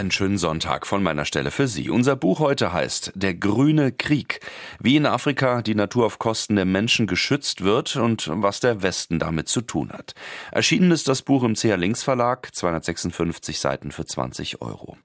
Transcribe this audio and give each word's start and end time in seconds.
Einen 0.00 0.10
schönen 0.10 0.38
Sonntag 0.38 0.86
von 0.86 1.02
meiner 1.02 1.26
Stelle 1.26 1.50
für 1.50 1.68
Sie. 1.68 1.90
Unser 1.90 2.16
Buch 2.16 2.40
heute 2.40 2.72
heißt 2.72 3.12
Der 3.16 3.34
grüne 3.34 3.92
Krieg. 3.92 4.40
Wie 4.78 4.96
in 4.96 5.04
Afrika 5.04 5.60
die 5.60 5.74
Natur 5.74 6.06
auf 6.06 6.18
Kosten 6.18 6.56
der 6.56 6.64
Menschen 6.64 7.06
geschützt 7.06 7.64
wird 7.64 7.96
und 7.96 8.30
was 8.32 8.60
der 8.60 8.80
Westen 8.80 9.18
damit 9.18 9.48
zu 9.48 9.60
tun 9.60 9.90
hat. 9.92 10.14
Erschienen 10.52 10.90
ist 10.90 11.06
das 11.06 11.20
Buch 11.20 11.42
im 11.42 11.54
CH 11.54 11.76
Links 11.76 12.02
Verlag, 12.02 12.48
256 12.54 13.60
Seiten 13.60 13.90
für 13.92 14.06
20 14.06 14.62
Euro. 14.62 14.96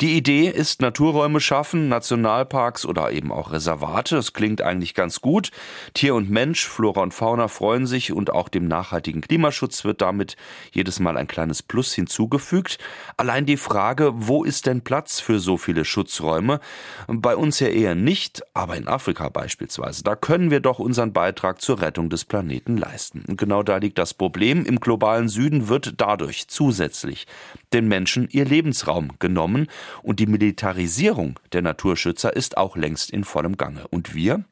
Die 0.00 0.16
Idee 0.16 0.48
ist 0.48 0.82
Naturräume 0.82 1.38
schaffen, 1.38 1.88
Nationalparks 1.88 2.84
oder 2.84 3.12
eben 3.12 3.30
auch 3.30 3.52
Reservate. 3.52 4.16
Es 4.16 4.32
klingt 4.32 4.62
eigentlich 4.62 4.94
ganz 4.94 5.20
gut. 5.20 5.52
Tier 5.94 6.16
und 6.16 6.28
Mensch, 6.28 6.66
Flora 6.66 7.02
und 7.02 7.14
Fauna 7.14 7.46
freuen 7.46 7.86
sich 7.86 8.10
und 8.10 8.32
auch 8.32 8.48
dem 8.48 8.66
nachhaltigen 8.66 9.20
Klimaschutz 9.20 9.84
wird 9.84 10.00
damit 10.00 10.34
jedes 10.72 10.98
Mal 10.98 11.16
ein 11.16 11.28
kleines 11.28 11.62
Plus 11.62 11.94
hinzugefügt. 11.94 12.78
Allein 13.16 13.46
die 13.46 13.56
Frage, 13.56 14.10
wo 14.16 14.39
ist 14.44 14.66
denn 14.66 14.82
Platz 14.82 15.20
für 15.20 15.38
so 15.38 15.56
viele 15.56 15.84
Schutzräume? 15.84 16.60
Bei 17.06 17.36
uns 17.36 17.60
ja 17.60 17.68
eher 17.68 17.94
nicht, 17.94 18.42
aber 18.54 18.76
in 18.76 18.88
Afrika 18.88 19.28
beispielsweise. 19.28 20.02
Da 20.02 20.16
können 20.16 20.50
wir 20.50 20.60
doch 20.60 20.78
unseren 20.78 21.12
Beitrag 21.12 21.60
zur 21.60 21.80
Rettung 21.80 22.10
des 22.10 22.24
Planeten 22.24 22.76
leisten. 22.76 23.24
Genau 23.36 23.62
da 23.62 23.76
liegt 23.76 23.98
das 23.98 24.14
Problem. 24.14 24.64
Im 24.64 24.80
globalen 24.80 25.28
Süden 25.28 25.68
wird 25.68 25.94
dadurch 25.98 26.48
zusätzlich 26.48 27.26
den 27.72 27.88
Menschen 27.88 28.28
ihr 28.30 28.44
Lebensraum 28.44 29.12
genommen 29.18 29.68
und 30.02 30.20
die 30.20 30.26
Militarisierung 30.26 31.38
der 31.52 31.62
Naturschützer 31.62 32.34
ist 32.34 32.56
auch 32.56 32.76
längst 32.76 33.10
in 33.10 33.24
vollem 33.24 33.56
Gange. 33.56 33.86
Und 33.88 34.14
wir? 34.14 34.44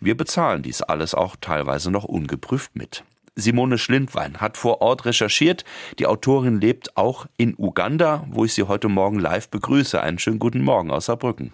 Wir 0.00 0.16
bezahlen 0.16 0.62
dies 0.62 0.82
alles 0.82 1.14
auch 1.14 1.36
teilweise 1.40 1.90
noch 1.90 2.04
ungeprüft 2.04 2.76
mit. 2.76 3.04
Simone 3.38 3.78
Schlindwein 3.78 4.40
hat 4.40 4.56
vor 4.56 4.80
Ort 4.82 5.04
recherchiert. 5.04 5.64
Die 5.98 6.06
Autorin 6.06 6.60
lebt 6.60 6.96
auch 6.96 7.26
in 7.36 7.54
Uganda, 7.56 8.24
wo 8.30 8.44
ich 8.44 8.52
sie 8.52 8.64
heute 8.64 8.88
Morgen 8.88 9.20
live 9.20 9.48
begrüße. 9.48 10.00
Einen 10.02 10.18
schönen 10.18 10.40
guten 10.40 10.62
Morgen 10.62 10.90
aus 10.90 11.06
Saarbrücken. 11.06 11.52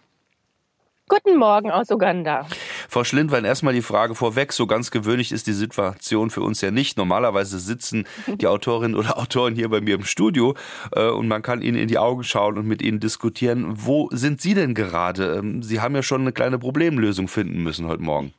Guten 1.07 1.37
Morgen 1.37 1.71
aus 1.71 1.91
Uganda. 1.91 2.47
Frau 2.89 3.05
Schlindwein, 3.05 3.45
erstmal 3.45 3.75
die 3.75 3.83
Frage 3.83 4.15
vorweg. 4.15 4.55
So 4.55 4.67
ganz 4.67 4.91
gewöhnlich 4.91 5.33
ist 5.33 5.47
die 5.47 5.53
Situation 5.53 6.31
für 6.31 6.41
uns 6.41 6.63
ja 6.63 6.71
nicht. 6.71 6.97
Normalerweise 6.97 7.59
sitzen 7.59 8.07
die 8.27 8.47
Autorinnen 8.47 8.97
oder 8.97 9.19
Autoren 9.19 9.55
hier 9.55 9.69
bei 9.69 9.83
mir 9.83 9.97
im 9.97 10.05
Studio 10.05 10.55
äh, 10.93 11.09
und 11.09 11.29
man 11.29 11.43
kann 11.43 11.61
ihnen 11.61 11.77
in 11.77 11.89
die 11.89 11.99
Augen 11.99 12.25
schauen 12.25 12.57
und 12.57 12.67
mit 12.67 12.81
ihnen 12.81 13.01
diskutieren. 13.01 13.67
Wo 13.69 14.09
sind 14.13 14.41
Sie 14.41 14.55
denn 14.55 14.73
gerade? 14.73 15.35
Ähm, 15.35 15.63
Sie 15.63 15.83
haben 15.83 15.95
ja 15.95 16.03
schon 16.03 16.23
eine 16.23 16.33
kleine 16.33 16.59
Problemlösung 16.59 17.29
finden 17.29 17.63
müssen 17.63 17.87
heute 17.87 18.03
Morgen. 18.03 18.33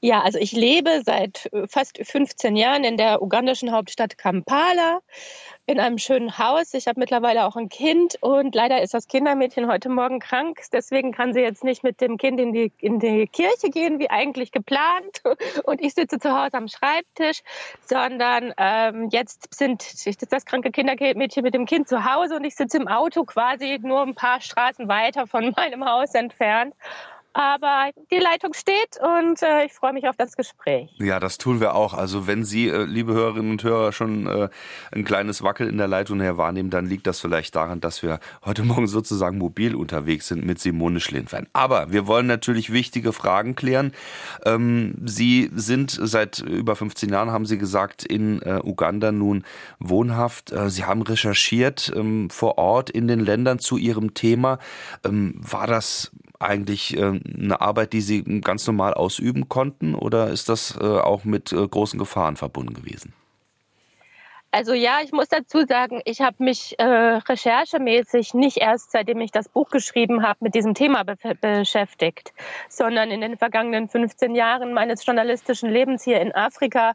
Ja, 0.00 0.22
also 0.22 0.38
ich 0.38 0.52
lebe 0.52 1.02
seit 1.04 1.48
äh, 1.52 1.66
fast 1.68 1.98
15 2.02 2.56
Jahren 2.56 2.84
in 2.84 2.96
der 2.96 3.22
ugandischen 3.22 3.72
Hauptstadt 3.72 4.18
Kampala 4.18 5.00
in 5.66 5.80
einem 5.80 5.98
schönen 5.98 6.38
Haus. 6.38 6.74
Ich 6.74 6.86
habe 6.86 7.00
mittlerweile 7.00 7.44
auch 7.44 7.56
ein 7.56 7.68
Kind 7.68 8.16
und 8.20 8.54
leider 8.54 8.82
ist 8.82 8.94
das 8.94 9.08
Kindermädchen 9.08 9.66
heute 9.68 9.88
Morgen 9.88 10.20
krank. 10.20 10.60
Deswegen 10.72 11.12
kann 11.12 11.32
sie 11.32 11.40
jetzt 11.40 11.64
nicht 11.64 11.82
mit 11.82 12.00
dem 12.00 12.18
Kind 12.18 12.38
in 12.38 12.52
die, 12.52 12.72
in 12.78 13.00
die 13.00 13.26
Kirche 13.26 13.70
gehen, 13.70 13.98
wie 13.98 14.10
eigentlich 14.10 14.52
geplant. 14.52 15.22
Und 15.64 15.82
ich 15.82 15.94
sitze 15.94 16.18
zu 16.18 16.30
Hause 16.30 16.54
am 16.54 16.68
Schreibtisch, 16.68 17.42
sondern 17.84 18.54
ähm, 18.58 19.08
jetzt 19.10 19.52
sind 19.54 19.84
das 20.30 20.44
kranke 20.44 20.70
Kindermädchen 20.70 21.42
mit 21.42 21.54
dem 21.54 21.66
Kind 21.66 21.88
zu 21.88 22.04
Hause 22.04 22.36
und 22.36 22.44
ich 22.44 22.54
sitze 22.54 22.76
im 22.76 22.88
Auto 22.88 23.24
quasi 23.24 23.78
nur 23.82 24.02
ein 24.02 24.14
paar 24.14 24.40
Straßen 24.40 24.88
weiter 24.88 25.26
von 25.26 25.50
meinem 25.56 25.84
Haus 25.84 26.14
entfernt 26.14 26.74
aber 27.36 27.90
die 28.10 28.18
Leitung 28.18 28.54
steht 28.54 28.98
und 28.98 29.42
äh, 29.42 29.66
ich 29.66 29.74
freue 29.74 29.92
mich 29.92 30.08
auf 30.08 30.16
das 30.16 30.36
Gespräch. 30.36 30.88
Ja, 30.98 31.20
das 31.20 31.36
tun 31.36 31.60
wir 31.60 31.74
auch. 31.74 31.92
Also 31.92 32.26
wenn 32.26 32.44
Sie, 32.44 32.68
äh, 32.68 32.84
liebe 32.84 33.12
Hörerinnen 33.12 33.50
und 33.50 33.62
Hörer, 33.62 33.92
schon 33.92 34.26
äh, 34.26 34.48
ein 34.90 35.04
kleines 35.04 35.42
Wackel 35.42 35.68
in 35.68 35.76
der 35.76 35.86
Leitung 35.86 36.22
her 36.22 36.38
wahrnehmen, 36.38 36.70
dann 36.70 36.86
liegt 36.86 37.06
das 37.06 37.20
vielleicht 37.20 37.54
daran, 37.54 37.80
dass 37.80 38.02
wir 38.02 38.20
heute 38.46 38.64
Morgen 38.64 38.86
sozusagen 38.86 39.36
mobil 39.36 39.74
unterwegs 39.74 40.28
sind 40.28 40.46
mit 40.46 40.60
Simone 40.60 40.98
Schlindwein. 40.98 41.46
Aber 41.52 41.92
wir 41.92 42.06
wollen 42.06 42.26
natürlich 42.26 42.72
wichtige 42.72 43.12
Fragen 43.12 43.54
klären. 43.54 43.92
Ähm, 44.46 44.94
Sie 45.04 45.50
sind 45.54 45.90
seit 45.90 46.38
über 46.38 46.74
15 46.74 47.10
Jahren, 47.10 47.32
haben 47.32 47.44
Sie 47.44 47.58
gesagt, 47.58 48.02
in 48.02 48.40
äh, 48.40 48.60
Uganda 48.64 49.12
nun 49.12 49.44
wohnhaft. 49.78 50.52
Äh, 50.52 50.70
Sie 50.70 50.84
haben 50.84 51.02
recherchiert 51.02 51.92
ähm, 51.94 52.30
vor 52.30 52.56
Ort 52.56 52.88
in 52.88 53.08
den 53.08 53.20
Ländern 53.20 53.58
zu 53.58 53.76
Ihrem 53.76 54.14
Thema. 54.14 54.58
Ähm, 55.04 55.34
war 55.36 55.66
das 55.66 56.12
eigentlich 56.40 56.96
äh, 56.96 57.00
eine 57.02 57.60
Arbeit, 57.60 57.92
die 57.92 58.00
Sie 58.00 58.22
ganz 58.40 58.66
normal 58.66 58.94
ausüben 58.94 59.48
konnten 59.48 59.94
oder 59.94 60.28
ist 60.28 60.48
das 60.48 60.76
äh, 60.80 60.84
auch 60.84 61.24
mit 61.24 61.52
äh, 61.52 61.66
großen 61.66 61.98
Gefahren 61.98 62.36
verbunden 62.36 62.74
gewesen? 62.74 63.12
Also 64.52 64.72
ja, 64.72 65.00
ich 65.04 65.12
muss 65.12 65.28
dazu 65.28 65.66
sagen, 65.66 66.00
ich 66.06 66.22
habe 66.22 66.42
mich 66.42 66.78
äh, 66.78 66.84
recherchemäßig 66.84 68.32
nicht 68.32 68.56
erst 68.56 68.90
seitdem 68.90 69.20
ich 69.20 69.30
das 69.30 69.50
Buch 69.50 69.68
geschrieben 69.68 70.22
habe 70.22 70.38
mit 70.40 70.54
diesem 70.54 70.72
Thema 70.72 71.04
be 71.04 71.16
beschäftigt, 71.38 72.32
sondern 72.70 73.10
in 73.10 73.20
den 73.20 73.36
vergangenen 73.36 73.88
15 73.88 74.34
Jahren 74.34 74.72
meines 74.72 75.04
journalistischen 75.04 75.68
Lebens 75.68 76.04
hier 76.04 76.22
in 76.22 76.34
Afrika 76.34 76.94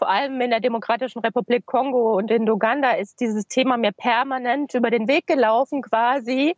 vor 0.00 0.08
allem 0.08 0.40
in 0.40 0.48
der 0.48 0.60
Demokratischen 0.60 1.18
Republik 1.18 1.66
Kongo 1.66 2.16
und 2.16 2.30
in 2.30 2.48
Uganda 2.48 2.92
ist 2.92 3.20
dieses 3.20 3.46
Thema 3.48 3.76
mir 3.76 3.92
permanent 3.92 4.72
über 4.72 4.88
den 4.90 5.08
Weg 5.08 5.26
gelaufen 5.26 5.82
quasi. 5.82 6.56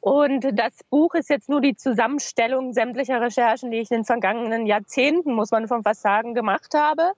Und 0.00 0.46
das 0.52 0.84
Buch 0.90 1.14
ist 1.14 1.28
jetzt 1.28 1.48
nur 1.48 1.60
die 1.60 1.74
Zusammenstellung 1.74 2.72
sämtlicher 2.72 3.20
Recherchen, 3.20 3.72
die 3.72 3.78
ich 3.78 3.90
in 3.90 3.98
den 3.98 4.04
vergangenen 4.04 4.66
Jahrzehnten, 4.66 5.32
muss 5.32 5.50
man 5.50 5.66
schon 5.66 5.82
fast 5.82 6.02
sagen, 6.02 6.34
gemacht 6.34 6.72
habe. 6.74 7.14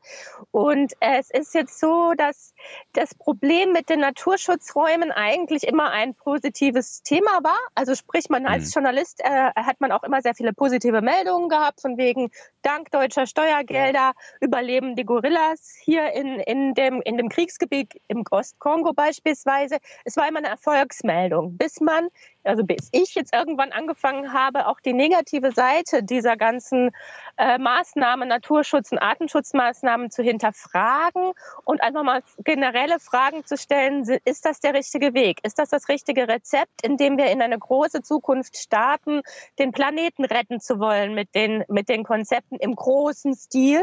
Und 0.51 0.95
es 1.01 1.29
ist 1.31 1.55
jetzt 1.55 1.79
so, 1.79 2.15
dass 2.17 2.55
das 2.95 3.15
Problem 3.15 3.73
mit 3.73 3.91
den 3.91 4.01
Naturschutzräumen 4.01 5.13
eigentlich 5.13 5.65
immer 5.65 5.91
ein 5.91 6.15
positives 6.15 7.03
Thema 7.03 7.41
war. 7.43 7.59
Also 7.75 7.95
sprich, 7.95 8.31
man 8.31 8.47
als 8.47 8.69
mhm. 8.69 8.81
Journalist 8.81 9.21
äh, 9.23 9.51
hat 9.55 9.83
man 9.83 9.93
auch 9.93 10.05
immer 10.05 10.23
sehr 10.23 10.35
viele 10.35 10.55
positive 10.55 11.03
Meldungen 11.03 11.51
gehabt, 11.51 11.83
von 11.83 11.99
wegen 11.99 12.31
dank 12.63 12.91
deutscher 12.93 13.27
Steuergelder 13.27 14.13
überleben 14.41 14.97
die 14.97 15.05
Gorillas 15.05 15.66
hier 15.83 16.13
in, 16.13 16.41
in, 16.41 16.75
dem, 16.75 17.03
in 17.03 17.17
dem 17.17 17.29
Kriegsgebiet 17.29 18.01
im 18.09 18.25
Ostkongo 18.31 18.93
beispielsweise, 18.93 19.79
es 20.05 20.17
war 20.17 20.29
immer 20.29 20.39
eine 20.39 20.49
Erfolgsmeldung, 20.49 21.57
bis 21.57 21.81
man 21.81 22.09
also 22.47 22.65
bis 22.65 22.89
ich 22.93 23.15
jetzt 23.15 23.35
irgendwann 23.35 23.73
angefangen 23.73 24.33
habe, 24.33 24.67
auch 24.69 24.81
die 24.81 24.93
negative 24.93 25.53
Seite 25.53 26.03
dieser 26.03 26.37
ganzen 26.37 26.93
äh, 27.37 27.59
Maßnahmen, 27.59 28.29
Naturschutz- 28.29 28.93
und 28.93 28.99
Artenschutzmaßnahmen 28.99 30.11
zu 30.11 30.23
hinterfragen 30.23 31.33
und 31.65 31.83
einfach 31.83 32.03
mal 32.03 32.23
generelle 32.45 33.01
Fragen 33.01 33.45
zu 33.45 33.57
stellen, 33.57 34.05
ist 34.25 34.45
das 34.45 34.61
der 34.61 34.75
richtige 34.75 35.15
Weg? 35.15 35.41
Ist 35.43 35.59
das 35.59 35.71
das 35.71 35.89
richtige 35.89 36.29
Rezept, 36.29 36.83
in 36.83 36.97
dem 36.97 37.19
wir 37.19 37.27
in 37.27 37.43
eine 37.43 37.59
große 37.59 38.03
Zukunft 38.03 38.57
starten, 38.57 39.23
den 39.59 39.73
Planeten 39.73 40.25
retten 40.25 40.61
zu 40.61 40.79
wollen 40.79 41.15
mit 41.15 41.35
den, 41.35 41.65
mit 41.69 41.89
den 41.89 42.05
Konzepten 42.05 42.57
im 42.57 42.75
großen 42.75 43.35
Stil? 43.35 43.83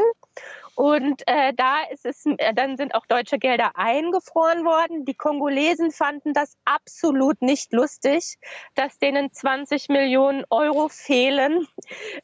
Und 0.74 1.22
äh, 1.26 1.52
da 1.54 1.82
ist 1.90 2.04
es, 2.04 2.26
äh, 2.26 2.52
dann 2.54 2.76
sind 2.76 2.94
auch 2.94 3.06
deutsche 3.06 3.38
Gelder 3.38 3.72
eingefroren 3.74 4.64
worden. 4.64 5.04
Die 5.04 5.14
Kongolesen 5.14 5.90
fanden 5.90 6.32
das 6.32 6.56
absolut 6.64 7.42
nicht 7.42 7.72
lustig, 7.72 8.36
dass 8.74 8.98
denen 8.98 9.32
20 9.32 9.88
Millionen 9.88 10.44
Euro 10.50 10.88
fehlen, 10.88 11.66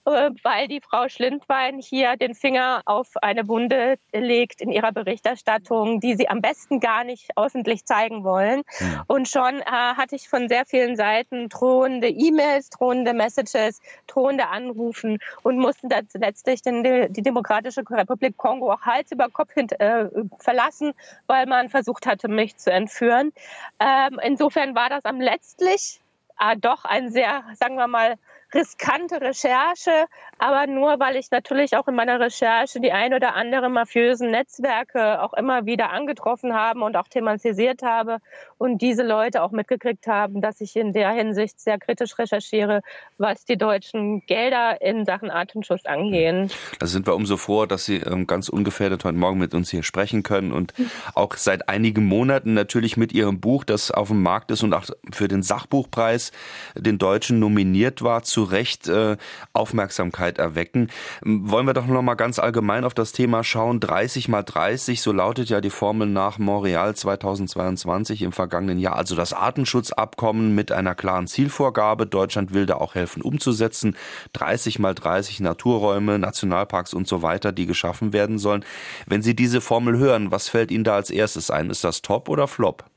äh, 0.05 0.31
weil 0.43 0.69
die 0.69 0.81
Frau 0.81 1.09
Schlindwein 1.09 1.79
hier 1.79 2.17
den 2.17 2.35
Finger 2.35 2.83
auf 2.87 3.17
eine 3.23 3.47
Wunde 3.47 3.97
legt 4.13 4.61
in 4.61 4.73
ihrer 4.73 4.93
Berichterstattung, 4.93 6.01
die 6.01 6.17
sie 6.17 6.29
am 6.29 6.41
besten 6.41 6.81
gar 6.81 7.05
nicht 7.05 7.31
öffentlich 7.37 7.85
zeigen 7.85 8.25
wollen. 8.25 8.63
Mhm. 8.81 9.03
Und 9.07 9.29
schon 9.29 9.61
äh, 9.61 9.65
hatte 9.65 10.17
ich 10.17 10.29
von 10.29 10.49
sehr 10.49 10.67
vielen 10.67 10.97
Seiten 10.97 11.49
drohende 11.49 12.09
E-Mails, 12.09 12.71
drohende 12.71 13.15
Messages, 13.15 13.81
drohende 14.07 14.49
Anrufen 14.49 15.19
und 15.43 15.59
mussten 15.59 15.89
dann 15.89 16.09
letztlich 16.15 16.63
den, 16.63 16.83
die 16.83 17.23
Demokratische 17.23 17.83
Republik 17.89 18.37
Kongo 18.41 18.73
auch 18.73 18.81
Hals 18.81 19.13
über 19.13 19.29
Kopf 19.29 19.55
äh, 19.55 20.07
verlassen, 20.39 20.95
weil 21.27 21.45
man 21.47 21.69
versucht 21.69 22.07
hatte, 22.07 22.29
mich 22.29 22.57
zu 22.57 22.73
entführen. 22.73 23.33
Ähm, 23.79 24.19
insofern 24.23 24.75
war 24.75 24.89
das 24.89 25.05
am 25.05 25.21
letztlich 25.21 26.01
äh, 26.41 26.57
doch 26.57 26.87
ein 26.87 27.11
sehr, 27.11 27.45
sagen 27.55 27.77
wir 27.77 27.87
mal, 27.87 28.17
riskante 28.55 29.21
Recherche, 29.21 30.07
aber 30.39 30.67
nur, 30.67 30.99
weil 30.99 31.17
ich 31.17 31.31
natürlich 31.31 31.77
auch 31.77 31.87
in 31.89 31.95
meiner 31.95 32.19
Recherche 32.19 32.81
die 32.81 32.93
ein 32.93 33.15
oder 33.15 33.35
andere 33.35 33.69
mafiösen 33.69 34.31
Netzwerke 34.31 35.23
auch 35.23 35.35
immer 35.35 35.67
wieder 35.67 35.91
angetroffen 35.91 36.55
habe 36.55 36.81
und 36.81 36.97
auch 36.97 37.09
thematisiert 37.09 37.83
habe 37.83 38.19
und 38.59 38.83
diese 38.83 39.03
Leute 39.03 39.43
auch 39.43 39.51
mitgekriegt 39.51 40.07
haben, 40.07 40.41
dass 40.41 40.61
ich 40.61 40.77
in 40.77 40.93
der 40.93 41.11
Hinsicht 41.13 41.61
sehr 41.61 41.79
kritisch 41.79 42.19
recherchiere, 42.19 42.83
was 43.19 43.45
die 43.45 43.57
deutschen 43.57 44.25
Gelder 44.27 44.81
in 44.81 45.05
Sachen 45.05 45.31
Artenschutz 45.31 45.85
angehen. 45.85 46.51
Da 46.79 46.87
sind 46.87 47.07
wir 47.07 47.15
umso 47.15 47.37
froh, 47.37 47.67
dass 47.67 47.85
Sie 47.85 47.97
ähm, 47.97 48.27
ganz 48.27 48.49
ungefährdet 48.49 49.05
heute 49.05 49.17
Morgen 49.17 49.39
mit 49.39 49.55
uns 49.55 49.71
hier 49.71 49.83
sprechen 49.83 50.23
können 50.23 50.53
und 50.53 50.75
auch 51.15 51.35
seit 51.37 51.69
einigen 51.69 52.07
Monaten 52.07 52.55
natürlich 52.55 52.97
mit 52.97 53.13
Ihrem 53.13 53.41
Buch, 53.41 53.65
das 53.65 53.91
auf 53.91 54.09
dem 54.09 54.23
Markt 54.23 54.51
ist 54.51 54.63
und 54.63 54.75
auch 54.75 54.85
für 55.13 55.29
den 55.29 55.43
Sachbuchpreis 55.43 56.33
den 56.75 56.99
Deutschen 56.99 57.39
nominiert 57.39 58.03
war, 58.03 58.23
zu 58.23 58.40
zu 58.41 58.45
Recht 58.45 58.89
äh, 58.89 59.19
Aufmerksamkeit 59.53 60.39
erwecken. 60.39 60.89
Wollen 61.23 61.67
wir 61.67 61.75
doch 61.75 61.87
noch 61.87 62.01
mal 62.01 62.15
ganz 62.15 62.39
allgemein 62.39 62.85
auf 62.85 62.95
das 62.95 63.13
Thema 63.13 63.45
schauen. 63.45 63.81
30 63.81 64.29
mal 64.29 64.43
30, 64.43 65.03
so 65.03 65.13
lautet 65.13 65.51
ja 65.51 65.61
die 65.61 65.69
Formel 65.69 66.09
nach 66.09 66.39
Montreal 66.39 66.95
2022 66.97 68.23
im 68.23 68.33
vergangenen 68.33 68.79
Jahr. 68.79 68.97
Also 68.97 69.15
das 69.15 69.35
Artenschutzabkommen 69.35 70.55
mit 70.55 70.73
einer 70.73 70.95
klaren 70.95 71.27
Zielvorgabe. 71.27 72.07
Deutschland 72.07 72.55
will 72.55 72.65
da 72.65 72.77
auch 72.77 72.95
helfen 72.95 73.21
umzusetzen. 73.21 73.95
30 74.33 74.79
mal 74.79 74.95
30 74.95 75.41
Naturräume, 75.41 76.19
Nationalparks 76.19 76.95
und 76.95 77.07
so 77.07 77.21
weiter, 77.21 77.53
die 77.53 77.67
geschaffen 77.67 78.15
werden 78.15 78.39
sollen. 78.39 78.65
Wenn 79.07 79.21
Sie 79.21 79.37
diese 79.37 79.61
Formel 79.61 79.99
hören, 79.99 80.31
was 80.31 80.49
fällt 80.49 80.71
Ihnen 80.71 80.85
da 80.85 80.95
als 80.95 81.11
erstes 81.11 81.51
ein? 81.51 81.69
Ist 81.69 81.85
das 81.85 82.01
Top 82.01 82.31
oder 82.31 82.49
Flop? 82.49 82.90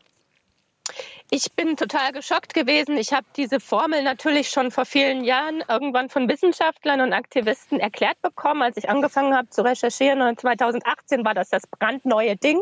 Ich 1.35 1.51
bin 1.53 1.77
total 1.77 2.11
geschockt 2.11 2.53
gewesen. 2.53 2.95
Ich 2.95 3.11
habe 3.11 3.25
diese 3.35 3.59
Formel 3.59 4.03
natürlich 4.03 4.49
schon 4.49 4.69
vor 4.69 4.85
vielen 4.85 5.23
Jahren 5.23 5.63
irgendwann 5.67 6.07
von 6.07 6.29
Wissenschaftlern 6.29 7.01
und 7.01 7.11
Aktivisten 7.11 7.79
erklärt 7.79 8.21
bekommen, 8.21 8.61
als 8.61 8.77
ich 8.77 8.87
angefangen 8.87 9.35
habe 9.35 9.49
zu 9.49 9.63
recherchieren. 9.63 10.21
Und 10.21 10.39
2018 10.39 11.25
war 11.25 11.33
das 11.33 11.49
das 11.49 11.65
brandneue 11.65 12.35
Ding. 12.35 12.61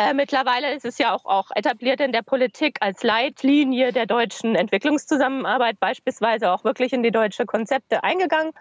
Äh, 0.00 0.14
mittlerweile 0.14 0.74
ist 0.74 0.84
es 0.84 0.96
ja 0.98 1.12
auch, 1.12 1.24
auch 1.24 1.50
etabliert 1.56 2.00
in 2.00 2.12
der 2.12 2.22
Politik 2.22 2.76
als 2.80 3.02
Leitlinie 3.02 3.92
der 3.92 4.06
deutschen 4.06 4.54
Entwicklungszusammenarbeit, 4.54 5.80
beispielsweise 5.80 6.52
auch 6.52 6.62
wirklich 6.62 6.92
in 6.92 7.02
die 7.02 7.10
deutsche 7.10 7.46
Konzepte 7.46 8.04
eingegangen. 8.04 8.52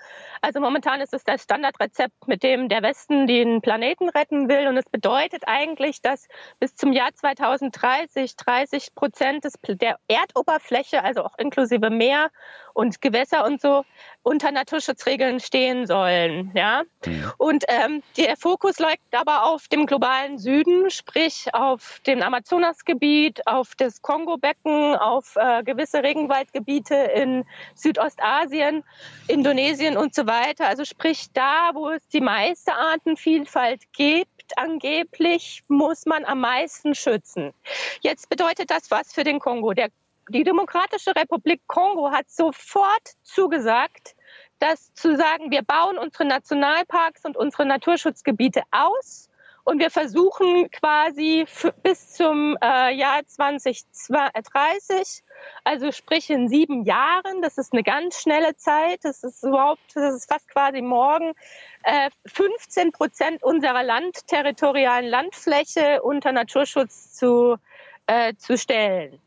Also 0.42 0.60
momentan 0.60 1.00
ist 1.00 1.14
es 1.14 1.24
das 1.24 1.44
Standardrezept, 1.44 2.28
mit 2.28 2.42
dem 2.42 2.70
der 2.70 2.82
Westen 2.82 3.28
den 3.28 3.62
Planeten 3.62 4.10
retten 4.10 4.50
will. 4.50 4.68
Und 4.68 4.78
es 4.78 4.86
bedeutet 4.86 5.44
eigentlich, 5.46 6.02
dass 6.02 6.28
bis 6.60 6.76
zum 6.76 6.92
Jahr 6.92 7.14
2030 7.14 8.36
30 8.36 8.96
Prozent 8.96 9.46
des, 9.46 9.54
der 9.68 10.00
Erdoberfläche, 10.08 11.04
also 11.04 11.24
auch 11.24 11.38
inklusive 11.38 11.92
Meer 11.92 12.32
und 12.74 13.00
Gewässer 13.00 13.46
und 13.46 13.62
so, 13.62 13.86
unter 14.24 14.52
Naturschutzregeln 14.52 15.40
stehen 15.40 15.86
sollen. 15.86 16.52
Ja? 16.56 16.84
Mhm. 17.06 17.32
Und 17.38 17.64
ähm, 17.68 18.02
der 18.18 18.38
Fokus 18.38 18.80
liegt 18.80 19.16
aber 19.16 19.44
auf 19.46 19.68
dem 19.68 19.86
globalen 19.86 20.38
Süden, 20.38 20.90
sprich 20.90 21.27
sich 21.28 21.54
auf 21.54 22.00
dem 22.06 22.22
Amazonasgebiet, 22.22 23.46
auf 23.48 23.76
das 23.76 24.02
Kongo-Becken, 24.02 24.96
auf 24.96 25.36
äh, 25.36 25.64
gewisse 25.64 26.02
Regenwaldgebiete 26.04 26.96
in 26.96 27.46
Südostasien, 27.76 28.84
Indonesien 29.28 29.98
und 29.98 30.16
so 30.16 30.26
weiter. 30.26 30.68
Also 30.68 30.86
sprich 30.86 31.28
da, 31.34 31.72
wo 31.74 31.90
es 31.90 32.08
die 32.10 32.22
meiste 32.22 32.74
Artenvielfalt 32.74 33.82
gibt, 33.92 34.58
angeblich 34.58 35.64
muss 35.68 36.06
man 36.06 36.24
am 36.24 36.40
meisten 36.40 36.96
schützen. 36.96 37.54
Jetzt 38.02 38.30
bedeutet 38.30 38.72
das 38.72 38.90
was 38.90 39.14
für 39.14 39.24
den 39.24 39.40
Kongo. 39.40 39.74
Der, 39.74 39.90
die 40.30 40.44
Demokratische 40.44 41.16
Republik 41.16 41.62
Kongo 41.68 42.12
hat 42.12 42.30
sofort 42.30 43.16
zugesagt, 43.24 44.16
dass 44.60 44.94
zu 44.94 45.16
sagen, 45.16 45.52
wir 45.52 45.62
bauen 45.62 45.98
unsere 45.98 46.26
Nationalparks 46.26 47.26
und 47.26 47.38
unsere 47.38 47.66
Naturschutzgebiete 47.66 48.64
aus 48.72 49.27
und 49.68 49.80
wir 49.80 49.92
versuchen 49.92 50.72
quasi 50.72 51.46
bis 51.84 52.14
zum 52.14 52.58
äh, 52.62 52.96
Jahr 52.96 53.26
2030, 53.26 55.24
also 55.66 55.92
sprich 55.92 56.30
in 56.30 56.48
sieben 56.48 56.86
Jahren, 56.86 57.42
das 57.42 57.58
ist 57.58 57.74
eine 57.74 57.84
ganz 57.84 58.22
schnelle 58.22 58.56
Zeit, 58.56 59.00
das 59.04 59.26
ist 59.26 59.44
überhaupt, 59.44 59.82
das 59.94 60.16
ist 60.16 60.32
fast 60.32 60.48
quasi 60.48 60.82
morgen, 60.82 61.34
äh, 61.84 62.10
15 62.28 62.94
Prozent 62.94 63.44
unserer 63.44 63.84
landterritorialen 63.84 65.10
Landfläche 65.10 66.02
unter 66.02 66.32
Naturschutz 66.32 67.14
zu, 67.16 67.58
äh, 68.06 68.36
zu 68.36 68.58
stellen. 68.58 69.20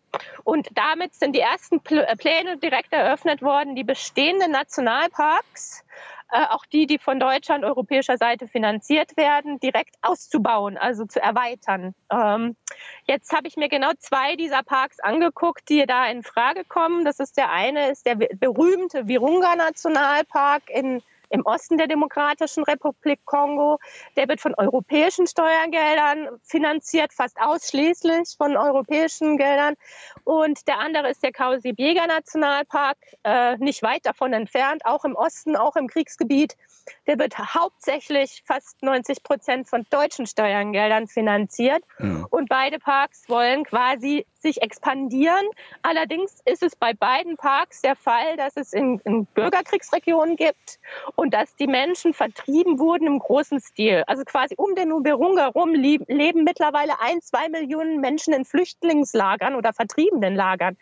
Und 0.44 0.68
damit 0.72 1.14
sind 1.14 1.36
die 1.36 1.40
ersten 1.40 1.82
äh, 1.90 2.16
Pläne 2.16 2.56
direkt 2.56 2.94
eröffnet 2.94 3.42
worden, 3.42 3.76
die 3.76 3.84
bestehenden 3.84 4.52
Nationalparks 4.52 5.84
äh, 6.32 6.44
auch 6.50 6.64
die, 6.66 6.86
die 6.86 6.98
von 6.98 7.18
deutscher 7.18 7.54
und 7.54 7.64
europäischer 7.64 8.16
Seite 8.16 8.46
finanziert 8.48 9.16
werden, 9.16 9.58
direkt 9.60 9.96
auszubauen, 10.02 10.78
also 10.78 11.04
zu 11.04 11.20
erweitern. 11.20 11.94
Ähm, 12.10 12.56
jetzt 13.04 13.32
habe 13.32 13.48
ich 13.48 13.56
mir 13.56 13.68
genau 13.68 13.90
zwei 13.98 14.36
dieser 14.36 14.62
Parks 14.62 15.00
angeguckt, 15.00 15.68
die 15.68 15.84
da 15.86 16.06
in 16.06 16.22
Frage 16.22 16.64
kommen. 16.64 17.04
Das 17.04 17.20
ist 17.20 17.36
der 17.36 17.50
eine, 17.50 17.90
ist 17.90 18.06
der 18.06 18.14
berühmte 18.14 19.08
Virunga 19.08 19.56
Nationalpark 19.56 20.70
in 20.70 21.02
im 21.30 21.46
Osten 21.46 21.78
der 21.78 21.86
Demokratischen 21.86 22.64
Republik 22.64 23.20
Kongo. 23.24 23.78
Der 24.16 24.28
wird 24.28 24.40
von 24.40 24.54
europäischen 24.54 25.26
Steuergeldern 25.26 26.28
finanziert, 26.42 27.12
fast 27.12 27.40
ausschließlich 27.40 28.34
von 28.36 28.56
europäischen 28.56 29.38
Geldern. 29.38 29.74
Und 30.24 30.66
der 30.68 30.78
andere 30.78 31.10
ist 31.10 31.22
der 31.22 31.32
Kausi-Biega 31.32 32.06
Nationalpark, 32.06 32.98
äh, 33.24 33.56
nicht 33.58 33.82
weit 33.82 34.04
davon 34.04 34.32
entfernt, 34.32 34.82
auch 34.84 35.04
im 35.04 35.14
Osten, 35.14 35.56
auch 35.56 35.76
im 35.76 35.86
Kriegsgebiet. 35.86 36.56
Der 37.06 37.18
wird 37.18 37.38
hauptsächlich 37.38 38.42
fast 38.46 38.82
90 38.82 39.22
Prozent 39.22 39.68
von 39.68 39.86
deutschen 39.90 40.26
Steuergeldern 40.26 41.06
finanziert. 41.06 41.82
Mhm. 41.98 42.26
Und 42.30 42.48
beide 42.48 42.78
Parks 42.78 43.28
wollen 43.28 43.64
quasi 43.64 44.26
sich 44.40 44.62
expandieren. 44.62 45.46
Allerdings 45.82 46.40
ist 46.44 46.62
es 46.62 46.74
bei 46.76 46.94
beiden 46.94 47.36
Parks 47.36 47.82
der 47.82 47.96
Fall, 47.96 48.36
dass 48.36 48.56
es 48.56 48.72
in, 48.72 49.00
in 49.04 49.26
Bürgerkriegsregionen 49.26 50.36
gibt 50.36 50.78
und 51.14 51.34
dass 51.34 51.54
die 51.56 51.66
Menschen 51.66 52.14
vertrieben 52.14 52.78
wurden 52.78 53.06
im 53.06 53.18
großen 53.18 53.60
Stil. 53.60 54.04
Also 54.06 54.24
quasi 54.24 54.54
um 54.56 54.74
den 54.74 54.92
Uberunga 54.92 55.42
herum 55.42 55.74
leben 55.74 56.44
mittlerweile 56.44 57.00
ein, 57.00 57.20
zwei 57.20 57.48
Millionen 57.48 58.00
Menschen 58.00 58.32
in 58.32 58.44
Flüchtlingslagern 58.44 59.54
oder 59.54 59.72
vertriebenen 59.72 60.34
Lagern. 60.34 60.76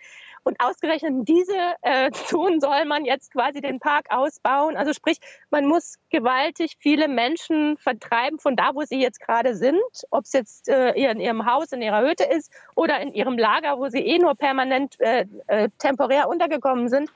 Und 0.49 0.61
ausgerechnet 0.61 1.11
in 1.11 1.25
diese 1.27 1.75
äh, 1.83 2.11
Zonen 2.27 2.59
soll 2.59 2.87
man 2.87 3.05
jetzt 3.05 3.33
quasi 3.33 3.61
den 3.61 3.81
Park 3.81 4.07
ausbauen. 4.09 4.79
Also 4.79 4.95
sprich, 4.95 5.19
man 5.51 5.67
muss 5.67 5.97
gewaltig 6.09 6.79
viele 6.81 7.07
Menschen 7.07 7.77
vertreiben 7.77 8.39
von 8.39 8.57
da, 8.57 8.71
wo 8.73 8.81
sie 8.81 8.99
jetzt 8.99 9.21
gerade 9.21 9.55
sind, 9.55 9.79
ob 10.11 10.25
es 10.25 10.33
jetzt 10.33 10.71
äh, 10.71 10.93
in 10.93 11.21
ihrem 11.21 11.45
Haus, 11.45 11.73
in 11.73 11.83
ihrer 11.83 12.01
Hütte 12.01 12.25
ist 12.25 12.51
oder 12.75 12.99
in 12.99 13.13
ihrem 13.13 13.37
Lager, 13.37 13.79
wo 13.79 13.89
sie 13.91 13.99
eh 13.99 14.19
nur 14.19 14.37
permanent 14.37 14.99
äh, 15.01 15.27
äh, 15.49 15.69
temporär 15.79 16.31
untergekommen 16.31 16.89
sind. 16.89 17.11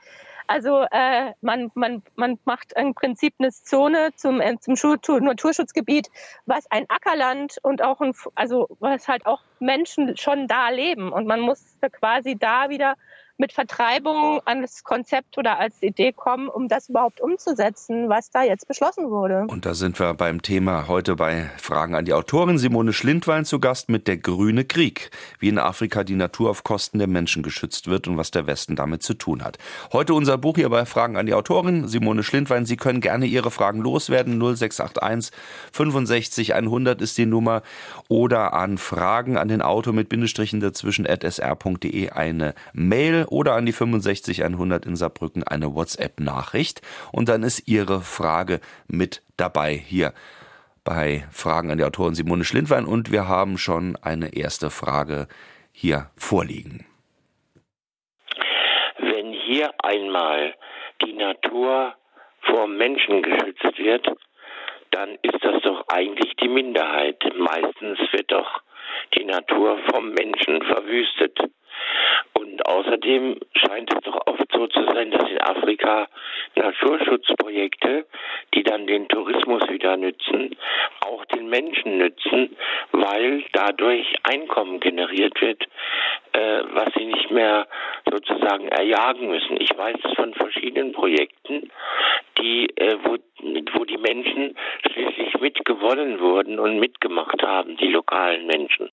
Also 0.45 0.85
äh, 0.91 1.31
man, 1.41 1.71
man, 1.73 2.03
man 2.15 2.37
macht 2.45 2.73
im 2.75 2.93
Prinzip 2.93 3.33
eine 3.39 3.49
Zone 3.49 4.11
zum, 4.15 4.41
äh, 4.41 4.57
zum 4.59 4.75
Naturschutzgebiet, 5.23 6.09
was 6.45 6.69
ein 6.69 6.85
Ackerland 6.87 7.57
und 7.63 7.81
auch 7.81 7.99
ein, 7.99 8.13
also 8.35 8.67
was 8.79 9.07
halt 9.07 9.25
auch 9.25 9.41
Menschen 9.59 10.17
schon 10.17 10.47
da 10.47 10.69
leben. 10.69 11.11
Und 11.11 11.25
man 11.25 11.39
muss 11.39 11.77
quasi 11.93 12.35
da 12.37 12.69
wieder 12.69 12.95
mit 13.37 13.51
Vertreibung 13.51 14.41
an 14.45 14.61
das 14.61 14.83
Konzept 14.83 15.37
oder 15.37 15.59
als 15.59 15.81
Idee 15.81 16.11
kommen, 16.11 16.47
um 16.47 16.67
das 16.67 16.89
überhaupt 16.89 17.19
umzusetzen, 17.19 18.07
was 18.09 18.29
da 18.29 18.43
jetzt 18.43 18.67
beschlossen 18.67 19.09
wurde. 19.09 19.45
Und 19.47 19.65
da 19.65 19.73
sind 19.73 19.99
wir 19.99 20.13
beim 20.13 20.41
Thema 20.41 20.87
heute 20.87 21.15
bei 21.15 21.49
Fragen 21.57 21.95
an 21.95 22.05
die 22.05 22.13
Autorin 22.13 22.57
Simone 22.57 22.93
Schlindwein 22.93 23.45
zu 23.45 23.59
Gast 23.59 23.89
mit 23.89 24.07
Der 24.07 24.17
grüne 24.17 24.65
Krieg, 24.65 25.09
wie 25.39 25.49
in 25.49 25.57
Afrika 25.57 26.03
die 26.03 26.15
Natur 26.15 26.51
auf 26.51 26.63
Kosten 26.63 26.99
der 26.99 27.07
Menschen 27.07 27.41
geschützt 27.41 27.87
wird 27.87 28.07
und 28.07 28.17
was 28.17 28.31
der 28.31 28.45
Westen 28.45 28.75
damit 28.75 29.01
zu 29.01 29.15
tun 29.15 29.43
hat. 29.43 29.57
Heute 29.91 30.13
unser 30.13 30.37
Buch 30.37 30.55
hier 30.55 30.69
bei 30.69 30.85
Fragen 30.85 31.17
an 31.17 31.25
die 31.25 31.33
Autorin 31.33 31.87
Simone 31.87 32.23
Schlindwein. 32.23 32.65
Sie 32.65 32.77
können 32.77 33.01
gerne 33.01 33.25
Ihre 33.25 33.51
Fragen 33.51 33.81
loswerden. 33.81 34.39
0681 34.39 35.35
65 35.71 36.53
100 36.53 37.01
ist 37.01 37.17
die 37.17 37.25
Nummer 37.25 37.63
oder 38.07 38.53
an 38.53 38.77
Fragen 38.77 39.37
an 39.37 39.47
den 39.47 39.61
Autor 39.61 39.93
mit 39.93 40.09
Bindestrichen 40.09 40.59
dazwischen 40.59 41.07
at 41.07 41.23
sr.de 41.23 42.09
eine 42.11 42.53
Mail 42.73 43.22
oder 43.25 43.53
an 43.53 43.65
die 43.65 43.71
65100 43.71 44.85
in 44.85 44.95
Saarbrücken 44.95 45.43
eine 45.43 45.75
WhatsApp-Nachricht 45.75 46.81
und 47.11 47.29
dann 47.29 47.43
ist 47.43 47.67
Ihre 47.67 48.01
Frage 48.01 48.59
mit 48.87 49.21
dabei 49.37 49.73
hier 49.73 50.13
bei 50.83 51.25
Fragen 51.31 51.71
an 51.71 51.77
die 51.77 51.83
Autorin 51.83 52.15
Simone 52.15 52.43
Schlindwein 52.43 52.85
und 52.85 53.11
wir 53.11 53.27
haben 53.27 53.57
schon 53.57 53.97
eine 54.01 54.35
erste 54.35 54.69
Frage 54.69 55.27
hier 55.71 56.09
vorliegen. 56.17 56.85
Wenn 58.97 59.31
hier 59.31 59.71
einmal 59.83 60.53
die 61.01 61.13
Natur 61.13 61.93
vor 62.41 62.67
Menschen 62.67 63.21
geschützt 63.21 63.77
wird, 63.77 64.07
dann 64.91 65.17
ist 65.21 65.41
das 65.41 65.61
doch 65.63 65.85
eigentlich 65.87 66.33
die 66.41 66.47
Minderheit. 66.47 67.17
Meistens 67.35 67.99
wird 68.11 68.31
doch 68.31 68.61
die 69.17 69.25
Natur 69.25 69.79
vom 69.89 70.11
Menschen 70.11 70.61
verwüstet. 70.63 71.37
Und 72.33 72.65
außerdem 72.65 73.39
scheint 73.55 73.93
es 73.93 73.99
doch 74.01 74.19
oft 74.25 74.45
so 74.53 74.67
zu 74.67 74.83
sein, 74.85 75.11
dass 75.11 75.29
in 75.29 75.41
Afrika 75.41 76.07
Naturschutzprojekte, 76.55 78.05
die 78.53 78.63
dann 78.63 78.87
den 78.87 79.07
Tourismus 79.07 79.67
wieder 79.69 79.97
nützen, 79.97 80.55
auch 81.01 81.25
den 81.25 81.49
Menschen 81.49 81.97
nützen, 81.97 82.55
weil 82.91 83.43
dadurch 83.53 84.05
Einkommen 84.23 84.79
generiert 84.79 85.39
wird, 85.41 85.63
äh, 86.33 86.63
was 86.73 86.93
sie 86.95 87.05
nicht 87.05 87.31
mehr 87.31 87.67
sozusagen 88.09 88.67
erjagen 88.67 89.29
müssen. 89.29 89.59
Ich 89.59 89.75
weiß 89.77 89.97
von 90.15 90.33
verschiedenen 90.33 90.93
Projekten, 90.93 91.71
die, 92.39 92.69
äh, 92.77 92.97
wo, 93.03 93.17
wo 93.73 93.85
die 93.85 93.97
Menschen 93.97 94.55
schließlich 94.91 95.39
mitgewonnen 95.39 96.19
wurden 96.19 96.59
und 96.59 96.79
mitgemacht 96.79 97.41
haben, 97.41 97.77
die 97.77 97.87
lokalen 97.87 98.45
Menschen. 98.47 98.89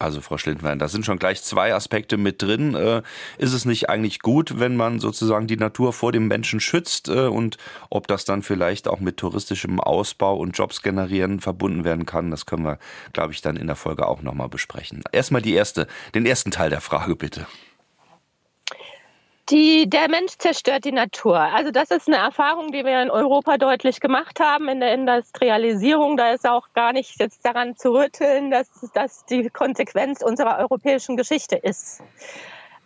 Also 0.00 0.22
Frau 0.22 0.38
Schlindwein, 0.38 0.78
da 0.78 0.88
sind 0.88 1.04
schon 1.04 1.18
gleich 1.18 1.42
zwei 1.42 1.74
Aspekte 1.74 2.16
mit 2.16 2.40
drin. 2.40 2.74
Äh, 2.74 3.02
ist 3.36 3.52
es 3.52 3.66
nicht 3.66 3.90
eigentlich 3.90 4.20
gut, 4.20 4.58
wenn 4.58 4.74
man 4.74 4.98
sozusagen 4.98 5.46
die 5.46 5.58
Natur 5.58 5.92
vor 5.92 6.10
dem 6.10 6.26
Menschen 6.26 6.58
schützt 6.58 7.08
äh, 7.08 7.26
und 7.26 7.58
ob 7.90 8.06
das 8.06 8.24
dann 8.24 8.40
vielleicht 8.42 8.88
auch 8.88 9.00
mit 9.00 9.18
touristischem 9.18 9.78
Ausbau 9.78 10.38
und 10.38 10.56
Jobs 10.56 10.80
generieren 10.80 11.40
verbunden 11.40 11.84
werden 11.84 12.06
kann, 12.06 12.30
das 12.30 12.46
können 12.46 12.64
wir, 12.64 12.78
glaube 13.12 13.34
ich, 13.34 13.42
dann 13.42 13.56
in 13.56 13.66
der 13.66 13.76
Folge 13.76 14.06
auch 14.06 14.22
nochmal 14.22 14.48
besprechen. 14.48 15.02
Erstmal 15.12 15.42
die 15.42 15.52
erste, 15.52 15.86
den 16.14 16.24
ersten 16.24 16.50
Teil 16.50 16.70
der 16.70 16.80
Frage 16.80 17.14
bitte. 17.14 17.46
Die, 19.50 19.90
der 19.90 20.08
Mensch 20.08 20.36
zerstört 20.38 20.84
die 20.84 20.92
Natur. 20.92 21.38
Also 21.38 21.72
das 21.72 21.90
ist 21.90 22.06
eine 22.06 22.18
Erfahrung, 22.18 22.70
die 22.70 22.84
wir 22.84 23.02
in 23.02 23.10
Europa 23.10 23.58
deutlich 23.58 24.00
gemacht 24.00 24.38
haben 24.38 24.68
in 24.68 24.78
der 24.78 24.94
Industrialisierung. 24.94 26.16
Da 26.16 26.30
ist 26.30 26.48
auch 26.48 26.72
gar 26.72 26.92
nicht 26.92 27.18
jetzt 27.18 27.44
daran 27.44 27.76
zu 27.76 27.92
rütteln, 27.92 28.52
dass 28.52 28.68
das 28.94 29.24
die 29.26 29.50
Konsequenz 29.50 30.22
unserer 30.22 30.58
europäischen 30.58 31.16
Geschichte 31.16 31.56
ist. 31.56 32.00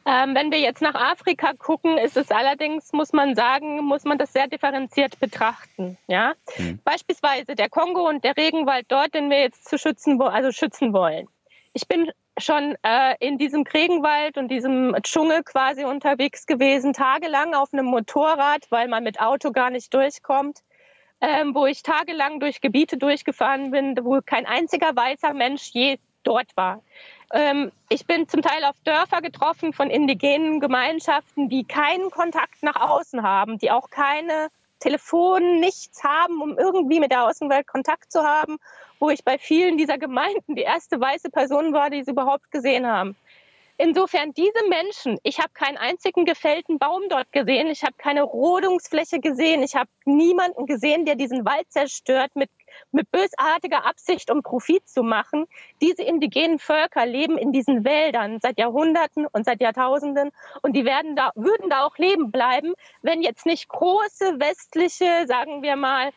Ähm, 0.06 0.34
wenn 0.34 0.50
wir 0.50 0.58
jetzt 0.58 0.82
nach 0.82 0.94
Afrika 0.94 1.52
gucken, 1.58 1.98
ist 1.98 2.16
es 2.16 2.30
allerdings, 2.30 2.92
muss 2.92 3.12
man 3.12 3.34
sagen, 3.34 3.82
muss 3.84 4.04
man 4.04 4.18
das 4.18 4.32
sehr 4.32 4.48
differenziert 4.48 5.18
betrachten. 5.18 5.98
Ja? 6.06 6.34
Mhm. 6.58 6.78
Beispielsweise 6.84 7.54
der 7.54 7.68
Kongo 7.68 8.08
und 8.08 8.24
der 8.24 8.36
Regenwald 8.36 8.86
dort, 8.88 9.14
den 9.14 9.30
wir 9.30 9.40
jetzt 9.40 9.68
zu 9.68 9.78
schützen, 9.78 10.20
also 10.20 10.52
schützen 10.52 10.92
wollen. 10.92 11.28
Ich 11.72 11.88
bin 11.88 12.10
schon 12.38 12.76
äh, 12.82 13.14
in 13.20 13.38
diesem 13.38 13.62
Regenwald 13.62 14.36
und 14.38 14.48
diesem 14.48 14.96
Dschungel 15.02 15.42
quasi 15.42 15.84
unterwegs 15.84 16.46
gewesen, 16.46 16.92
tagelang 16.92 17.54
auf 17.54 17.72
einem 17.72 17.86
Motorrad, 17.86 18.66
weil 18.70 18.88
man 18.88 19.04
mit 19.04 19.20
Auto 19.20 19.52
gar 19.52 19.70
nicht 19.70 19.94
durchkommt, 19.94 20.62
ähm, 21.20 21.54
wo 21.54 21.66
ich 21.66 21.82
tagelang 21.82 22.40
durch 22.40 22.60
Gebiete 22.60 22.96
durchgefahren 22.96 23.70
bin, 23.70 23.96
wo 24.02 24.20
kein 24.24 24.46
einziger 24.46 24.94
weißer 24.94 25.32
Mensch 25.32 25.70
je 25.72 25.98
dort 26.24 26.56
war. 26.56 26.82
Ähm, 27.32 27.70
ich 27.88 28.06
bin 28.06 28.28
zum 28.28 28.42
Teil 28.42 28.64
auf 28.64 28.76
Dörfer 28.84 29.20
getroffen 29.20 29.72
von 29.72 29.90
indigenen 29.90 30.60
Gemeinschaften, 30.60 31.48
die 31.48 31.64
keinen 31.64 32.10
Kontakt 32.10 32.62
nach 32.62 32.80
außen 32.80 33.22
haben, 33.22 33.58
die 33.58 33.70
auch 33.70 33.90
keine 33.90 34.48
Telefon, 34.84 35.60
nichts 35.60 36.04
haben, 36.04 36.40
um 36.42 36.58
irgendwie 36.58 37.00
mit 37.00 37.10
der 37.10 37.24
Außenwelt 37.24 37.66
Kontakt 37.66 38.12
zu 38.12 38.22
haben 38.22 38.58
wo 39.04 39.10
ich 39.10 39.22
bei 39.22 39.36
vielen 39.38 39.76
dieser 39.76 39.98
Gemeinden 39.98 40.54
die 40.54 40.62
erste 40.62 40.98
weiße 40.98 41.28
Person 41.28 41.74
war, 41.74 41.90
die 41.90 42.02
sie 42.02 42.12
überhaupt 42.12 42.50
gesehen 42.50 42.86
haben. 42.86 43.16
Insofern 43.76 44.32
diese 44.32 44.68
Menschen, 44.68 45.18
ich 45.24 45.40
habe 45.40 45.50
keinen 45.52 45.76
einzigen 45.76 46.24
gefällten 46.24 46.78
Baum 46.78 47.02
dort 47.10 47.30
gesehen, 47.32 47.66
ich 47.66 47.82
habe 47.82 47.94
keine 47.98 48.22
Rodungsfläche 48.22 49.18
gesehen, 49.18 49.62
ich 49.62 49.74
habe 49.74 49.90
niemanden 50.06 50.64
gesehen, 50.64 51.04
der 51.04 51.16
diesen 51.16 51.44
Wald 51.44 51.70
zerstört 51.70 52.30
mit, 52.34 52.48
mit 52.92 53.10
bösartiger 53.10 53.86
Absicht, 53.86 54.30
um 54.30 54.42
Profit 54.42 54.88
zu 54.88 55.02
machen. 55.02 55.46
Diese 55.80 56.02
indigenen 56.02 56.58
Völker 56.58 57.06
leben 57.06 57.38
in 57.38 57.52
diesen 57.52 57.84
Wäldern 57.84 58.38
seit 58.40 58.58
Jahrhunderten 58.58 59.26
und 59.26 59.44
seit 59.44 59.60
Jahrtausenden 59.60 60.30
und 60.62 60.74
die 60.74 60.84
werden 60.84 61.16
da, 61.16 61.32
würden 61.34 61.70
da 61.70 61.84
auch 61.84 61.98
leben 61.98 62.30
bleiben, 62.30 62.74
wenn 63.02 63.22
jetzt 63.22 63.46
nicht 63.46 63.68
große 63.68 64.38
westliche, 64.38 65.26
sagen 65.26 65.62
wir 65.62 65.76
mal, 65.76 66.10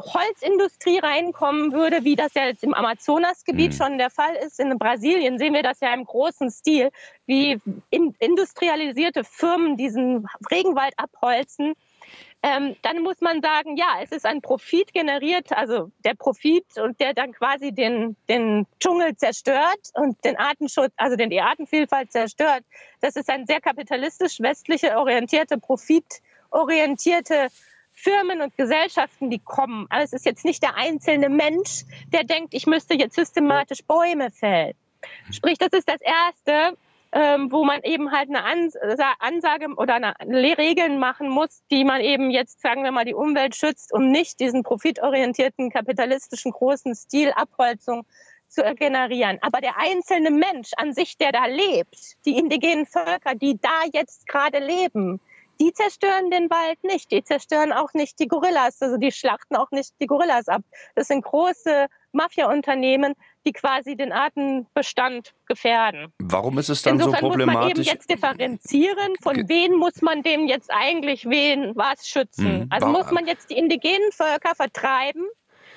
Holzindustrie 0.00 0.98
reinkommen 0.98 1.72
würde, 1.72 2.04
wie 2.04 2.16
das 2.16 2.32
ja 2.34 2.46
jetzt 2.46 2.64
im 2.64 2.72
Amazonasgebiet 2.72 3.72
mhm. 3.72 3.76
schon 3.76 3.98
der 3.98 4.10
Fall 4.10 4.34
ist. 4.36 4.58
In 4.58 4.78
Brasilien 4.78 5.38
sehen 5.38 5.52
wir 5.52 5.62
das 5.62 5.80
ja 5.80 5.92
im 5.92 6.04
großen 6.04 6.50
Stil, 6.50 6.90
wie 7.26 7.60
in, 7.90 8.14
industrialisierte 8.18 9.24
Firmen 9.24 9.76
diesen 9.76 10.26
Regenwald 10.50 10.94
abholzen. 10.96 11.74
Ähm, 12.42 12.76
dann 12.82 13.02
muss 13.02 13.20
man 13.20 13.40
sagen, 13.40 13.76
ja, 13.76 14.00
es 14.02 14.12
ist 14.12 14.26
ein 14.26 14.42
Profit 14.42 14.92
generiert, 14.92 15.50
also 15.52 15.90
der 16.04 16.14
Profit 16.14 16.66
und 16.76 17.00
der 17.00 17.14
dann 17.14 17.32
quasi 17.32 17.72
den, 17.72 18.16
den 18.28 18.66
Dschungel 18.80 19.16
zerstört 19.16 19.80
und 19.94 20.22
den 20.24 20.36
Artenschutz, 20.36 20.92
also 20.96 21.16
den, 21.16 21.30
die 21.30 21.40
Artenvielfalt 21.40 22.12
zerstört. 22.12 22.62
Das 23.00 23.16
ist 23.16 23.30
ein 23.30 23.46
sehr 23.46 23.60
kapitalistisch 23.60 24.40
westliche 24.40 24.98
orientierte, 24.98 25.56
profitorientierte 25.58 27.48
Firmen 27.94 28.42
und 28.42 28.56
Gesellschaften, 28.56 29.30
die 29.30 29.38
kommen. 29.38 29.86
Aber 29.88 30.02
es 30.02 30.12
ist 30.12 30.26
jetzt 30.26 30.44
nicht 30.44 30.62
der 30.62 30.76
einzelne 30.76 31.28
Mensch, 31.28 31.84
der 32.12 32.24
denkt, 32.24 32.52
ich 32.52 32.66
müsste 32.66 32.94
jetzt 32.94 33.14
systematisch 33.14 33.84
Bäume 33.84 34.30
fällen. 34.30 34.74
Sprich, 35.30 35.58
das 35.58 35.72
ist 35.72 35.88
das 35.88 36.00
Erste, 36.00 36.76
ähm, 37.14 37.52
wo 37.52 37.64
man 37.64 37.80
eben 37.84 38.10
halt 38.10 38.28
eine 38.28 38.44
Ansage 39.20 39.68
oder 39.76 39.94
eine 39.94 40.58
Regeln 40.58 40.98
machen 40.98 41.28
muss, 41.28 41.62
die 41.70 41.84
man 41.84 42.00
eben 42.00 42.30
jetzt, 42.30 42.60
sagen 42.60 42.82
wir 42.82 42.90
mal, 42.90 43.04
die 43.04 43.14
Umwelt 43.14 43.54
schützt, 43.54 43.92
um 43.92 44.10
nicht 44.10 44.40
diesen 44.40 44.64
profitorientierten 44.64 45.70
kapitalistischen 45.70 46.50
großen 46.50 46.94
Stil 46.96 47.30
Abholzung 47.30 48.04
zu 48.48 48.62
generieren. 48.74 49.38
Aber 49.42 49.60
der 49.60 49.78
einzelne 49.78 50.32
Mensch 50.32 50.72
an 50.76 50.92
sich, 50.92 51.16
der 51.16 51.30
da 51.30 51.46
lebt, 51.46 51.96
die 52.26 52.36
indigenen 52.36 52.84
Völker, 52.84 53.36
die 53.36 53.60
da 53.60 53.84
jetzt 53.92 54.26
gerade 54.26 54.58
leben, 54.58 55.20
die 55.60 55.72
zerstören 55.72 56.32
den 56.32 56.50
Wald 56.50 56.82
nicht. 56.82 57.12
Die 57.12 57.22
zerstören 57.22 57.72
auch 57.72 57.94
nicht 57.94 58.18
die 58.18 58.26
Gorillas. 58.26 58.82
Also 58.82 58.96
die 58.96 59.12
schlachten 59.12 59.54
auch 59.54 59.70
nicht 59.70 59.94
die 60.00 60.06
Gorillas 60.06 60.48
ab. 60.48 60.62
Das 60.96 61.06
sind 61.06 61.24
große 61.24 61.86
Mafia-Unternehmen, 62.14 63.14
die 63.46 63.52
quasi 63.52 63.96
den 63.96 64.12
Artenbestand 64.12 65.34
gefährden. 65.46 66.12
Warum 66.18 66.58
ist 66.58 66.68
es 66.68 66.82
dann 66.82 66.94
Insofern 66.94 67.20
so 67.20 67.28
problematisch? 67.28 67.54
muss 67.54 67.64
man 67.64 67.70
eben 67.70 67.82
jetzt 67.82 68.10
differenzieren, 68.10 69.14
von 69.22 69.48
wen 69.48 69.76
muss 69.76 70.00
man 70.02 70.22
dem 70.22 70.46
jetzt 70.46 70.70
eigentlich 70.72 71.28
wen 71.28 71.76
was 71.76 72.08
schützen. 72.08 72.62
Hm. 72.62 72.66
Also 72.70 72.88
muss 72.88 73.10
man 73.10 73.26
jetzt 73.26 73.50
die 73.50 73.56
indigenen 73.56 74.12
Völker 74.12 74.54
vertreiben 74.54 75.24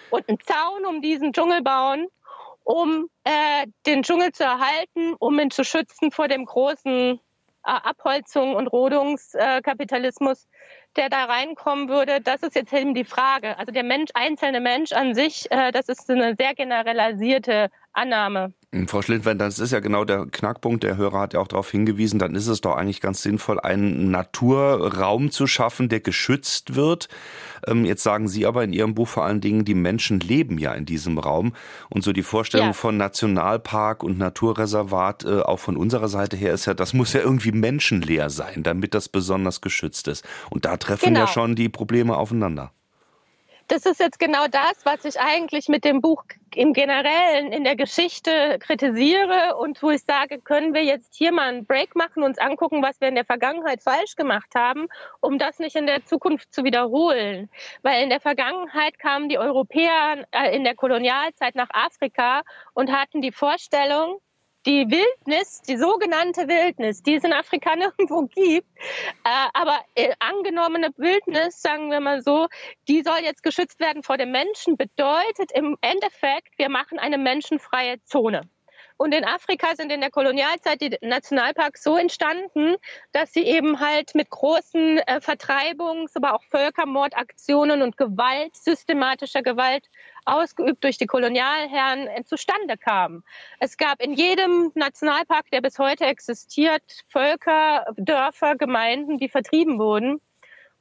und 0.09 0.29
einen 0.29 0.39
Zaun 0.39 0.85
um 0.85 1.01
diesen 1.01 1.33
Dschungel 1.33 1.61
bauen, 1.61 2.07
um 2.63 3.09
äh, 3.23 3.67
den 3.85 4.03
Dschungel 4.03 4.31
zu 4.31 4.43
erhalten, 4.43 5.15
um 5.19 5.39
ihn 5.39 5.51
zu 5.51 5.63
schützen 5.63 6.11
vor 6.11 6.27
dem 6.27 6.45
großen 6.45 7.19
Abholzung 7.67 8.55
und 8.55 8.67
Rodungskapitalismus, 8.67 10.47
der 10.95 11.09
da 11.09 11.25
reinkommen 11.25 11.89
würde, 11.89 12.21
das 12.21 12.41
ist 12.41 12.55
jetzt 12.55 12.73
eben 12.73 12.93
die 12.95 13.05
Frage. 13.05 13.57
Also 13.57 13.71
der 13.71 13.83
Mensch, 13.83 14.09
einzelne 14.13 14.59
Mensch 14.59 14.91
an 14.91 15.13
sich, 15.13 15.49
äh, 15.51 15.71
das 15.71 15.89
ist 15.89 16.09
eine 16.09 16.35
sehr 16.37 16.55
generalisierte 16.55 17.69
Annahme. 17.93 18.53
Frau 18.85 19.01
Schlindwein, 19.01 19.39
das 19.39 19.59
ist 19.59 19.71
ja 19.71 19.79
genau 19.79 20.03
der 20.03 20.27
Knackpunkt. 20.27 20.83
Der 20.83 20.97
Hörer 20.97 21.21
hat 21.21 21.33
ja 21.33 21.39
auch 21.39 21.47
darauf 21.47 21.71
hingewiesen, 21.71 22.19
dann 22.19 22.35
ist 22.35 22.47
es 22.47 22.61
doch 22.61 22.75
eigentlich 22.75 23.01
ganz 23.01 23.23
sinnvoll, 23.23 23.59
einen 23.59 24.11
Naturraum 24.11 25.31
zu 25.31 25.47
schaffen, 25.47 25.87
der 25.89 26.01
geschützt 26.01 26.75
wird. 26.75 27.07
Ähm, 27.65 27.85
jetzt 27.85 28.03
sagen 28.03 28.27
Sie 28.27 28.45
aber 28.45 28.63
in 28.63 28.73
Ihrem 28.73 28.93
Buch 28.93 29.07
vor 29.07 29.23
allen 29.23 29.41
Dingen, 29.41 29.63
die 29.63 29.73
Menschen 29.73 30.19
leben 30.19 30.57
ja 30.57 30.73
in 30.73 30.85
diesem 30.85 31.17
Raum. 31.17 31.53
Und 31.89 32.03
so 32.03 32.11
die 32.11 32.23
Vorstellung 32.23 32.67
ja. 32.67 32.73
von 32.73 32.97
Nationalpark 32.97 34.03
und 34.03 34.17
Naturreservat, 34.17 35.23
äh, 35.23 35.39
auch 35.39 35.59
von 35.59 35.77
unserer 35.77 36.09
Seite 36.09 36.35
her, 36.35 36.53
ist 36.53 36.65
ja, 36.65 36.73
das 36.73 36.93
muss 36.93 37.13
ja 37.13 37.21
irgendwie 37.21 37.53
menschenleer 37.53 38.29
sein, 38.29 38.63
damit 38.63 38.93
das 38.93 39.07
besonders 39.09 39.61
geschützt 39.61 40.09
ist. 40.09 40.27
Und 40.49 40.56
da 40.65 40.77
treffen 40.77 41.13
genau. 41.13 41.21
ja 41.21 41.27
schon 41.27 41.55
die 41.55 41.69
Probleme 41.69 42.17
aufeinander 42.17 42.71
das 43.67 43.85
ist 43.85 43.99
jetzt 43.99 44.19
genau 44.19 44.47
das, 44.47 44.85
was 44.85 45.03
ich 45.03 45.19
eigentlich 45.19 45.67
mit 45.67 45.83
dem 45.83 45.99
Buch 45.99 46.23
im 46.55 46.71
Generellen 46.71 47.51
in 47.51 47.65
der 47.65 47.75
Geschichte 47.75 48.57
kritisiere 48.59 49.57
und 49.57 49.83
wo 49.83 49.89
ich 49.89 50.03
sage, 50.03 50.39
können 50.39 50.73
wir 50.73 50.83
jetzt 50.83 51.15
hier 51.15 51.33
mal 51.33 51.49
einen 51.49 51.65
Break 51.65 51.95
machen, 51.95 52.23
uns 52.23 52.37
angucken, 52.37 52.81
was 52.81 53.01
wir 53.01 53.09
in 53.09 53.15
der 53.15 53.25
Vergangenheit 53.25 53.83
falsch 53.83 54.15
gemacht 54.15 54.55
haben, 54.55 54.87
um 55.19 55.37
das 55.37 55.59
nicht 55.59 55.75
in 55.75 55.85
der 55.85 56.05
Zukunft 56.05 56.53
zu 56.53 56.63
wiederholen. 56.63 57.49
Weil 57.81 58.03
in 58.03 58.09
der 58.09 58.21
Vergangenheit 58.21 58.97
kamen 58.99 59.27
die 59.27 59.37
Europäer 59.37 60.25
äh, 60.31 60.55
in 60.55 60.63
der 60.63 60.75
Kolonialzeit 60.75 61.55
nach 61.55 61.69
Afrika 61.71 62.43
und 62.73 62.91
hatten 62.91 63.21
die 63.21 63.33
Vorstellung, 63.33 64.19
die 64.67 64.85
Wildnis, 64.91 65.61
die 65.61 65.77
sogenannte 65.77 66.49
Wildnis, 66.49 67.01
die 67.01 67.15
es 67.15 67.23
in 67.23 67.31
Afrika 67.31 67.75
nirgendwo 67.77 68.23
gibt, 68.23 68.67
äh, 69.23 69.47
aber 69.53 69.79
äh, 69.95 70.13
angenommene 70.19 70.89
Wildnis, 70.97 71.61
sagen 71.61 71.89
wir 71.89 72.01
mal 72.01 72.21
so, 72.21 72.47
die 72.89 73.01
soll 73.01 73.19
jetzt 73.23 73.43
geschützt 73.43 73.79
werden 73.79 74.03
vor 74.03 74.17
dem 74.17 74.31
Menschen, 74.31 74.75
bedeutet 74.75 75.53
im 75.53 75.77
Endeffekt, 75.79 76.57
wir 76.57 76.69
machen 76.69 76.99
eine 76.99 77.17
menschenfreie 77.17 78.03
Zone. 78.03 78.41
Und 78.97 79.13
in 79.13 79.23
Afrika 79.23 79.75
sind 79.75 79.91
in 79.91 80.01
der 80.01 80.09
Kolonialzeit 80.09 80.81
die 80.81 80.97
Nationalparks 81.01 81.83
so 81.83 81.97
entstanden, 81.97 82.75
dass 83.11 83.31
sie 83.31 83.43
eben 83.43 83.79
halt 83.79 84.15
mit 84.15 84.29
großen 84.31 84.97
äh, 84.97 85.21
Vertreibungs-, 85.21 86.15
aber 86.15 86.33
auch 86.33 86.43
Völkermordaktionen 86.49 87.83
und 87.83 87.95
Gewalt, 87.95 88.55
systematischer 88.55 89.43
Gewalt 89.43 89.85
ausgeübt 90.27 90.83
durch 90.83 90.97
die 90.97 91.05
Kolonialherren 91.05 92.07
äh, 92.07 92.23
zustande 92.23 92.77
kamen. 92.77 93.23
Es 93.59 93.77
gab 93.77 94.01
in 94.01 94.13
jedem 94.13 94.71
Nationalpark, 94.75 95.49
der 95.51 95.61
bis 95.61 95.79
heute 95.79 96.05
existiert, 96.05 96.83
Völker, 97.09 97.85
Dörfer, 97.95 98.55
Gemeinden, 98.55 99.17
die 99.17 99.29
vertrieben 99.29 99.79
wurden. 99.79 100.21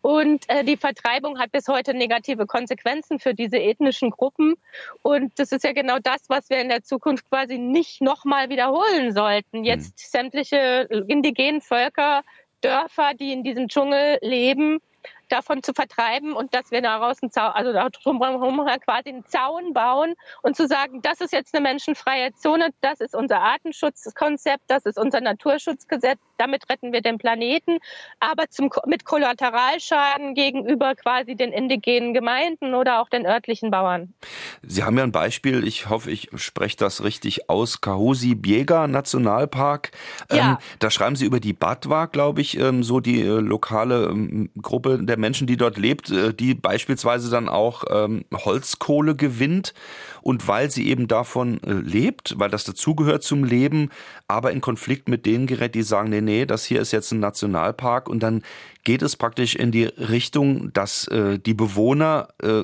Und 0.02 0.48
äh, 0.48 0.62
die 0.62 0.76
Vertreibung 0.76 1.38
hat 1.38 1.50
bis 1.50 1.66
heute 1.66 1.92
negative 1.92 2.46
Konsequenzen 2.46 3.18
für 3.18 3.34
diese 3.34 3.58
ethnischen 3.58 4.10
Gruppen. 4.10 4.54
Und 5.02 5.36
das 5.36 5.50
ist 5.50 5.64
ja 5.64 5.72
genau 5.72 5.98
das, 6.00 6.28
was 6.28 6.48
wir 6.48 6.60
in 6.60 6.68
der 6.68 6.84
Zukunft 6.84 7.28
quasi 7.28 7.58
nicht 7.58 8.00
nochmal 8.00 8.48
wiederholen 8.48 9.12
sollten. 9.12 9.64
Jetzt 9.64 9.98
mhm. 9.98 10.18
sämtliche 10.18 10.88
indigenen 11.08 11.60
Völker, 11.60 12.22
Dörfer, 12.60 13.14
die 13.14 13.32
in 13.32 13.42
diesem 13.42 13.68
Dschungel 13.68 14.18
leben, 14.22 14.80
davon 15.28 15.62
zu 15.62 15.72
vertreiben 15.72 16.32
und 16.32 16.54
dass 16.54 16.70
wir 16.70 16.82
daraus 16.82 17.22
einen 17.22 17.30
Zaun, 17.30 17.52
also 17.52 17.72
drumherum 18.02 18.66
quasi 18.84 19.10
einen 19.10 19.24
Zaun 19.26 19.72
bauen 19.72 20.14
und 20.42 20.56
zu 20.56 20.66
sagen, 20.66 21.02
das 21.02 21.20
ist 21.20 21.32
jetzt 21.32 21.54
eine 21.54 21.62
menschenfreie 21.62 22.32
Zone, 22.34 22.70
das 22.80 23.00
ist 23.00 23.14
unser 23.14 23.40
Artenschutzkonzept, 23.40 24.62
das 24.68 24.86
ist 24.86 24.98
unser 24.98 25.20
Naturschutzgesetz, 25.20 26.18
damit 26.38 26.68
retten 26.68 26.92
wir 26.92 27.00
den 27.00 27.18
Planeten, 27.18 27.78
aber 28.20 28.48
zum, 28.48 28.70
mit 28.86 29.04
Kollateralschaden 29.04 30.34
gegenüber 30.34 30.94
quasi 30.94 31.34
den 31.34 31.52
indigenen 31.52 32.14
Gemeinden 32.14 32.74
oder 32.74 33.00
auch 33.00 33.08
den 33.08 33.26
örtlichen 33.26 33.70
Bauern. 33.70 34.14
Sie 34.62 34.82
haben 34.82 34.96
ja 34.98 35.04
ein 35.04 35.12
Beispiel, 35.12 35.66
ich 35.66 35.88
hoffe, 35.88 36.10
ich 36.10 36.30
spreche 36.36 36.76
das 36.76 37.02
richtig 37.02 37.48
aus, 37.48 37.80
Kahusi 37.80 38.34
Biega 38.34 38.86
Nationalpark. 38.86 39.90
Ja. 40.30 40.52
Ähm, 40.52 40.56
da 40.78 40.90
schreiben 40.90 41.16
Sie 41.16 41.24
über 41.24 41.40
die 41.40 41.52
Badwa, 41.52 42.06
glaube 42.06 42.40
ich, 42.40 42.58
ähm, 42.58 42.82
so 42.82 43.00
die 43.00 43.22
äh, 43.22 43.40
lokale 43.40 44.06
ähm, 44.06 44.50
Gruppe 44.60 44.98
der 45.02 45.15
Menschen, 45.18 45.46
die 45.46 45.56
dort 45.56 45.78
lebt, 45.78 46.10
äh, 46.10 46.34
die 46.34 46.54
beispielsweise 46.54 47.30
dann 47.30 47.48
auch 47.48 47.84
ähm, 47.90 48.24
Holzkohle 48.32 49.14
gewinnt 49.16 49.74
und 50.22 50.48
weil 50.48 50.70
sie 50.70 50.88
eben 50.88 51.08
davon 51.08 51.62
äh, 51.62 51.72
lebt, 51.72 52.34
weil 52.38 52.50
das 52.50 52.64
dazugehört 52.64 53.22
zum 53.22 53.44
Leben, 53.44 53.90
aber 54.28 54.52
in 54.52 54.60
Konflikt 54.60 55.08
mit 55.08 55.26
denen 55.26 55.46
gerät, 55.46 55.74
die 55.74 55.82
sagen, 55.82 56.10
nee, 56.10 56.20
nee, 56.20 56.46
das 56.46 56.64
hier 56.64 56.80
ist 56.80 56.92
jetzt 56.92 57.12
ein 57.12 57.20
Nationalpark 57.20 58.08
und 58.08 58.22
dann 58.22 58.42
geht 58.84 59.02
es 59.02 59.16
praktisch 59.16 59.54
in 59.54 59.72
die 59.72 59.84
Richtung, 59.84 60.72
dass 60.72 61.08
äh, 61.08 61.38
die 61.38 61.54
Bewohner 61.54 62.28
äh, 62.42 62.62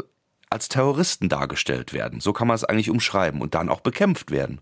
als 0.51 0.69
Terroristen 0.69 1.29
dargestellt 1.29 1.93
werden. 1.93 2.21
So 2.21 2.33
kann 2.33 2.47
man 2.47 2.55
es 2.55 2.65
eigentlich 2.65 2.91
umschreiben 2.91 3.41
und 3.41 3.55
dann 3.55 3.69
auch 3.69 3.81
bekämpft 3.81 4.31
werden. 4.31 4.61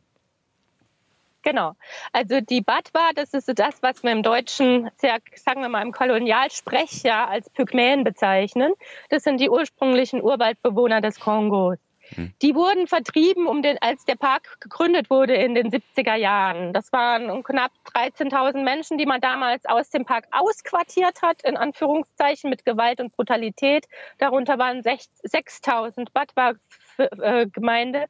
Genau. 1.42 1.72
Also 2.12 2.40
die 2.40 2.60
Batwa, 2.60 3.10
das 3.14 3.32
ist 3.32 3.46
so 3.46 3.52
das, 3.52 3.82
was 3.82 4.02
wir 4.02 4.12
im 4.12 4.22
Deutschen, 4.22 4.90
sagen 4.98 5.62
wir 5.62 5.68
mal 5.68 5.82
im 5.82 5.92
Kolonialsprech 5.92 7.02
ja 7.02 7.26
als 7.26 7.48
Pygmäen 7.50 8.04
bezeichnen. 8.04 8.74
Das 9.08 9.22
sind 9.22 9.40
die 9.40 9.48
ursprünglichen 9.48 10.22
Urwaldbewohner 10.22 11.00
des 11.00 11.18
Kongos. 11.18 11.78
Hm. 12.14 12.32
Die 12.42 12.54
wurden 12.54 12.86
vertrieben, 12.86 13.46
um 13.46 13.62
den, 13.62 13.78
als 13.80 14.04
der 14.04 14.16
Park 14.16 14.60
gegründet 14.60 15.10
wurde 15.10 15.34
in 15.34 15.54
den 15.54 15.70
70er 15.70 16.16
Jahren. 16.16 16.72
Das 16.72 16.92
waren 16.92 17.42
knapp 17.42 17.70
13.000 17.94 18.62
Menschen, 18.62 18.98
die 18.98 19.06
man 19.06 19.20
damals 19.20 19.64
aus 19.66 19.90
dem 19.90 20.04
Park 20.04 20.26
ausquartiert 20.32 21.22
hat, 21.22 21.42
in 21.42 21.56
Anführungszeichen, 21.56 22.50
mit 22.50 22.64
Gewalt 22.64 23.00
und 23.00 23.12
Brutalität. 23.14 23.86
Darunter 24.18 24.58
waren 24.58 24.82
6.000 24.82 26.08
Batwa-Gemeinde, 26.12 28.06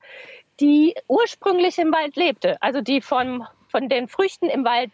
die 0.60 0.94
ursprünglich 1.08 1.78
im 1.78 1.92
Wald 1.92 2.16
lebte, 2.16 2.60
also 2.62 2.80
die 2.80 3.00
von, 3.00 3.46
von 3.68 3.88
den 3.88 4.08
Früchten 4.08 4.46
im 4.46 4.64
Wald 4.64 4.92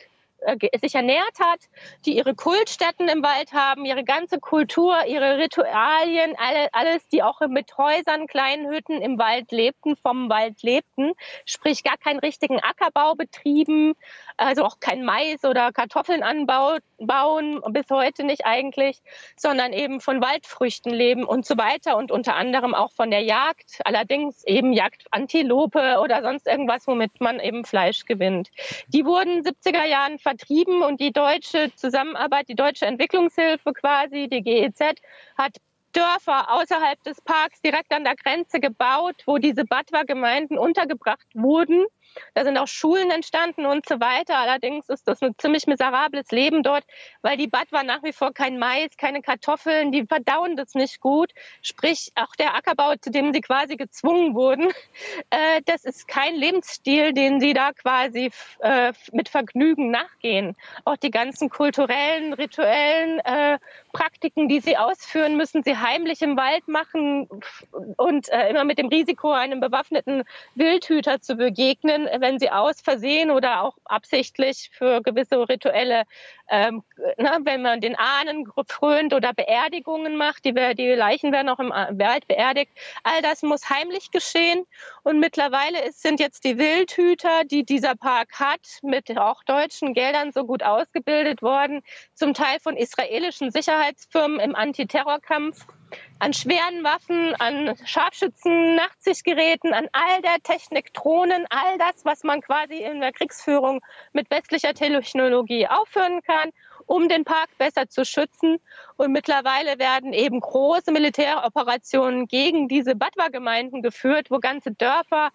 sich 0.81 0.95
ernährt 0.95 1.39
hat, 1.41 1.61
die 2.05 2.17
ihre 2.17 2.35
Kultstätten 2.35 3.09
im 3.09 3.23
Wald 3.23 3.53
haben, 3.53 3.85
ihre 3.85 4.05
ganze 4.05 4.39
Kultur, 4.39 5.05
ihre 5.07 5.39
Ritualien, 5.39 6.35
alle, 6.39 6.69
alles, 6.73 7.09
die 7.09 7.23
auch 7.23 7.41
mit 7.49 7.77
Häusern, 7.77 8.27
kleinen 8.27 8.69
Hütten 8.69 9.01
im 9.01 9.19
Wald 9.19 9.51
lebten, 9.51 9.97
vom 9.97 10.29
Wald 10.29 10.63
lebten, 10.63 11.13
sprich 11.45 11.83
gar 11.83 11.97
keinen 11.97 12.21
richtigen 12.21 12.61
Ackerbau 12.61 13.15
betrieben, 13.15 13.95
also 14.37 14.65
auch 14.65 14.81
kein 14.81 15.05
Mais 15.05 15.45
oder 15.45 15.73
Kartoffeln 15.73 16.23
anbauen, 16.23 16.81
bis 17.71 17.91
heute 17.91 18.25
nicht 18.25 18.45
eigentlich, 18.45 19.03
sondern 19.37 19.73
eben 19.73 20.01
von 20.01 20.21
Waldfrüchten 20.21 20.93
leben 20.93 21.25
und 21.25 21.47
so 21.47 21.57
weiter 21.57 21.97
und 21.97 22.11
unter 22.13 22.37
anderem 22.37 22.75
auch 22.75 22.93
von 22.93 23.11
der 23.11 23.23
Jagd, 23.23 23.81
allerdings 23.85 24.45
eben 24.45 24.73
Jagd 24.73 25.07
Antilope 25.11 25.99
oder 26.01 26.23
sonst 26.23 26.47
irgendwas, 26.47 26.87
womit 26.87 27.21
man 27.21 27.41
eben 27.41 27.65
Fleisch 27.65 28.05
gewinnt. 28.05 28.51
Die 28.89 29.05
wurden 29.05 29.43
70er 29.43 29.85
Jahren 29.85 30.19
vertrieben 30.27 30.83
und 30.83 31.01
die 31.01 31.13
deutsche 31.13 31.73
Zusammenarbeit, 31.77 32.49
die 32.49 32.57
deutsche 32.57 32.85
Entwicklungshilfe 32.85 33.73
quasi, 33.73 34.29
die 34.29 34.43
GEZ, 34.43 34.81
hat 35.39 35.57
Dörfer 35.93 36.53
außerhalb 36.53 37.01
des 37.05 37.21
Parks 37.21 37.63
direkt 37.63 37.93
an 37.93 38.03
der 38.03 38.17
Grenze 38.17 38.59
gebaut, 38.59 39.23
wo 39.25 39.39
diese 39.39 39.65
Batwa-Gemeinden 39.65 40.59
untergebracht 40.59 41.27
wurden 41.35 41.87
da 42.35 42.45
sind 42.45 42.59
auch 42.59 42.69
Schulen 42.69 43.11
entstanden 43.11 43.67
und 43.67 43.87
so 43.87 44.01
weiter. 44.01 44.37
Allerdings 44.39 44.89
ist 44.89 45.07
das 45.09 45.23
ein 45.23 45.35
ziemlich 45.39 45.67
miserables 45.67 46.31
Leben 46.31 46.63
dort, 46.63 46.85
weil 47.23 47.37
die 47.37 47.47
Bad 47.47 47.73
war 47.73 47.83
nach 47.83 48.03
wie 48.03 48.13
vor 48.13 48.33
kein 48.33 48.59
Mais, 48.59 48.97
keine 48.97 49.23
Kartoffeln, 49.23 49.93
die 49.93 50.07
verdauen 50.07 50.57
das 50.57 50.75
nicht 50.75 51.01
gut. 51.01 51.33
Sprich, 51.63 52.13
auch 52.15 52.35
der 52.37 52.55
Ackerbau, 52.55 52.95
zu 52.97 53.11
dem 53.11 53.33
sie 53.33 53.41
quasi 53.41 53.77
gezwungen 53.77 54.35
wurden, 54.35 54.71
äh, 55.31 55.63
das 55.67 55.85
ist 55.85 56.09
kein 56.09 56.35
Lebensstil, 56.35 57.13
den 57.13 57.41
sie 57.41 57.53
da 57.53 57.73
quasi 57.73 58.31
äh, 58.61 58.93
mit 59.13 59.29
Vergnügen 59.29 59.91
nachgehen. 59.91 60.57
Auch 60.85 60.97
die 60.97 61.11
ganzen 61.11 61.51
kulturellen, 61.51 62.33
rituellen 62.33 63.21
äh, 63.21 63.59
Praktiken, 63.93 64.49
die 64.49 64.61
sie 64.61 64.77
ausführen, 64.77 65.37
müssen 65.37 65.63
sie 65.63 65.77
heimlich 65.77 66.23
im 66.23 66.37
Wald 66.37 66.69
machen 66.69 67.29
und 67.97 68.29
äh, 68.29 68.51
immer 68.51 68.65
mit 68.65 68.79
dem 68.79 68.89
Risiko, 68.89 69.33
einem 69.33 69.61
bewaffneten 69.61 70.25
Wildhüter 70.55 71.21
zu 71.21 71.37
begegnen 71.37 72.06
wenn 72.19 72.39
sie 72.39 72.51
aus 72.51 72.81
Versehen 72.81 73.31
oder 73.31 73.63
auch 73.63 73.77
absichtlich 73.85 74.71
für 74.73 75.01
gewisse 75.03 75.49
rituelle, 75.49 76.05
ähm, 76.49 76.83
na, 77.17 77.39
wenn 77.43 77.63
man 77.63 77.81
den 77.81 77.97
Ahnen 77.97 78.47
frönt 78.69 79.13
oder 79.13 79.33
Beerdigungen 79.33 80.17
macht, 80.17 80.45
die, 80.45 80.55
die 80.75 80.93
Leichen 80.93 81.33
werden 81.33 81.49
auch 81.49 81.59
im 81.59 81.71
Wald 81.71 82.29
beerdigt, 82.29 82.73
all 83.03 83.23
das 83.23 83.43
muss 83.43 83.69
heimlich 83.69 84.11
geschehen. 84.11 84.65
Und 85.03 85.19
mittlerweile 85.19 85.85
ist, 85.85 86.03
sind 86.03 86.21
jetzt 86.21 86.45
die 86.45 86.59
Wildhüter, 86.59 87.45
die 87.45 87.65
dieser 87.65 87.95
Park 87.97 88.39
hat, 88.39 88.61
mit 88.83 89.17
auch 89.19 89.43
deutschen 89.45 89.95
Geldern 89.95 90.33
so 90.33 90.45
gut 90.45 90.63
ausgebildet 90.63 91.43
worden, 91.43 91.83
zum 92.15 92.35
Teil 92.35 92.59
von 92.61 92.77
israelischen 92.77 93.51
Sicherheitsfirmen 93.51 94.41
im 94.41 94.55
Antiterrorkampf 94.55 95.67
an 96.19 96.33
schweren 96.33 96.83
Waffen, 96.83 97.35
an 97.37 97.77
Scharfschützen, 97.85 98.77
Nachtsichtgeräten, 98.77 99.75
an 99.75 99.89
all 99.93 100.23
der 100.23 100.43
Technik, 100.43 100.95
Drohnen, 100.95 101.47
all 101.51 101.79
das, 101.79 102.05
was 102.05 102.25
man 102.25 102.41
quasi 102.41 102.77
in 102.77 103.01
der 103.01 103.13
Kriegsführung 103.13 103.81
mit 104.13 104.31
westlicher 104.31 104.75
Technologie 104.75 105.67
aufführen 105.67 106.23
kann, 106.23 106.51
um 106.87 107.09
den 107.09 107.25
Park 107.25 107.51
besser 107.59 107.89
zu 107.89 108.05
schützen. 108.05 108.59
Und 108.97 109.13
mittlerweile 109.13 109.79
werden 109.79 110.13
eben 110.13 110.41
große 110.41 110.91
Militäroperationen 110.91 112.27
gegen 112.29 112.69
diese 112.69 112.95
Badwa-Gemeinden 112.95 113.83
geführt, 113.83 114.31
wo 114.31 114.39
ganze 114.39 114.73
Dörfer 114.73 115.31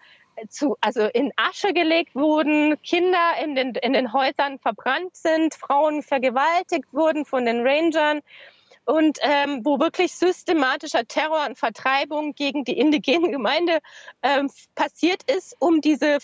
zu, 0.48 0.76
also 0.80 1.02
in 1.06 1.30
Asche 1.36 1.72
gelegt 1.72 2.14
wurden, 2.14 2.80
Kinder 2.82 3.34
in 3.42 3.54
den, 3.54 3.74
in 3.76 3.92
den 3.92 4.12
Häusern 4.12 4.58
verbrannt 4.58 5.14
sind, 5.14 5.54
Frauen 5.54 6.02
vergewaltigt 6.02 6.92
wurden 6.92 7.24
von 7.24 7.44
den 7.44 7.66
Rangern 7.66 8.20
und 8.84 9.18
ähm, 9.20 9.64
wo 9.64 9.78
wirklich 9.78 10.14
systematischer 10.14 11.06
Terror 11.06 11.46
und 11.46 11.58
Vertreibung 11.58 12.34
gegen 12.34 12.64
die 12.64 12.78
indigene 12.78 13.30
Gemeinde 13.30 13.78
ähm, 14.22 14.50
passiert 14.74 15.22
ist, 15.30 15.56
um 15.58 15.80
diese 15.80 16.18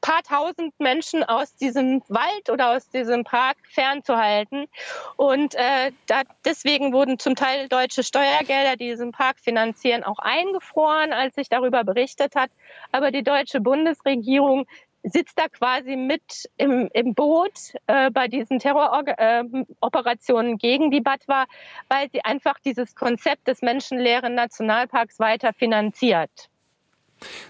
paar 0.00 0.22
tausend 0.22 0.78
Menschen 0.78 1.24
aus 1.24 1.54
diesem 1.56 2.02
Wald 2.08 2.50
oder 2.50 2.76
aus 2.76 2.88
diesem 2.90 3.24
Park 3.24 3.56
fernzuhalten. 3.70 4.66
Und 5.16 5.54
äh, 5.54 5.92
da, 6.06 6.22
deswegen 6.44 6.92
wurden 6.92 7.18
zum 7.18 7.36
Teil 7.36 7.68
deutsche 7.68 8.02
Steuergelder, 8.02 8.76
die 8.76 8.88
diesen 8.88 9.12
Park 9.12 9.38
finanzieren, 9.38 10.02
auch 10.02 10.18
eingefroren, 10.18 11.12
als 11.12 11.34
sich 11.34 11.48
darüber 11.48 11.84
berichtet 11.84 12.34
hat. 12.34 12.50
Aber 12.90 13.10
die 13.10 13.22
deutsche 13.22 13.60
Bundesregierung 13.60 14.66
sitzt 15.10 15.38
da 15.38 15.48
quasi 15.48 15.96
mit 15.96 16.48
im, 16.56 16.88
im 16.92 17.14
Boot 17.14 17.74
äh, 17.86 18.10
bei 18.10 18.28
diesen 18.28 18.58
Terroroperationen 18.58 20.54
äh, 20.54 20.56
gegen 20.56 20.90
die 20.90 21.00
Batwa, 21.00 21.46
weil 21.88 22.08
sie 22.12 22.24
einfach 22.24 22.58
dieses 22.64 22.94
Konzept 22.94 23.48
des 23.48 23.62
menschenleeren 23.62 24.34
Nationalparks 24.34 25.18
weiter 25.20 25.52
finanziert. 25.52 26.50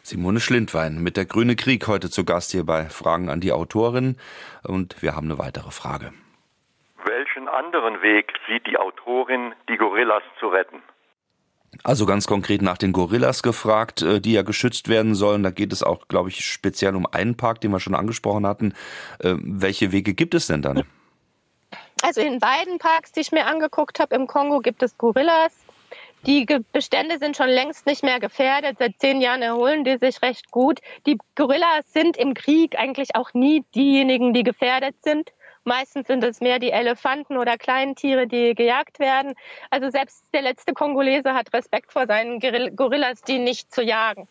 Simone 0.03 0.41
Schlindwein 0.41 1.03
mit 1.03 1.17
der 1.17 1.27
Grüne 1.27 1.57
Krieg 1.57 1.87
heute 1.89 2.11
zu 2.11 2.25
Gast 2.25 2.53
hier 2.53 2.65
bei 2.65 2.85
Fragen 2.85 3.29
an 3.29 3.41
die 3.41 3.53
Autorin. 3.53 4.17
Und 4.65 5.03
wir 5.03 5.15
haben 5.15 5.27
eine 5.27 5.39
weitere 5.39 5.71
Frage. 5.71 6.13
Welchen 7.05 7.49
anderen 7.49 8.03
Weg 8.03 8.33
sieht 8.49 8.67
die 8.67 8.79
Autorin, 8.79 9.55
die 9.69 9.77
Gorillas 9.77 10.23
zu 10.41 10.49
retten? 10.49 10.83
Also 11.85 12.07
ganz 12.07 12.27
konkret 12.27 12.63
nach 12.63 12.79
den 12.79 12.93
Gorillas 12.93 13.43
gefragt, 13.43 14.03
äh, 14.03 14.21
die 14.21 14.33
ja 14.33 14.43
geschützt 14.43 14.89
werden 14.89 15.15
sollen. 15.15 15.43
Da 15.43 15.51
geht 15.51 15.73
es 15.73 15.83
auch, 15.83 16.09
glaube 16.09 16.29
ich, 16.29 16.45
speziell 16.45 16.95
um 16.97 17.07
einen 17.07 17.37
Park, 17.37 17.61
den 17.61 17.71
wir 17.71 17.81
schon 17.81 17.95
angesprochen 17.95 18.47
hatten. 18.47 18.75
Äh, 19.21 19.35
welche 19.39 19.93
Wege 19.93 20.15
gibt 20.15 20.35
es 20.35 20.47
denn 20.49 20.63
dann? 20.63 20.85
Also 22.03 22.21
in 22.21 22.39
beiden 22.39 22.79
Parks, 22.79 23.13
die 23.13 23.21
ich 23.21 23.33
mir 23.33 23.47
angeguckt 23.47 24.01
habe, 24.01 24.15
im 24.15 24.27
Kongo 24.27 24.61
gibt 24.61 24.83
es 24.83 24.97
Gorillas. 24.99 25.53
Die 26.27 26.47
Bestände 26.73 27.19
sind 27.19 27.37
schon 27.37 27.49
längst 27.49 27.87
nicht 27.87 28.03
mehr 28.03 28.19
gefährdet. 28.19 28.77
Seit 28.79 28.99
zehn 28.99 29.21
Jahren 29.21 29.43
erholen 29.43 29.85
die 29.85 29.99
sich 29.99 30.21
recht 30.21 30.51
gut. 30.51 30.81
Die 31.07 31.17
Gorillas 31.37 31.93
sind 31.93 32.17
im 32.17 32.35
Krieg 32.35 32.77
eigentlich 32.79 33.15
auch 33.15 33.35
nie 33.35 33.65
diejenigen, 33.75 34.35
die 34.35 34.43
gefährdet 34.43 34.97
sind. 35.03 35.33
Meistens 35.65 36.07
sind 36.07 36.25
es 36.25 36.41
mehr 36.41 36.59
die 36.59 36.71
Elefanten 36.71 37.37
oder 37.37 37.59
kleinen 37.59 37.95
Tiere, 37.95 38.27
die 38.27 38.55
gejagt 38.55 38.99
werden. 38.99 39.35
Also 39.71 39.91
selbst 39.91 40.25
der 40.33 40.43
letzte 40.43 40.73
Kongolese 40.73 41.35
hat 41.35 41.53
Respekt 41.53 41.93
vor 41.93 42.07
seinen 42.07 42.41
Gorillas, 42.41 43.23
die 43.23 43.39
nicht 43.39 43.73
zu 43.73 43.83
jagen. 43.83 44.29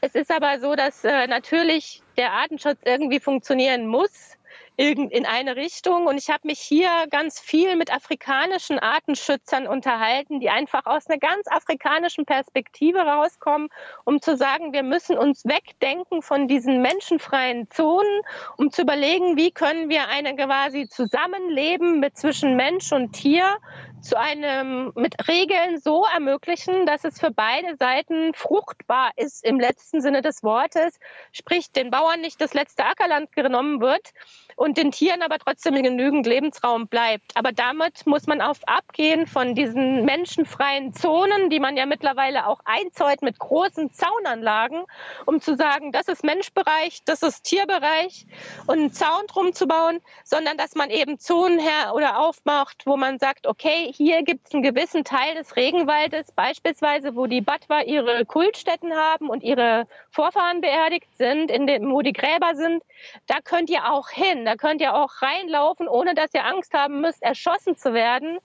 Es 0.00 0.14
ist 0.14 0.30
aber 0.30 0.58
so, 0.60 0.74
dass 0.74 1.04
äh, 1.04 1.26
natürlich 1.26 2.02
der 2.16 2.32
Artenschutz 2.32 2.78
irgendwie 2.84 3.20
funktionieren 3.20 3.86
muss 3.86 4.36
in 4.80 5.26
eine 5.26 5.56
Richtung. 5.56 6.06
Und 6.06 6.16
ich 6.16 6.30
habe 6.30 6.46
mich 6.46 6.58
hier 6.58 6.88
ganz 7.10 7.38
viel 7.38 7.76
mit 7.76 7.92
afrikanischen 7.92 8.78
Artenschützern 8.78 9.66
unterhalten, 9.66 10.40
die 10.40 10.48
einfach 10.48 10.86
aus 10.86 11.06
einer 11.06 11.18
ganz 11.18 11.46
afrikanischen 11.48 12.24
Perspektive 12.24 13.00
rauskommen, 13.00 13.68
um 14.04 14.22
zu 14.22 14.38
sagen, 14.38 14.72
wir 14.72 14.82
müssen 14.82 15.18
uns 15.18 15.44
wegdenken 15.44 16.22
von 16.22 16.48
diesen 16.48 16.80
menschenfreien 16.80 17.70
Zonen, 17.70 18.22
um 18.56 18.70
zu 18.70 18.82
überlegen, 18.82 19.36
wie 19.36 19.50
können 19.50 19.90
wir 19.90 20.08
eine 20.08 20.34
quasi 20.34 20.88
Zusammenleben 20.88 22.00
mit 22.00 22.16
zwischen 22.16 22.56
Mensch 22.56 22.90
und 22.92 23.12
Tier 23.12 23.58
zu 24.02 24.18
einem 24.18 24.92
mit 24.94 25.28
Regeln 25.28 25.78
so 25.80 26.04
ermöglichen, 26.12 26.86
dass 26.86 27.04
es 27.04 27.20
für 27.20 27.30
beide 27.30 27.76
Seiten 27.76 28.32
fruchtbar 28.34 29.10
ist 29.16 29.44
im 29.44 29.60
letzten 29.60 30.00
Sinne 30.00 30.22
des 30.22 30.42
Wortes, 30.42 30.98
sprich 31.32 31.70
den 31.72 31.90
Bauern 31.90 32.20
nicht 32.20 32.40
das 32.40 32.54
letzte 32.54 32.84
Ackerland 32.84 33.32
genommen 33.32 33.80
wird 33.80 34.10
und 34.56 34.76
den 34.76 34.90
Tieren 34.90 35.22
aber 35.22 35.38
trotzdem 35.38 35.74
genügend 35.82 36.26
Lebensraum 36.26 36.88
bleibt. 36.88 37.36
Aber 37.36 37.52
damit 37.52 38.06
muss 38.06 38.26
man 38.26 38.40
auf 38.40 38.58
abgehen 38.66 39.26
von 39.26 39.54
diesen 39.54 40.04
menschenfreien 40.04 40.92
Zonen, 40.94 41.50
die 41.50 41.60
man 41.60 41.76
ja 41.76 41.86
mittlerweile 41.86 42.46
auch 42.46 42.60
einzäut 42.64 43.22
mit 43.22 43.38
großen 43.38 43.92
Zaunanlagen, 43.92 44.84
um 45.26 45.40
zu 45.40 45.56
sagen, 45.56 45.92
das 45.92 46.08
ist 46.08 46.24
Menschbereich, 46.24 47.00
das 47.04 47.22
ist 47.22 47.44
Tierbereich 47.44 48.26
und 48.66 48.78
einen 48.78 48.92
Zaun 48.92 49.26
drum 49.28 49.52
zu 49.52 49.66
bauen, 49.66 50.00
sondern 50.24 50.56
dass 50.56 50.74
man 50.74 50.90
eben 50.90 51.18
Zonen 51.18 51.58
her 51.58 51.92
oder 51.94 52.18
aufmacht, 52.18 52.82
wo 52.86 52.96
man 52.96 53.18
sagt, 53.18 53.46
okay, 53.46 53.89
hier 53.94 54.22
gibt 54.22 54.46
es 54.46 54.54
einen 54.54 54.62
gewissen 54.62 55.04
Teil 55.04 55.34
des 55.34 55.56
Regenwaldes, 55.56 56.32
beispielsweise, 56.32 57.16
wo 57.16 57.26
die 57.26 57.40
Batwa 57.40 57.82
ihre 57.82 58.24
Kultstätten 58.24 58.92
haben 58.94 59.28
und 59.28 59.42
ihre 59.42 59.86
Vorfahren 60.10 60.60
beerdigt 60.60 61.08
sind, 61.16 61.50
in 61.50 61.66
dem, 61.66 61.90
wo 61.90 62.02
die 62.02 62.12
Gräber 62.12 62.54
sind. 62.54 62.82
Da 63.26 63.36
könnt 63.42 63.70
ihr 63.70 63.90
auch 63.90 64.08
hin, 64.08 64.44
da 64.44 64.56
könnt 64.56 64.80
ihr 64.80 64.94
auch 64.94 65.22
reinlaufen, 65.22 65.88
ohne 65.88 66.14
dass 66.14 66.34
ihr 66.34 66.44
Angst 66.44 66.72
haben 66.74 67.00
müsst, 67.00 67.22
erschossen 67.22 67.76
zu 67.76 67.94
werden. 67.94 68.38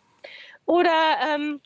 Oder 0.65 0.91
ähm, 1.29 1.61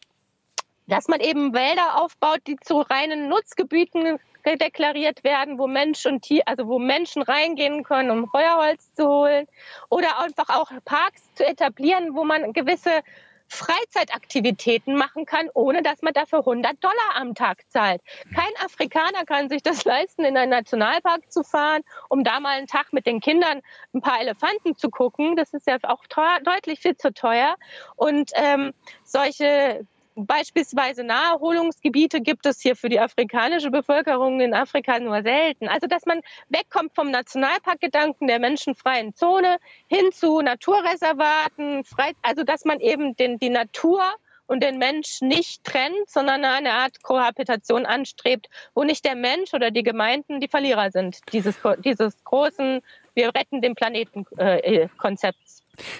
dass 0.87 1.07
man 1.07 1.19
eben 1.19 1.53
Wälder 1.53 2.01
aufbaut, 2.01 2.39
die 2.47 2.57
zu 2.57 2.79
reinen 2.79 3.29
Nutzgebieten 3.29 4.19
deklariert 4.45 5.23
werden, 5.23 5.59
wo 5.59 5.67
Mensch 5.67 6.05
und 6.05 6.21
Tier, 6.21 6.43
also 6.45 6.67
wo 6.67 6.79
Menschen 6.79 7.21
reingehen 7.21 7.83
können, 7.83 8.09
um 8.09 8.27
Feuerholz 8.29 8.93
zu 8.95 9.07
holen 9.07 9.47
oder 9.89 10.19
einfach 10.19 10.49
auch 10.49 10.71
Parks 10.85 11.33
zu 11.35 11.45
etablieren, 11.45 12.15
wo 12.15 12.23
man 12.23 12.53
gewisse 12.53 13.01
Freizeitaktivitäten 13.49 14.95
machen 14.95 15.25
kann, 15.25 15.49
ohne 15.53 15.81
dass 15.81 16.01
man 16.01 16.13
dafür 16.13 16.39
100 16.39 16.81
Dollar 16.83 17.15
am 17.15 17.35
Tag 17.35 17.63
zahlt. 17.69 18.01
Kein 18.33 18.51
Afrikaner 18.63 19.25
kann 19.25 19.49
sich 19.49 19.63
das 19.63 19.83
leisten, 19.85 20.23
in 20.23 20.37
einen 20.37 20.51
Nationalpark 20.51 21.31
zu 21.31 21.43
fahren, 21.43 21.81
um 22.09 22.23
da 22.23 22.39
mal 22.39 22.57
einen 22.57 22.67
Tag 22.67 22.93
mit 22.93 23.05
den 23.05 23.19
Kindern 23.19 23.61
ein 23.93 24.01
paar 24.01 24.21
Elefanten 24.21 24.77
zu 24.77 24.89
gucken. 24.89 25.35
Das 25.35 25.53
ist 25.53 25.67
ja 25.67 25.77
auch 25.83 26.05
teuer, 26.07 26.39
deutlich 26.43 26.79
viel 26.79 26.95
zu 26.95 27.11
teuer. 27.11 27.55
Und 27.95 28.31
ähm, 28.35 28.73
solche 29.03 29.85
Beispielsweise 30.25 31.03
Naherholungsgebiete 31.03 32.21
gibt 32.21 32.45
es 32.45 32.61
hier 32.61 32.75
für 32.75 32.89
die 32.89 32.99
afrikanische 32.99 33.71
Bevölkerung 33.71 34.41
in 34.41 34.53
Afrika 34.53 34.99
nur 34.99 35.21
selten. 35.21 35.67
Also, 35.67 35.87
dass 35.87 36.05
man 36.05 36.21
wegkommt 36.49 36.93
vom 36.93 37.11
Nationalparkgedanken 37.11 38.27
der 38.27 38.39
menschenfreien 38.39 39.13
Zone 39.15 39.57
hin 39.87 40.11
zu 40.11 40.41
Naturreservaten, 40.41 41.83
also 42.21 42.43
dass 42.43 42.65
man 42.65 42.79
eben 42.79 43.15
den, 43.15 43.39
die 43.39 43.49
Natur 43.49 44.01
und 44.47 44.63
den 44.63 44.79
Mensch 44.79 45.21
nicht 45.21 45.63
trennt, 45.63 46.09
sondern 46.09 46.43
eine 46.43 46.73
Art 46.73 47.03
Kohabitation 47.03 47.85
anstrebt, 47.85 48.49
wo 48.73 48.83
nicht 48.83 49.05
der 49.05 49.15
Mensch 49.15 49.53
oder 49.53 49.69
die 49.69 49.83
Gemeinden 49.83 50.41
die 50.41 50.47
Verlierer 50.47 50.91
sind 50.91 51.19
dieses, 51.31 51.55
dieses 51.83 52.23
großen 52.23 52.81
Wir 53.13 53.27
retten 53.35 53.61
den 53.61 53.75
Planeten 53.75 54.25
äh. 54.37 54.87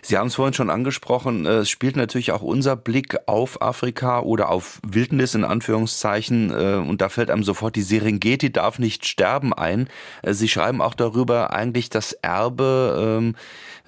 Sie 0.02 0.18
haben 0.18 0.28
es 0.28 0.36
vorhin 0.36 0.54
schon 0.54 0.70
angesprochen, 0.70 1.46
äh, 1.46 1.60
es 1.60 1.70
spielt 1.70 1.96
natürlich 1.96 2.32
auch 2.32 2.42
unser 2.42 2.76
Blick 2.76 3.18
auf 3.26 3.62
Afrika 3.62 4.22
oder 4.22 4.50
auf 4.50 4.80
Wildnis 4.86 5.36
in 5.36 5.44
Anführungszeichen 5.44 6.52
äh, 6.52 6.76
und 6.76 7.02
da 7.02 7.10
fällt 7.10 7.30
einem 7.32 7.44
sofort 7.44 7.76
die 7.76 7.82
Serengeti 7.82 8.52
darf 8.52 8.80
nicht 8.80 9.06
sterben 9.06 9.54
ein. 9.54 9.88
Äh, 10.22 10.34
Sie 10.34 10.48
schreiben 10.48 10.82
auch 10.82 10.94
darüber 10.94 11.54
eigentlich 11.54 11.90
das 11.90 12.14
Erbe 12.14 13.20
ähm, 13.20 13.36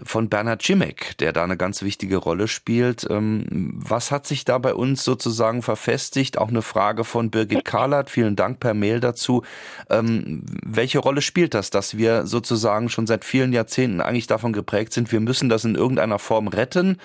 von 0.04 0.30
Bernhard 0.30 0.62
Cimek, 0.62 1.18
der 1.20 1.34
da 1.34 1.44
eine 1.44 1.58
ganz 1.58 1.82
wichtige 1.82 2.18
Rolle 2.18 2.48
spielt. 2.48 3.06
Ähm, 3.10 3.46
was 3.76 4.12
hat 4.12 4.26
sich 4.26 4.46
da 4.46 4.58
bei 4.58 4.74
uns 4.74 5.04
sozusagen 5.04 5.62
verfestigt? 5.62 6.38
Auch 6.38 6.50
eine 6.50 6.62
Frage 6.62 7.04
von 7.04 7.30
Birgit 7.30 7.66
Karlert. 7.66 8.10
Vielen 8.10 8.36
Dank 8.36 8.60
per 8.60 8.74
Mail 8.74 9.00
dazu. 9.00 9.44
Ähm, 9.90 10.44
welche 10.66 11.00
Rolle 11.00 11.22
spielt 11.22 11.54
das, 11.54 11.70
dass 11.70 11.98
wir 11.98 12.26
sozusagen 12.26 12.90
schon 12.90 13.08
seit 13.08 13.26
vielen 13.26 13.54
Jahrzehnten 13.54 14.02
eigentlich 14.02 14.28
davon 14.28 14.54
geprägt 14.54 14.94
sind, 14.94 15.12
wir 15.12 15.20
müssen 15.20 15.50
das 15.50 15.66
in 15.66 15.76
irgendeiner 15.82 16.20
Form 16.20 16.48
retten? 16.48 16.98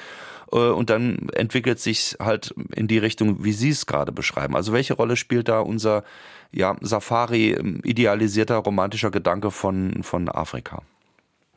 Äh, 0.53 0.57
und 0.57 0.91
dann 0.91 1.29
entwickelt 1.33 1.81
sich 1.81 2.17
halt 2.21 2.55
in 2.75 2.89
die 2.89 2.99
Richtung, 2.99 3.45
wie 3.45 3.53
Sie 3.53 3.71
es 3.71 3.87
gerade 3.87 4.13
beschreiben. 4.13 4.57
Also 4.57 4.73
welche 4.73 4.95
Rolle 4.95 5.17
spielt 5.17 5.49
da 5.49 5.61
unser 5.61 6.05
ja, 6.53 6.77
Safari 6.81 7.53
ähm, 7.53 7.81
idealisierter 7.85 8.57
romantischer 8.57 9.11
Gedanke 9.11 9.51
von, 9.51 10.03
von 10.03 10.29
Afrika? 10.29 10.83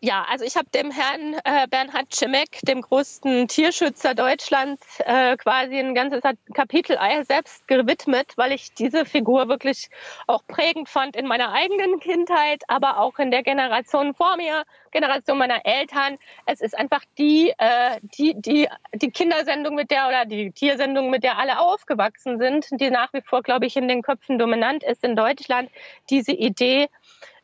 Ja, 0.01 0.25
also 0.29 0.45
ich 0.45 0.55
habe 0.55 0.69
dem 0.69 0.91
Herrn 0.91 1.33
äh, 1.43 1.67
Bernhard 1.67 2.15
Schimek, 2.15 2.61
dem 2.63 2.81
größten 2.81 3.49
Tierschützer 3.49 4.15
Deutschlands, 4.15 5.01
äh, 5.01 5.35
quasi 5.35 5.77
ein 5.77 5.93
ganzes 5.93 6.21
Kapitel 6.53 6.97
selbst 7.27 7.67
gewidmet, 7.67 8.31
weil 8.37 8.53
ich 8.53 8.73
diese 8.73 9.03
Figur 9.03 9.49
wirklich 9.49 9.89
auch 10.25 10.41
prägend 10.47 10.87
fand 10.87 11.17
in 11.17 11.27
meiner 11.27 11.51
eigenen 11.51 11.99
Kindheit, 11.99 12.63
aber 12.69 12.99
auch 12.99 13.19
in 13.19 13.29
der 13.29 13.43
Generation 13.43 14.13
vor 14.13 14.37
mir, 14.37 14.63
Generation 14.91 15.37
meiner 15.37 15.65
Eltern. 15.65 16.17
Es 16.45 16.61
ist 16.61 16.77
einfach 16.77 17.03
die, 17.17 17.53
äh, 17.57 17.99
die, 18.01 18.35
die, 18.39 18.69
die 18.93 19.11
Kindersendung 19.11 19.75
mit 19.75 19.91
der 19.91 20.07
oder 20.07 20.23
die 20.23 20.51
Tiersendung, 20.51 21.09
mit 21.09 21.25
der 21.25 21.37
alle 21.37 21.59
aufgewachsen 21.59 22.39
sind, 22.39 22.67
die 22.71 22.89
nach 22.89 23.11
wie 23.11 23.21
vor, 23.21 23.43
glaube 23.43 23.65
ich, 23.65 23.75
in 23.75 23.89
den 23.89 24.01
Köpfen 24.01 24.39
dominant 24.39 24.81
ist 24.81 25.03
in 25.03 25.17
Deutschland. 25.17 25.69
Diese 26.09 26.31
Idee, 26.31 26.87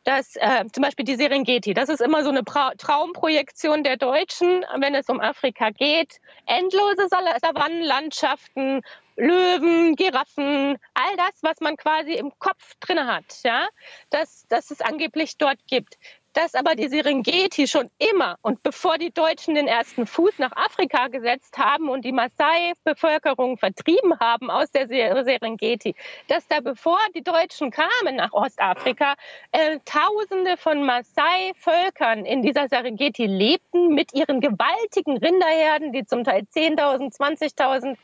dass 0.06 0.36
äh, 0.36 0.64
zum 0.72 0.82
Beispiel 0.82 1.04
die 1.04 1.16
Serengeti, 1.16 1.74
das 1.74 1.88
ist 1.88 2.00
immer 2.00 2.22
so 2.22 2.30
eine 2.30 2.44
pra 2.44 2.72
Traumprojektion 2.78 3.82
der 3.82 3.96
Deutschen, 3.96 4.64
wenn 4.78 4.94
es 4.94 5.08
um 5.08 5.20
Afrika 5.20 5.70
geht. 5.70 6.20
Endlose 6.46 7.08
Savannenlandschaften, 7.08 8.82
Löwen, 9.16 9.96
Giraffen, 9.96 10.78
all 10.94 11.16
das, 11.16 11.42
was 11.42 11.60
man 11.60 11.76
quasi 11.76 12.12
im 12.12 12.30
Kopf 12.38 12.76
drin 12.78 13.04
hat, 13.04 13.40
ja, 13.42 13.66
dass, 14.10 14.46
dass 14.48 14.70
es 14.70 14.80
angeblich 14.80 15.38
dort 15.38 15.58
gibt 15.66 15.96
dass 16.36 16.54
aber 16.54 16.74
die 16.74 16.88
Serengeti 16.88 17.66
schon 17.66 17.88
immer 17.96 18.36
und 18.42 18.62
bevor 18.62 18.98
die 18.98 19.10
Deutschen 19.10 19.54
den 19.54 19.66
ersten 19.66 20.06
Fuß 20.06 20.38
nach 20.38 20.52
Afrika 20.54 21.08
gesetzt 21.08 21.56
haben 21.56 21.88
und 21.88 22.04
die 22.04 22.12
Maasai-Bevölkerung 22.12 23.56
vertrieben 23.56 24.20
haben 24.20 24.50
aus 24.50 24.70
der 24.70 24.86
Serengeti, 24.86 25.94
dass 26.28 26.46
da 26.46 26.60
bevor 26.60 26.98
die 27.14 27.22
Deutschen 27.22 27.70
kamen 27.70 28.16
nach 28.16 28.34
Ostafrika, 28.34 29.14
äh, 29.52 29.78
Tausende 29.86 30.58
von 30.58 30.84
Maasai-Völkern 30.84 32.26
in 32.26 32.42
dieser 32.42 32.68
Serengeti 32.68 33.24
lebten 33.24 33.94
mit 33.94 34.12
ihren 34.12 34.42
gewaltigen 34.42 35.16
Rinderherden, 35.16 35.92
die 35.92 36.04
zum 36.04 36.22
Teil 36.22 36.42
10.000, 36.54 37.16
20.000 37.16 37.96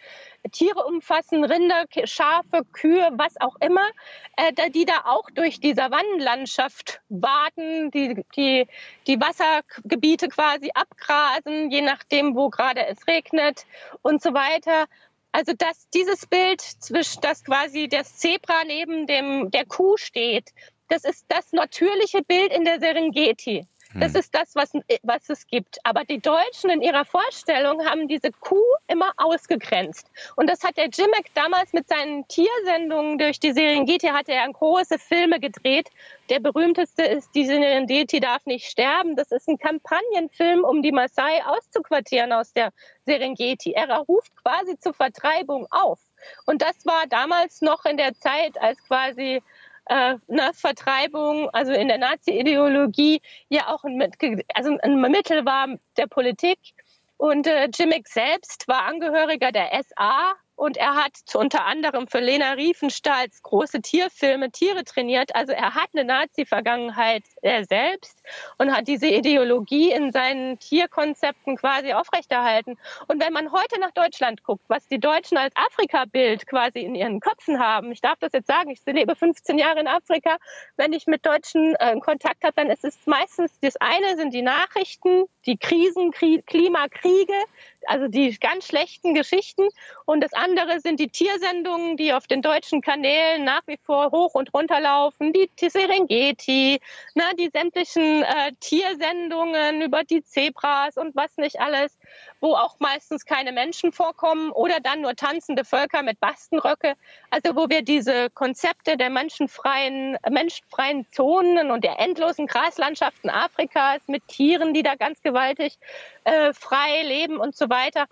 Tiere 0.50 0.84
umfassen, 0.84 1.44
Rinder, 1.44 1.84
Schafe, 2.04 2.64
Kühe, 2.72 3.10
was 3.12 3.40
auch 3.40 3.56
immer, 3.60 3.86
äh, 4.36 4.70
die 4.70 4.84
da 4.84 5.02
auch 5.04 5.30
durch 5.30 5.60
die 5.60 5.74
Savannenlandschaft 5.74 7.00
waten, 7.08 7.90
die, 7.90 8.24
die, 8.36 8.66
die 9.06 9.20
Wassergebiete 9.20 10.28
quasi 10.28 10.70
abgrasen, 10.74 11.70
je 11.70 11.82
nachdem, 11.82 12.34
wo 12.34 12.50
gerade 12.50 12.86
es 12.86 13.06
regnet 13.06 13.66
und 14.02 14.22
so 14.22 14.34
weiter. 14.34 14.86
Also 15.30 15.52
dass 15.56 15.88
dieses 15.90 16.26
Bild 16.26 16.60
zwischen, 16.60 17.20
dass 17.22 17.44
quasi 17.44 17.88
das 17.88 18.18
Zebra 18.18 18.64
neben 18.66 19.06
dem, 19.06 19.50
der 19.50 19.64
Kuh 19.64 19.96
steht, 19.96 20.52
das 20.88 21.04
ist 21.04 21.24
das 21.28 21.52
natürliche 21.52 22.22
Bild 22.22 22.52
in 22.52 22.64
der 22.64 22.80
Serengeti. 22.80 23.66
Das 23.94 24.12
hm. 24.12 24.20
ist 24.20 24.34
das, 24.34 24.54
was, 24.54 24.72
was 25.02 25.28
es 25.28 25.46
gibt. 25.46 25.78
Aber 25.84 26.04
die 26.04 26.20
Deutschen 26.20 26.70
in 26.70 26.82
ihrer 26.82 27.04
Vorstellung 27.04 27.84
haben 27.84 28.08
diese 28.08 28.30
Kuh 28.32 28.62
immer 28.88 29.12
ausgegrenzt. 29.16 30.10
Und 30.36 30.48
das 30.48 30.62
hat 30.62 30.76
der 30.76 30.88
Jimmick 30.88 31.32
damals 31.34 31.72
mit 31.72 31.88
seinen 31.88 32.26
Tiersendungen 32.28 33.18
durch 33.18 33.38
die 33.40 33.52
Serengeti, 33.52 34.08
hat 34.08 34.28
er 34.28 34.42
große 34.52 34.98
Filme 34.98 35.40
gedreht. 35.40 35.88
Der 36.30 36.40
berühmteste 36.40 37.02
ist 37.02 37.34
Die 37.34 37.46
Serengeti 37.46 38.20
darf 38.20 38.44
nicht 38.46 38.66
sterben. 38.66 39.16
Das 39.16 39.32
ist 39.32 39.48
ein 39.48 39.58
Kampagnenfilm, 39.58 40.64
um 40.64 40.82
die 40.82 40.92
Maasai 40.92 41.42
auszuquartieren 41.44 42.32
aus 42.32 42.52
der 42.52 42.72
Serengeti. 43.06 43.72
Er 43.72 43.88
ruft 43.98 44.32
quasi 44.36 44.78
zur 44.78 44.94
Vertreibung 44.94 45.66
auf. 45.70 46.00
Und 46.46 46.62
das 46.62 46.86
war 46.86 47.06
damals 47.08 47.62
noch 47.62 47.84
in 47.84 47.96
der 47.96 48.14
Zeit, 48.14 48.56
als 48.60 48.82
quasi 48.86 49.42
äh, 49.86 50.16
ne, 50.28 50.50
Vertreibung, 50.54 51.48
also 51.50 51.72
in 51.72 51.88
der 51.88 51.98
Nazi-Ideologie 51.98 53.20
ja 53.48 53.68
auch 53.68 53.84
ein, 53.84 54.02
also 54.54 54.76
ein 54.82 55.00
Mittel 55.00 55.44
war 55.44 55.68
der 55.96 56.06
Politik. 56.06 56.58
Und 57.16 57.46
äh, 57.46 57.68
Jimmick 57.72 58.08
selbst 58.08 58.66
war 58.66 58.82
Angehöriger 58.86 59.52
der 59.52 59.70
SA 59.82 60.34
und 60.62 60.76
er 60.76 60.94
hat 60.94 61.14
unter 61.34 61.64
anderem 61.64 62.06
für 62.06 62.20
Lena 62.20 62.52
Riefenstahls 62.52 63.42
große 63.42 63.82
Tierfilme 63.82 64.52
Tiere 64.52 64.84
trainiert. 64.84 65.34
Also 65.34 65.50
er 65.50 65.74
hat 65.74 65.88
eine 65.92 66.04
Nazi-Vergangenheit 66.04 67.24
er 67.42 67.64
selbst 67.64 68.22
und 68.58 68.72
hat 68.72 68.86
diese 68.86 69.08
Ideologie 69.08 69.90
in 69.90 70.12
seinen 70.12 70.60
Tierkonzepten 70.60 71.56
quasi 71.56 71.94
aufrechterhalten. 71.94 72.78
Und 73.08 73.20
wenn 73.20 73.32
man 73.32 73.50
heute 73.50 73.80
nach 73.80 73.90
Deutschland 73.90 74.44
guckt, 74.44 74.62
was 74.68 74.86
die 74.86 75.00
Deutschen 75.00 75.36
als 75.36 75.52
Afrika-Bild 75.56 76.46
quasi 76.46 76.78
in 76.78 76.94
ihren 76.94 77.18
Köpfen 77.18 77.58
haben, 77.58 77.90
ich 77.90 78.00
darf 78.00 78.20
das 78.20 78.32
jetzt 78.32 78.46
sagen, 78.46 78.70
ich 78.70 78.82
lebe 78.86 79.16
15 79.16 79.58
Jahre 79.58 79.80
in 79.80 79.88
Afrika, 79.88 80.36
wenn 80.76 80.92
ich 80.92 81.08
mit 81.08 81.26
Deutschen 81.26 81.74
äh, 81.80 81.98
Kontakt 81.98 82.44
habe, 82.44 82.54
dann 82.54 82.70
ist 82.70 82.84
es 82.84 82.96
meistens 83.04 83.50
das 83.62 83.74
eine 83.78 84.16
sind 84.16 84.32
die 84.32 84.42
Nachrichten, 84.42 85.24
die 85.44 85.56
Krisen, 85.56 86.12
Klimakriege, 86.12 87.34
also 87.86 88.08
die 88.08 88.36
ganz 88.38 88.66
schlechten 88.66 89.14
Geschichten. 89.14 89.68
Und 90.04 90.22
das 90.22 90.32
andere 90.32 90.80
sind 90.80 91.00
die 91.00 91.08
Tiersendungen, 91.08 91.96
die 91.96 92.12
auf 92.12 92.26
den 92.26 92.42
deutschen 92.42 92.80
Kanälen 92.80 93.44
nach 93.44 93.62
wie 93.66 93.78
vor 93.82 94.10
hoch 94.10 94.34
und 94.34 94.52
runter 94.54 94.80
laufen. 94.80 95.32
Die 95.32 95.48
Serengeti, 95.68 96.80
na, 97.14 97.32
die 97.38 97.50
sämtlichen 97.52 98.22
äh, 98.22 98.52
Tiersendungen 98.60 99.82
über 99.82 100.04
die 100.04 100.22
Zebras 100.22 100.96
und 100.96 101.14
was 101.14 101.36
nicht 101.36 101.60
alles, 101.60 101.96
wo 102.40 102.54
auch 102.54 102.76
meistens 102.80 103.24
keine 103.24 103.52
Menschen 103.52 103.92
vorkommen 103.92 104.50
oder 104.50 104.80
dann 104.80 105.00
nur 105.00 105.14
tanzende 105.14 105.64
Völker 105.64 106.02
mit 106.02 106.20
Bastenröcke. 106.20 106.94
Also 107.30 107.56
wo 107.56 107.68
wir 107.68 107.82
diese 107.82 108.30
Konzepte 108.30 108.96
der 108.96 109.10
menschenfreien, 109.10 110.16
menschenfreien 110.28 111.06
Zonen 111.12 111.70
und 111.70 111.84
der 111.84 111.98
endlosen 112.00 112.46
Graslandschaften 112.46 113.30
Afrikas 113.30 114.02
mit 114.06 114.26
Tieren, 114.28 114.74
die 114.74 114.82
da 114.82 114.96
ganz 114.96 115.22
gewaltig 115.22 115.78
äh, 116.24 116.52
frei 116.52 117.02
leben 117.02 117.38
und 117.38 117.56
so 117.56 117.68
weiter 117.68 118.06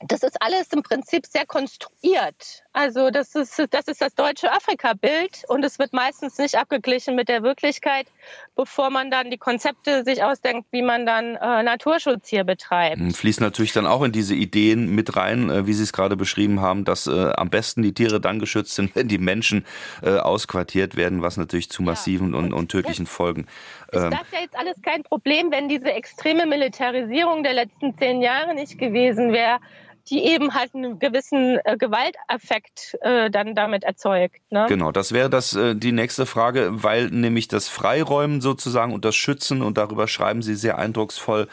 das 0.00 0.22
ist 0.22 0.40
alles 0.40 0.72
im 0.72 0.82
Prinzip 0.82 1.26
sehr 1.26 1.46
konstruiert. 1.46 2.64
Also 2.72 3.10
das 3.10 3.34
ist, 3.34 3.58
das 3.70 3.88
ist 3.88 4.00
das 4.00 4.14
deutsche 4.14 4.52
Afrika-Bild 4.52 5.42
und 5.48 5.64
es 5.64 5.80
wird 5.80 5.92
meistens 5.92 6.38
nicht 6.38 6.56
abgeglichen 6.56 7.16
mit 7.16 7.28
der 7.28 7.42
Wirklichkeit, 7.42 8.06
bevor 8.54 8.90
man 8.90 9.10
dann 9.10 9.30
die 9.30 9.38
Konzepte 9.38 10.04
sich 10.04 10.22
ausdenkt, 10.22 10.68
wie 10.70 10.82
man 10.82 11.04
dann 11.04 11.34
äh, 11.34 11.64
Naturschutz 11.64 12.28
hier 12.28 12.44
betreibt. 12.44 12.98
Hm, 12.98 13.12
fließt 13.12 13.40
natürlich 13.40 13.72
dann 13.72 13.86
auch 13.86 14.02
in 14.02 14.12
diese 14.12 14.36
Ideen 14.36 14.94
mit 14.94 15.16
rein, 15.16 15.50
äh, 15.50 15.66
wie 15.66 15.72
Sie 15.72 15.82
es 15.82 15.92
gerade 15.92 16.16
beschrieben 16.16 16.60
haben, 16.60 16.84
dass 16.84 17.08
äh, 17.08 17.32
am 17.32 17.50
besten 17.50 17.82
die 17.82 17.92
Tiere 17.92 18.20
dann 18.20 18.38
geschützt 18.38 18.76
sind, 18.76 18.94
wenn 18.94 19.08
die 19.08 19.18
Menschen 19.18 19.66
äh, 20.02 20.18
ausquartiert 20.18 20.94
werden, 20.94 21.22
was 21.22 21.36
natürlich 21.36 21.70
zu 21.70 21.82
massiven 21.82 22.32
ja. 22.32 22.38
und, 22.38 22.52
und, 22.52 22.70
tödlichen 22.70 23.06
Folgen. 23.06 23.48
Ist 23.90 24.00
ähm, 24.00 24.10
das 24.10 24.30
ja 24.32 24.40
jetzt 24.42 24.56
alles 24.56 24.80
kein 24.82 25.02
Problem, 25.02 25.50
wenn 25.50 25.68
diese 25.68 25.90
extreme 25.92 26.46
Militarisierung 26.46 27.42
der 27.42 27.54
letzten 27.54 27.98
zehn 27.98 28.22
Jahre 28.22 28.54
nicht 28.54 28.78
gewesen 28.78 29.32
wäre 29.32 29.58
die 30.10 30.24
eben 30.24 30.54
halt 30.54 30.74
einen 30.74 30.98
gewissen 30.98 31.58
äh, 31.64 31.76
Gewalteffekt 31.76 32.96
äh, 33.00 33.30
dann 33.30 33.54
damit 33.54 33.84
erzeugt. 33.84 34.40
Ne? 34.50 34.66
Genau, 34.68 34.92
das 34.92 35.12
wäre 35.12 35.30
das 35.30 35.54
äh, 35.54 35.76
die 35.76 35.92
nächste 35.92 36.26
Frage, 36.26 36.70
weil 36.72 37.10
nämlich 37.10 37.48
das 37.48 37.68
Freiräumen 37.68 38.40
sozusagen 38.40 38.92
und 38.92 39.04
das 39.04 39.14
Schützen 39.14 39.62
und 39.62 39.78
darüber 39.78 40.08
schreiben 40.08 40.42
Sie 40.42 40.56
sehr 40.56 40.78
eindrucksvoll 40.78 41.46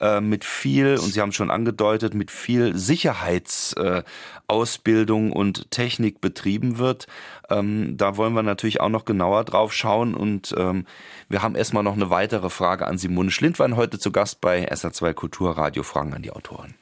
äh, 0.00 0.20
mit 0.20 0.44
viel 0.44 0.98
und 0.98 1.12
Sie 1.12 1.20
haben 1.20 1.30
schon 1.32 1.52
angedeutet 1.52 2.14
mit 2.14 2.32
viel 2.32 2.76
Sicherheitsausbildung 2.76 5.32
und 5.32 5.70
Technik 5.70 6.20
betrieben 6.20 6.78
wird. 6.78 7.06
Ähm, 7.48 7.96
da 7.96 8.16
wollen 8.16 8.32
wir 8.32 8.42
natürlich 8.42 8.80
auch 8.80 8.88
noch 8.88 9.04
genauer 9.04 9.44
drauf 9.44 9.72
schauen 9.72 10.14
und 10.14 10.52
ähm, 10.58 10.84
wir 11.28 11.42
haben 11.42 11.54
erstmal 11.54 11.84
noch 11.84 11.94
eine 11.94 12.10
weitere 12.10 12.50
Frage 12.50 12.86
an 12.86 12.98
Simone 12.98 13.30
Schlindwein 13.30 13.76
heute 13.76 13.98
zu 13.98 14.10
Gast 14.10 14.40
bei 14.40 14.68
SA2 14.72 15.12
Kulturradio 15.12 15.84
Fragen 15.84 16.14
an 16.14 16.22
die 16.22 16.32
Autorin. 16.32 16.74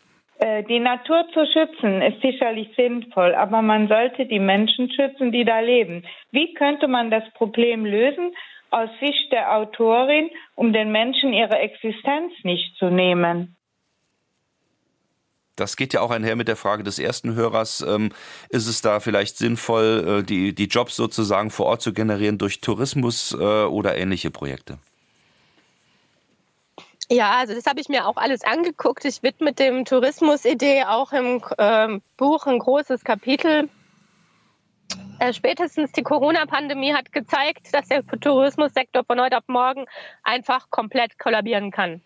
Äh, 0.58 0.64
die 0.64 0.80
Natur 0.80 1.26
zu 1.32 1.46
schützen 1.46 2.02
ist 2.02 2.20
sicherlich 2.20 2.68
sinnvoll, 2.76 3.34
aber 3.34 3.62
man 3.62 3.88
sollte 3.88 4.26
die 4.26 4.38
Menschen 4.38 4.90
schützen, 4.90 5.32
die 5.32 5.44
da 5.44 5.60
leben. 5.60 6.04
Wie 6.30 6.54
könnte 6.54 6.88
man 6.88 7.10
das 7.10 7.24
Problem 7.34 7.84
lösen 7.84 8.34
aus 8.70 8.90
Sicht 9.00 9.32
der 9.32 9.56
Autorin, 9.56 10.30
um 10.54 10.72
den 10.72 10.92
Menschen 10.92 11.32
ihre 11.32 11.58
Existenz 11.58 12.32
nicht 12.42 12.76
zu 12.76 12.90
nehmen? 12.90 13.56
Das 15.56 15.76
geht 15.76 15.92
ja 15.92 16.02
auch 16.02 16.12
einher 16.12 16.36
mit 16.36 16.46
der 16.46 16.54
Frage 16.54 16.84
des 16.84 17.00
ersten 17.00 17.34
Hörers. 17.34 17.80
Ähm, 17.80 18.10
ist 18.48 18.68
es 18.68 18.80
da 18.80 19.00
vielleicht 19.00 19.38
sinnvoll, 19.38 20.20
äh, 20.20 20.22
die, 20.22 20.54
die 20.54 20.66
Jobs 20.66 20.94
sozusagen 20.94 21.50
vor 21.50 21.66
Ort 21.66 21.82
zu 21.82 21.92
generieren 21.92 22.38
durch 22.38 22.60
Tourismus 22.60 23.32
äh, 23.32 23.64
oder 23.64 23.96
ähnliche 23.96 24.30
Projekte? 24.30 24.78
Ja, 27.10 27.38
also 27.38 27.54
das 27.54 27.64
habe 27.64 27.80
ich 27.80 27.88
mir 27.88 28.06
auch 28.06 28.16
alles 28.16 28.44
angeguckt. 28.44 29.04
Ich 29.06 29.22
widme 29.22 29.54
dem 29.54 29.86
Tourismus-Idee 29.86 30.84
auch 30.84 31.12
im 31.12 31.42
äh, 31.56 32.00
Buch 32.18 32.46
ein 32.46 32.58
großes 32.58 33.02
Kapitel. 33.02 33.70
Äh, 35.20 35.32
spätestens 35.32 35.90
die 35.92 36.02
Corona-Pandemie 36.02 36.94
hat 36.94 37.10
gezeigt, 37.10 37.74
dass 37.74 37.88
der 37.88 38.06
Tourismussektor 38.06 39.04
von 39.04 39.20
heute 39.20 39.38
auf 39.38 39.48
morgen 39.48 39.86
einfach 40.22 40.70
komplett 40.70 41.18
kollabieren 41.18 41.72
kann. 41.72 42.00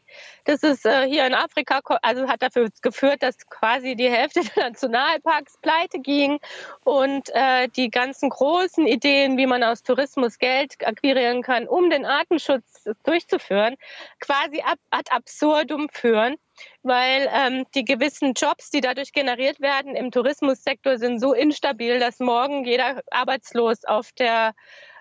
Das 0.44 0.62
ist 0.62 0.86
äh, 0.86 1.06
hier 1.06 1.26
in 1.26 1.34
Afrika, 1.34 1.80
also 2.00 2.26
hat 2.26 2.40
dafür 2.40 2.70
geführt, 2.80 3.22
dass 3.22 3.36
quasi 3.50 3.96
die 3.96 4.10
Hälfte 4.10 4.40
der 4.56 4.70
Nationalparks 4.70 5.58
pleite 5.60 5.98
ging 5.98 6.40
und 6.84 7.28
äh, 7.34 7.68
die 7.68 7.90
ganzen 7.90 8.30
großen 8.30 8.86
Ideen, 8.86 9.36
wie 9.36 9.46
man 9.46 9.62
aus 9.62 9.82
Tourismus 9.82 10.38
Geld 10.38 10.76
akquirieren 10.86 11.42
kann, 11.42 11.68
um 11.68 11.90
den 11.90 12.06
Artenschutz 12.06 12.88
durchzuführen, 13.04 13.76
quasi 14.20 14.62
ad 14.90 15.10
absurdum 15.10 15.88
führen 15.90 16.36
weil 16.82 17.28
ähm, 17.32 17.66
die 17.74 17.84
gewissen 17.84 18.34
Jobs, 18.34 18.70
die 18.70 18.80
dadurch 18.80 19.12
generiert 19.12 19.60
werden 19.60 19.94
im 19.94 20.10
Tourismussektor, 20.10 20.98
sind 20.98 21.20
so 21.20 21.32
instabil, 21.32 21.98
dass 21.98 22.18
morgen 22.18 22.64
jeder 22.64 23.02
arbeitslos 23.10 23.84
auf 23.84 24.12
der 24.12 24.54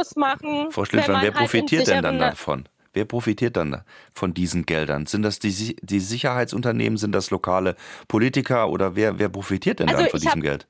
Frau 0.71 0.85
Schlindwein, 0.85 1.17
wer 1.17 1.23
halt 1.23 1.35
profitiert 1.35 1.87
denn 1.89 2.03
dann 2.03 2.19
davon? 2.19 2.69
Wer 2.93 3.05
profitiert 3.05 3.57
dann 3.57 3.83
von 4.13 4.35
diesen 4.35 4.67
Geldern? 4.67 5.07
Sind 5.07 5.23
das 5.23 5.39
die, 5.39 5.77
die 5.81 6.01
Sicherheitsunternehmen, 6.01 6.97
sind 6.97 7.13
das 7.13 7.31
lokale 7.31 7.77
Politiker 8.09 8.71
oder 8.71 8.97
wer, 8.97 9.19
wer 9.19 9.29
profitiert 9.29 9.81
denn 9.81 9.89
also 9.89 10.03
dann 10.03 10.11
von 10.11 10.21
diesem 10.21 10.43
Geld? 10.43 10.67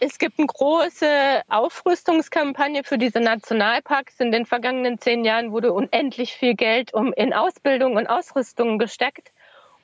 Es 0.00 0.18
gibt 0.18 0.38
eine 0.38 0.46
große 0.46 1.42
Aufrüstungskampagne 1.48 2.82
für 2.84 2.98
diese 2.98 3.20
Nationalparks. 3.20 4.18
In 4.18 4.32
den 4.32 4.44
vergangenen 4.44 4.98
zehn 4.98 5.24
Jahren 5.24 5.52
wurde 5.52 5.72
unendlich 5.72 6.34
viel 6.34 6.54
Geld 6.54 6.92
um 6.92 7.12
in 7.12 7.32
Ausbildung 7.32 7.94
und 7.94 8.06
Ausrüstung 8.06 8.78
gesteckt. 8.78 9.30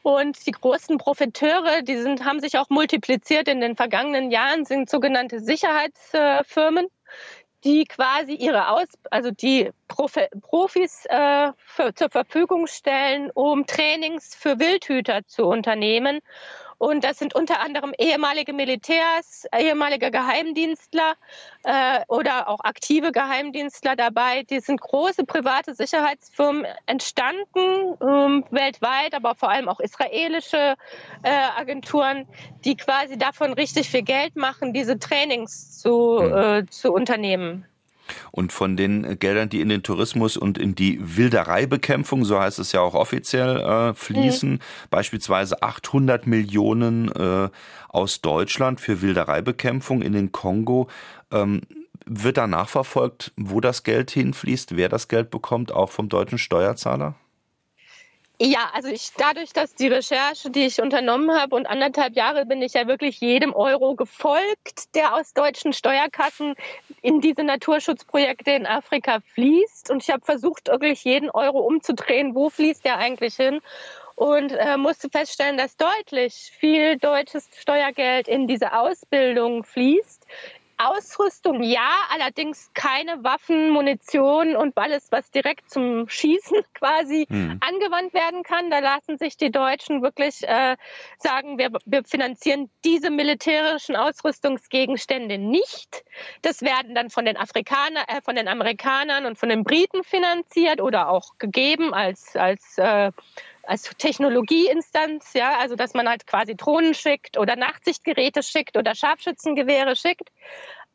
Und 0.03 0.47
die 0.47 0.53
großen 0.53 0.99
Profiteure, 0.99 1.83
die 1.83 1.97
sind, 1.97 2.25
haben 2.25 2.41
sich 2.41 2.57
auch 2.57 2.71
multipliziert 2.71 3.49
in 3.49 3.61
den 3.61 3.77
vergangenen 3.77 4.31
Jahren, 4.31 4.65
sind 4.65 4.89
sogenannte 4.89 5.41
Sicherheitsfirmen, 5.41 6.87
die 7.65 7.85
quasi 7.85 8.33
ihre 8.33 8.69
Aus, 8.69 8.87
also 9.11 9.31
die 9.31 9.71
Profi 9.89 10.27
Profis 10.41 11.05
äh, 11.07 11.53
für, 11.59 11.95
zur 11.95 12.09
Verfügung 12.09 12.67
stellen, 12.67 13.31
um 13.35 13.67
Trainings 13.67 14.35
für 14.35 14.59
Wildhüter 14.59 15.27
zu 15.27 15.45
unternehmen. 15.45 16.21
Und 16.81 17.05
das 17.05 17.19
sind 17.19 17.35
unter 17.35 17.61
anderem 17.61 17.93
ehemalige 17.99 18.55
Militärs, 18.55 19.47
ehemalige 19.55 20.11
Geheimdienstler 20.11 21.13
äh, 21.63 22.01
oder 22.09 22.49
auch 22.49 22.61
aktive 22.61 23.13
Geheimdienstler 23.13 23.97
dabei. 23.97 24.45
Die 24.45 24.61
sind 24.61 24.81
große 24.81 25.25
private 25.25 25.75
Sicherheitsfirmen 25.75 26.65
entstanden, 26.87 27.99
ähm, 28.01 28.47
weltweit, 28.51 29.13
aber 29.13 29.35
vor 29.35 29.51
allem 29.51 29.69
auch 29.69 29.79
israelische 29.79 30.77
äh, 31.23 31.31
Agenturen, 31.59 32.27
die 32.65 32.79
quasi 32.79 33.19
davon 33.19 33.53
richtig 33.53 33.91
viel 33.91 34.03
Geld 34.03 34.37
machen, 34.37 34.73
diese 34.73 34.99
Trainings 34.99 35.79
zu, 35.81 36.19
hm. 36.19 36.33
äh, 36.33 36.67
zu 36.71 36.95
unternehmen. 36.95 37.67
Und 38.31 38.53
von 38.53 38.77
den 38.77 39.19
Geldern, 39.19 39.49
die 39.49 39.61
in 39.61 39.69
den 39.69 39.83
Tourismus 39.83 40.37
und 40.37 40.59
in 40.59 40.75
die 40.75 40.99
Wildereibekämpfung, 41.01 42.25
so 42.25 42.41
heißt 42.41 42.59
es 42.59 42.73
ja 42.73 42.81
auch 42.81 42.95
offiziell, 42.95 43.59
äh, 43.59 43.95
fließen, 43.95 44.53
mhm. 44.53 44.59
beispielsweise 44.91 45.63
800 45.63 46.27
Millionen 46.27 47.11
äh, 47.13 47.49
aus 47.89 48.21
Deutschland 48.21 48.81
für 48.81 49.03
Wildereibekämpfung 49.03 50.03
in 50.03 50.13
den 50.13 50.33
Kongo. 50.33 50.89
Ähm, 51.31 51.63
wird 52.07 52.39
da 52.39 52.47
nachverfolgt, 52.47 53.33
wo 53.37 53.61
das 53.61 53.85
Geld 53.85 54.11
hinfließt, 54.11 54.77
wer 54.77 54.89
das 54.89 55.09
Geld 55.09 55.31
bekommt, 55.31 55.71
auch 55.71 55.91
vom 55.91 56.09
deutschen 56.09 56.39
Steuerzahler? 56.39 57.15
Ja, 58.43 58.71
also 58.73 58.89
ich 58.89 59.13
dadurch, 59.19 59.53
dass 59.53 59.75
die 59.75 59.89
Recherche, 59.89 60.49
die 60.49 60.65
ich 60.65 60.81
unternommen 60.81 61.39
habe 61.39 61.55
und 61.55 61.67
anderthalb 61.67 62.17
Jahre 62.17 62.47
bin 62.47 62.63
ich 62.63 62.73
ja 62.73 62.87
wirklich 62.87 63.21
jedem 63.21 63.53
Euro 63.53 63.95
gefolgt, 63.97 64.95
der 64.95 65.15
aus 65.15 65.35
deutschen 65.35 65.75
Steuerkassen 65.75 66.55
in 67.03 67.21
diese 67.21 67.45
Naturschutzprojekte 67.45 68.53
in 68.53 68.65
Afrika 68.65 69.19
fließt. 69.35 69.91
Und 69.91 70.03
ich 70.03 70.09
habe 70.09 70.25
versucht, 70.25 70.69
wirklich 70.69 71.05
jeden 71.05 71.29
Euro 71.29 71.59
umzudrehen, 71.59 72.35
wo 72.35 72.49
fließt 72.49 72.83
der 72.83 72.97
eigentlich 72.97 73.35
hin 73.37 73.61
und 74.15 74.53
äh, 74.53 74.79
musste 74.79 75.11
feststellen, 75.11 75.59
dass 75.59 75.77
deutlich 75.77 76.51
viel 76.59 76.97
deutsches 76.97 77.47
Steuergeld 77.59 78.27
in 78.27 78.47
diese 78.47 78.73
Ausbildung 78.73 79.65
fließt. 79.65 80.27
Ausrüstung 80.89 81.63
ja, 81.63 82.07
allerdings 82.11 82.71
keine 82.75 83.23
Waffen, 83.23 83.71
Munition 83.71 84.57
und 84.57 84.77
alles, 84.77 85.11
was 85.11 85.31
direkt 85.31 85.71
zum 85.71 86.09
Schießen 86.09 86.59
quasi 86.75 87.27
mhm. 87.29 87.61
angewandt 87.61 88.15
werden 88.15 88.43
kann. 88.43 88.71
Da 88.71 88.79
lassen 88.79 89.19
sich 89.19 89.37
die 89.37 89.51
Deutschen 89.51 90.03
wirklich 90.03 90.43
äh, 90.47 90.77
sagen, 91.19 91.59
wir, 91.59 91.71
wir 91.85 92.05
finanzieren 92.05 92.71
diese 92.85 93.11
militärischen 93.11 93.97
Ausrüstungsgegenstände 93.97 95.39
nicht. 95.39 96.05
Das 96.43 96.63
werden 96.63 96.95
dann 96.95 97.11
von 97.11 97.25
den 97.25 97.37
Afrikanern, 97.37 98.05
äh, 98.09 98.21
von 98.23 98.37
den 98.37 98.49
Amerikanern 98.49 99.27
und 99.27 99.39
von 99.39 99.49
den 99.49 99.65
Briten 99.65 100.03
finanziert 100.05 100.81
oder 100.81 101.09
auch 101.09 101.39
gegeben 101.39 101.93
als 101.93 102.37
als 102.37 102.79
äh, 102.79 103.13
als 103.71 103.85
Technologieinstanz, 103.99 105.33
ja, 105.33 105.57
also 105.59 105.77
dass 105.77 105.95
man 105.95 106.09
halt 106.09 106.27
quasi 106.27 106.57
Drohnen 106.57 106.93
schickt 106.93 107.39
oder 107.39 107.55
Nachtsichtgeräte 107.55 108.43
schickt 108.43 108.77
oder 108.77 108.97
Scharfschützengewehre 108.97 109.95
schickt. 109.95 110.29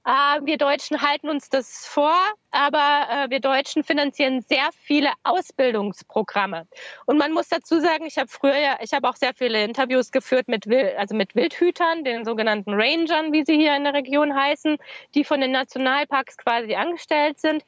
Äh, 0.06 0.42
wir 0.44 0.58
Deutschen 0.58 1.02
halten 1.02 1.30
uns 1.30 1.48
das 1.48 1.88
vor, 1.88 2.20
aber 2.52 3.08
äh, 3.10 3.30
wir 3.30 3.40
Deutschen 3.40 3.86
finanzieren 3.86 4.42
sehr 4.42 4.68
viele 4.74 5.10
Ausbildungsprogramme. 5.24 6.68
Und 7.06 7.18
man 7.18 7.32
muss 7.32 7.48
dazu 7.48 7.80
sagen, 7.80 8.08
ich 8.08 8.18
habe 8.18 8.28
früher, 8.28 8.78
ich 8.82 8.92
habe 8.94 9.08
auch 9.08 9.16
sehr 9.16 9.34
viele 9.34 9.64
Interviews 9.64 10.12
geführt 10.12 10.50
mit, 10.50 10.68
also 10.98 11.16
mit 11.16 11.34
Wildhütern, 11.34 12.04
den 12.04 12.26
sogenannten 12.26 12.74
Rangern, 12.74 13.32
wie 13.32 13.46
sie 13.46 13.56
hier 13.56 13.74
in 13.74 13.86
der 13.86 13.94
Region 13.94 14.36
heißen, 14.36 14.78
die 15.14 15.24
von 15.24 15.40
den 15.40 15.54
Nationalparks 15.54 16.36
quasi 16.36 16.76
angestellt 16.76 17.40
sind, 17.40 17.64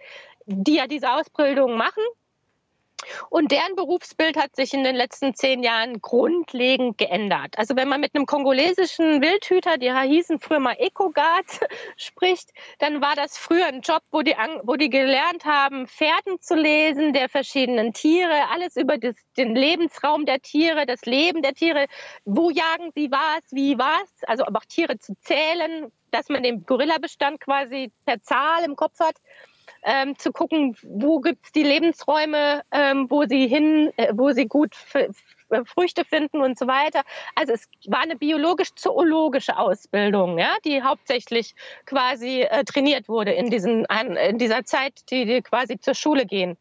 die 0.46 0.76
ja 0.76 0.86
diese 0.86 1.14
Ausbildung 1.14 1.78
machen 1.78 2.04
und 3.30 3.52
deren 3.52 3.76
Berufsbild 3.76 4.38
hat 4.38 4.56
sich 4.56 4.74
in 4.74 4.84
den 4.84 4.96
letzten 4.96 5.34
zehn 5.34 5.64
Jahren 5.64 6.02
grundlegend 6.02 6.98
geändert. 6.98 7.58
Also 7.58 7.76
wenn 7.76 7.88
man 7.88 8.02
mit 8.02 8.16
einem 8.16 8.26
kongolesischen 8.26 9.22
Wildhüter, 9.22 9.78
die 9.78 9.92
hießen 9.92 10.40
früher 10.40 10.60
mal 10.60 10.76
Ecogard, 10.78 11.46
spricht, 11.98 12.52
dann 12.80 13.02
war 13.02 13.16
das 13.16 13.38
früher 13.38 13.68
ein 13.68 13.82
Job, 13.82 14.02
wo 14.12 14.22
die, 14.22 14.36
wo 14.64 14.76
die 14.76 14.90
gelernt 14.90 15.46
haben, 15.46 15.88
Pferden 15.88 16.42
zu 16.42 16.56
lesen, 16.56 17.14
der 17.14 17.30
verschiedenen 17.30 17.94
Tiere, 17.94 18.50
alles 18.52 18.76
über 18.76 18.98
das, 18.98 19.16
den 19.38 19.56
Lebensraum 19.56 20.26
der 20.26 20.42
Tiere, 20.42 20.86
das 20.86 21.02
Leben 21.06 21.42
der 21.42 21.54
Tiere, 21.54 21.86
wo 22.26 22.50
jagen 22.50 22.92
sie 22.96 23.12
was, 23.12 23.44
wie 23.52 23.78
was, 23.78 24.24
also 24.26 24.46
aber 24.46 24.60
auch 24.60 24.66
Tiere 24.66 24.98
zu 24.98 25.14
zählen, 25.22 25.92
dass 26.12 26.30
man 26.30 26.44
den 26.44 26.66
Gorillabestand 26.66 27.40
quasi 27.42 27.92
per 28.06 28.22
Zahl 28.22 28.64
im 28.64 28.76
Kopf 28.76 29.00
hat 29.00 29.16
ähm, 29.84 30.18
zu 30.18 30.32
gucken, 30.32 30.76
wo 30.84 31.20
gibt 31.20 31.46
es 31.46 31.52
die 31.52 31.64
Lebensräume, 31.64 32.64
ähm, 32.72 33.08
wo 33.10 33.26
sie 33.26 33.48
hin, 33.48 33.92
äh, 33.98 34.14
wo 34.14 34.32
sie 34.32 34.48
gut 34.48 34.76
Früchte 35.66 36.04
finden 36.04 36.42
und 36.42 36.58
so 36.60 36.68
weiter. 36.68 37.04
Also 37.36 37.54
es 37.54 37.70
war 37.88 38.02
eine 38.02 38.16
biologisch-zoologische 38.16 39.58
Ausbildung, 39.58 40.38
ja, 40.38 40.56
die 40.66 40.84
hauptsächlich 40.84 41.56
quasi 41.86 42.42
äh, 42.42 42.64
trainiert 42.64 43.08
wurde 43.08 43.32
in, 43.32 43.50
diesen, 43.50 43.86
in 43.86 44.38
dieser 44.38 44.66
Zeit, 44.66 45.10
die, 45.10 45.26
die 45.26 45.42
quasi 45.42 45.80
zur 45.80 45.94
Schule 45.94 46.26
gehen. 46.26 46.58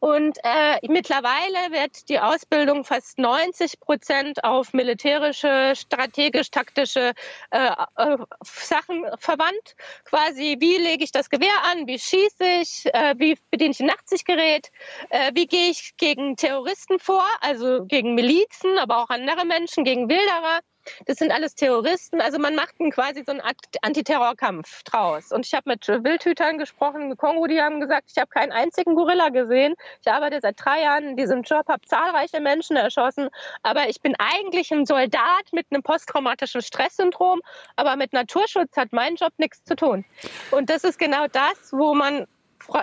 Und 0.00 0.38
äh, 0.44 0.78
mittlerweile 0.86 1.72
wird 1.72 2.08
die 2.08 2.20
Ausbildung 2.20 2.84
fast 2.84 3.18
90 3.18 3.80
Prozent 3.80 4.44
auf 4.44 4.72
militärische, 4.72 5.72
strategisch-taktische 5.74 7.14
äh, 7.50 7.70
äh, 7.96 8.18
Sachen 8.42 9.06
verwandt. 9.18 9.74
Quasi, 10.04 10.56
wie 10.60 10.76
lege 10.76 11.02
ich 11.02 11.10
das 11.10 11.30
Gewehr 11.30 11.64
an, 11.72 11.88
wie 11.88 11.98
schieße 11.98 12.44
ich, 12.62 12.86
äh, 12.94 13.14
wie 13.18 13.36
bediene 13.50 13.72
ich 13.72 13.80
ein 13.80 13.86
Nachtsichtgerät, 13.86 14.70
äh, 15.10 15.32
wie 15.34 15.46
gehe 15.46 15.70
ich 15.70 15.96
gegen 15.96 16.36
Terroristen 16.36 17.00
vor, 17.00 17.26
also 17.40 17.84
gegen 17.84 18.14
Milizen, 18.14 18.78
aber 18.78 19.02
auch 19.02 19.10
andere 19.10 19.44
Menschen, 19.44 19.82
gegen 19.82 20.08
Wilderer. 20.08 20.60
Das 21.06 21.18
sind 21.18 21.32
alles 21.32 21.54
Terroristen. 21.54 22.20
Also 22.20 22.38
man 22.38 22.54
macht 22.54 22.74
quasi 22.92 23.22
so 23.24 23.32
einen 23.32 23.42
Antiterrorkampf 23.82 24.82
draus. 24.84 25.32
Und 25.32 25.46
ich 25.46 25.54
habe 25.54 25.70
mit 25.70 25.86
Wildhütern 25.88 26.58
gesprochen 26.58 27.16
Kongo, 27.16 27.46
die 27.46 27.60
haben 27.60 27.80
gesagt, 27.80 28.10
ich 28.10 28.18
habe 28.18 28.28
keinen 28.28 28.52
einzigen 28.52 28.94
Gorilla 28.94 29.30
gesehen. 29.30 29.74
Ich 30.02 30.10
arbeite 30.10 30.40
seit 30.40 30.56
drei 30.62 30.82
Jahren 30.82 31.10
in 31.10 31.16
diesem 31.16 31.42
Job, 31.42 31.68
habe 31.68 31.82
zahlreiche 31.86 32.40
Menschen 32.40 32.76
erschossen, 32.76 33.28
aber 33.62 33.88
ich 33.88 34.00
bin 34.00 34.14
eigentlich 34.18 34.70
ein 34.70 34.86
Soldat 34.86 35.52
mit 35.52 35.66
einem 35.70 35.82
posttraumatischen 35.82 36.62
Stresssyndrom, 36.62 37.40
aber 37.76 37.96
mit 37.96 38.12
Naturschutz 38.12 38.76
hat 38.76 38.92
mein 38.92 39.16
Job 39.16 39.32
nichts 39.38 39.64
zu 39.64 39.76
tun. 39.76 40.04
Und 40.50 40.70
das 40.70 40.84
ist 40.84 40.98
genau 40.98 41.26
das, 41.26 41.72
wo 41.72 41.94
man 41.94 42.26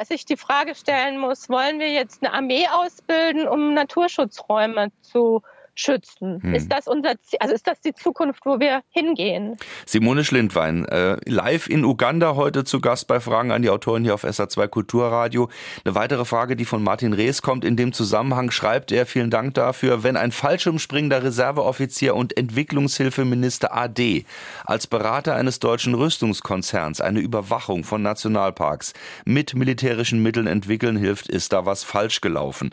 sich 0.03 0.25
die 0.25 0.37
Frage 0.37 0.73
stellen 0.73 1.19
muss, 1.19 1.49
wollen 1.49 1.79
wir 1.79 1.89
jetzt 1.89 2.23
eine 2.23 2.33
Armee 2.33 2.67
ausbilden, 2.67 3.47
um 3.47 3.73
Naturschutzräume 3.73 4.91
zu 5.01 5.41
schützen. 5.75 6.41
Hm. 6.41 6.55
Ist 6.55 6.71
das 6.71 6.87
unser 6.87 7.21
Ziel, 7.21 7.39
also 7.41 7.53
ist 7.53 7.67
das 7.67 7.79
die 7.81 7.93
Zukunft, 7.93 8.45
wo 8.45 8.59
wir 8.59 8.81
hingehen? 8.89 9.57
Simone 9.85 10.23
Schlindwein, 10.23 10.85
äh, 10.85 11.17
live 11.25 11.67
in 11.67 11.85
Uganda 11.85 12.35
heute 12.35 12.63
zu 12.63 12.79
Gast 12.79 13.07
bei 13.07 13.19
Fragen 13.19 13.51
an 13.51 13.61
die 13.61 13.69
Autorin 13.69 14.03
hier 14.03 14.13
auf 14.13 14.23
SA2 14.23 14.67
Kulturradio. 14.67 15.49
Eine 15.83 15.95
weitere 15.95 16.25
Frage, 16.25 16.55
die 16.55 16.65
von 16.65 16.81
Martin 16.81 17.13
Rees 17.13 17.41
kommt. 17.41 17.65
In 17.65 17.75
dem 17.75 17.93
Zusammenhang 17.93 18.51
schreibt 18.51 18.91
er, 18.91 19.05
vielen 19.05 19.29
Dank 19.29 19.53
dafür, 19.53 20.03
wenn 20.03 20.17
ein 20.17 20.31
fallschirmspringender 20.31 21.23
Reserveoffizier 21.23 22.15
und 22.15 22.35
Entwicklungshilfeminister 22.37 23.75
AD 23.75 24.25
als 24.63 24.87
Berater 24.87 25.35
eines 25.35 25.59
deutschen 25.59 25.93
Rüstungskonzerns 25.93 27.01
eine 27.01 27.19
Überwachung 27.19 27.83
von 27.83 28.01
Nationalparks 28.01 28.93
mit 29.25 29.53
militärischen 29.53 30.21
Mitteln 30.23 30.47
entwickeln 30.47 30.95
hilft, 30.95 31.27
ist 31.27 31.51
da 31.53 31.65
was 31.65 31.83
falsch 31.83 32.21
gelaufen. 32.21 32.71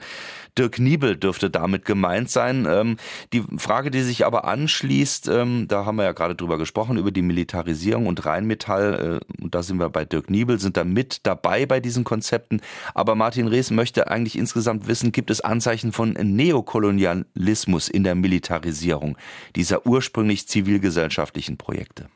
Dirk 0.59 0.79
Niebel 0.79 1.17
dürfte 1.17 1.51
damit 1.51 1.85
gemeint 1.85 2.31
sein. 2.31 2.67
Ähm, 2.69 2.97
die 3.33 3.43
Frage, 3.57 3.91
die 3.91 4.03
sich 4.03 4.27
aber 4.27 4.45
anschließt, 4.45 5.29
ähm, 5.29 5.67
da 5.69 5.87
haben 5.87 5.97
wir 5.97 6.05
ja 6.05 6.13
gerade 6.13 6.35
drüber 6.35 6.59
gesprochen, 6.59 6.99
über 6.99 7.11
die 7.11 7.23
Militarisierung 7.23 8.07
und 8.07 8.25
Rheinmetall, 8.27 9.21
äh, 9.23 9.43
und 9.43 9.55
da 9.55 9.63
sind 9.63 9.79
wir 9.79 9.89
bei 9.89 10.05
Dirk 10.05 10.31
Niebel, 10.31 10.59
sind 10.59 10.77
da 10.77 10.85
mit 10.85 11.27
dabei 11.27 11.65
bei 11.67 11.81
diesen 11.81 12.05
Konzepten. 12.05 12.61
Aber 12.95 13.15
Martin 13.15 13.49
Rees 13.49 13.71
möchte 13.71 14.09
eigentlich 14.09 14.37
insgesamt 14.37 14.87
wissen, 14.87 15.13
gibt 15.13 15.31
es 15.31 15.41
Anzeichen 15.41 15.93
von 15.93 16.13
Neokolonialismus 16.13 17.89
in 17.89 18.05
der 18.05 18.15
Militarisierung 18.15 19.17
dieser 19.57 19.87
ursprünglich 19.87 20.49
zivilgesellschaftlichen 20.49 21.57
Projekte? 21.57 22.09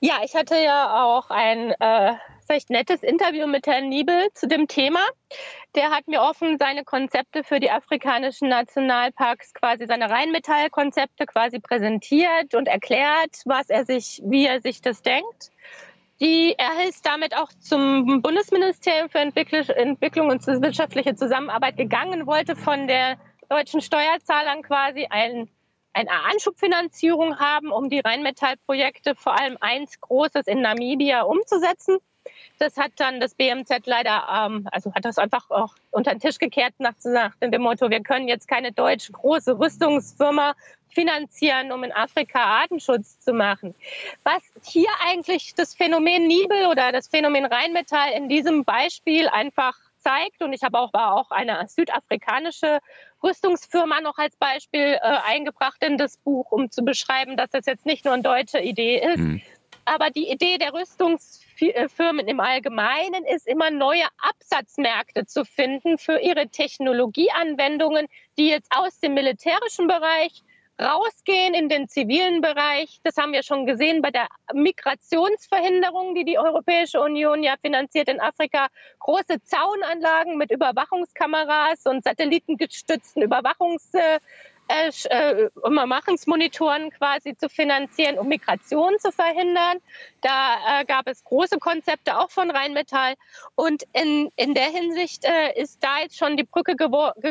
Ja, 0.00 0.20
ich 0.22 0.34
hatte 0.34 0.56
ja 0.56 1.02
auch 1.02 1.30
ein 1.30 1.70
äh, 1.80 2.12
recht 2.48 2.70
nettes 2.70 3.02
Interview 3.02 3.46
mit 3.46 3.66
Herrn 3.66 3.88
Niebel 3.88 4.28
zu 4.34 4.46
dem 4.46 4.68
Thema. 4.68 5.00
Der 5.74 5.90
hat 5.90 6.06
mir 6.06 6.22
offen 6.22 6.58
seine 6.58 6.84
Konzepte 6.84 7.44
für 7.44 7.60
die 7.60 7.70
afrikanischen 7.70 8.48
Nationalparks, 8.48 9.54
quasi 9.54 9.86
seine 9.86 10.10
Rheinmetallkonzepte 10.10 11.26
quasi 11.26 11.58
präsentiert 11.58 12.54
und 12.54 12.68
erklärt, 12.68 13.42
was 13.44 13.70
er 13.70 13.84
sich, 13.84 14.22
wie 14.24 14.46
er 14.46 14.60
sich 14.60 14.80
das 14.80 15.02
denkt. 15.02 15.50
Die, 16.20 16.54
er 16.56 16.88
ist 16.88 17.04
damit 17.04 17.36
auch 17.36 17.48
zum 17.58 18.22
Bundesministerium 18.22 19.08
für 19.08 19.18
Entwicklung 19.18 20.30
und 20.30 20.46
wirtschaftliche 20.46 21.16
Zusammenarbeit 21.16 21.76
gegangen, 21.76 22.26
wollte 22.26 22.54
von 22.54 22.86
der 22.86 23.18
deutschen 23.48 23.80
Steuerzahlern 23.80 24.62
quasi 24.62 25.06
ein, 25.10 25.48
eine 25.92 26.10
Anschubfinanzierung 26.10 27.40
haben, 27.40 27.72
um 27.72 27.90
die 27.90 27.98
Rheinmetallprojekte, 27.98 29.16
vor 29.16 29.38
allem 29.38 29.56
eins 29.60 30.00
Großes 30.00 30.46
in 30.46 30.60
Namibia, 30.60 31.22
umzusetzen. 31.22 31.98
Das 32.58 32.76
hat 32.76 32.92
dann 32.96 33.20
das 33.20 33.34
BMZ 33.34 33.86
leider, 33.86 34.26
ähm, 34.32 34.68
also 34.70 34.92
hat 34.94 35.04
das 35.04 35.18
einfach 35.18 35.50
auch 35.50 35.74
unter 35.90 36.12
den 36.12 36.20
Tisch 36.20 36.38
gekehrt 36.38 36.74
nach, 36.78 36.94
nach 37.04 37.34
dem 37.36 37.62
Motto, 37.62 37.90
wir 37.90 38.02
können 38.02 38.28
jetzt 38.28 38.48
keine 38.48 38.72
deutsche 38.72 39.12
große 39.12 39.58
Rüstungsfirma 39.58 40.54
finanzieren, 40.88 41.72
um 41.72 41.84
in 41.84 41.92
Afrika 41.92 42.40
Artenschutz 42.40 43.18
zu 43.20 43.32
machen. 43.32 43.74
Was 44.22 44.42
hier 44.64 44.88
eigentlich 45.06 45.54
das 45.54 45.74
Phänomen 45.74 46.26
Nibel 46.26 46.66
oder 46.66 46.92
das 46.92 47.08
Phänomen 47.08 47.44
Rheinmetall 47.44 48.12
in 48.16 48.28
diesem 48.28 48.64
Beispiel 48.64 49.28
einfach 49.28 49.76
zeigt, 49.98 50.42
und 50.42 50.52
ich 50.52 50.62
habe 50.62 50.78
auch, 50.78 50.92
auch 50.92 51.30
eine 51.30 51.66
südafrikanische 51.66 52.78
Rüstungsfirma 53.22 54.00
noch 54.02 54.18
als 54.18 54.36
Beispiel 54.36 54.98
äh, 55.00 55.00
eingebracht 55.00 55.82
in 55.82 55.96
das 55.96 56.18
Buch, 56.18 56.52
um 56.52 56.70
zu 56.70 56.82
beschreiben, 56.84 57.36
dass 57.36 57.50
das 57.50 57.66
jetzt 57.66 57.86
nicht 57.86 58.04
nur 58.04 58.14
eine 58.14 58.22
deutsche 58.22 58.60
Idee 58.60 58.98
ist. 58.98 59.18
Mhm. 59.18 59.42
Aber 59.86 60.10
die 60.10 60.30
Idee 60.30 60.58
der 60.58 60.72
Rüstungsfirmen 61.60 62.26
im 62.28 62.40
Allgemeinen 62.40 63.24
ist 63.24 63.46
immer 63.46 63.70
neue 63.70 64.06
Absatzmärkte 64.18 65.26
zu 65.26 65.44
finden 65.44 65.98
für 65.98 66.18
ihre 66.18 66.48
Technologieanwendungen, 66.48 68.06
die 68.38 68.48
jetzt 68.48 68.70
aus 68.76 68.98
dem 69.00 69.14
militärischen 69.14 69.86
Bereich 69.86 70.42
rausgehen 70.80 71.54
in 71.54 71.68
den 71.68 71.88
zivilen 71.88 72.40
Bereich. 72.40 72.98
Das 73.04 73.16
haben 73.16 73.32
wir 73.32 73.44
schon 73.44 73.64
gesehen 73.64 74.02
bei 74.02 74.10
der 74.10 74.26
Migrationsverhinderung, 74.52 76.16
die 76.16 76.24
die 76.24 76.38
Europäische 76.38 77.00
Union 77.00 77.44
ja 77.44 77.54
finanziert 77.60 78.08
in 78.08 78.20
Afrika. 78.20 78.66
Große 78.98 79.40
Zaunanlagen 79.44 80.36
mit 80.36 80.50
Überwachungskameras 80.50 81.86
und 81.86 82.02
satellitengestützten 82.02 83.22
Überwachungs 83.22 83.92
äh, 84.68 84.90
äh, 85.10 85.50
Überwachungsmonitoren 85.56 86.90
quasi 86.90 87.36
zu 87.36 87.48
finanzieren, 87.48 88.18
um 88.18 88.28
Migration 88.28 88.98
zu 88.98 89.12
verhindern. 89.12 89.78
Da 90.22 90.80
äh, 90.80 90.84
gab 90.86 91.06
es 91.06 91.22
große 91.22 91.58
Konzepte 91.58 92.18
auch 92.18 92.30
von 92.30 92.50
Rheinmetall. 92.50 93.14
Und 93.56 93.84
in, 93.92 94.30
in 94.36 94.54
der 94.54 94.70
Hinsicht 94.70 95.24
äh, 95.24 95.60
ist 95.60 95.84
da 95.84 96.00
jetzt 96.00 96.16
schon 96.16 96.36
die 96.36 96.44
Brücke 96.44 96.76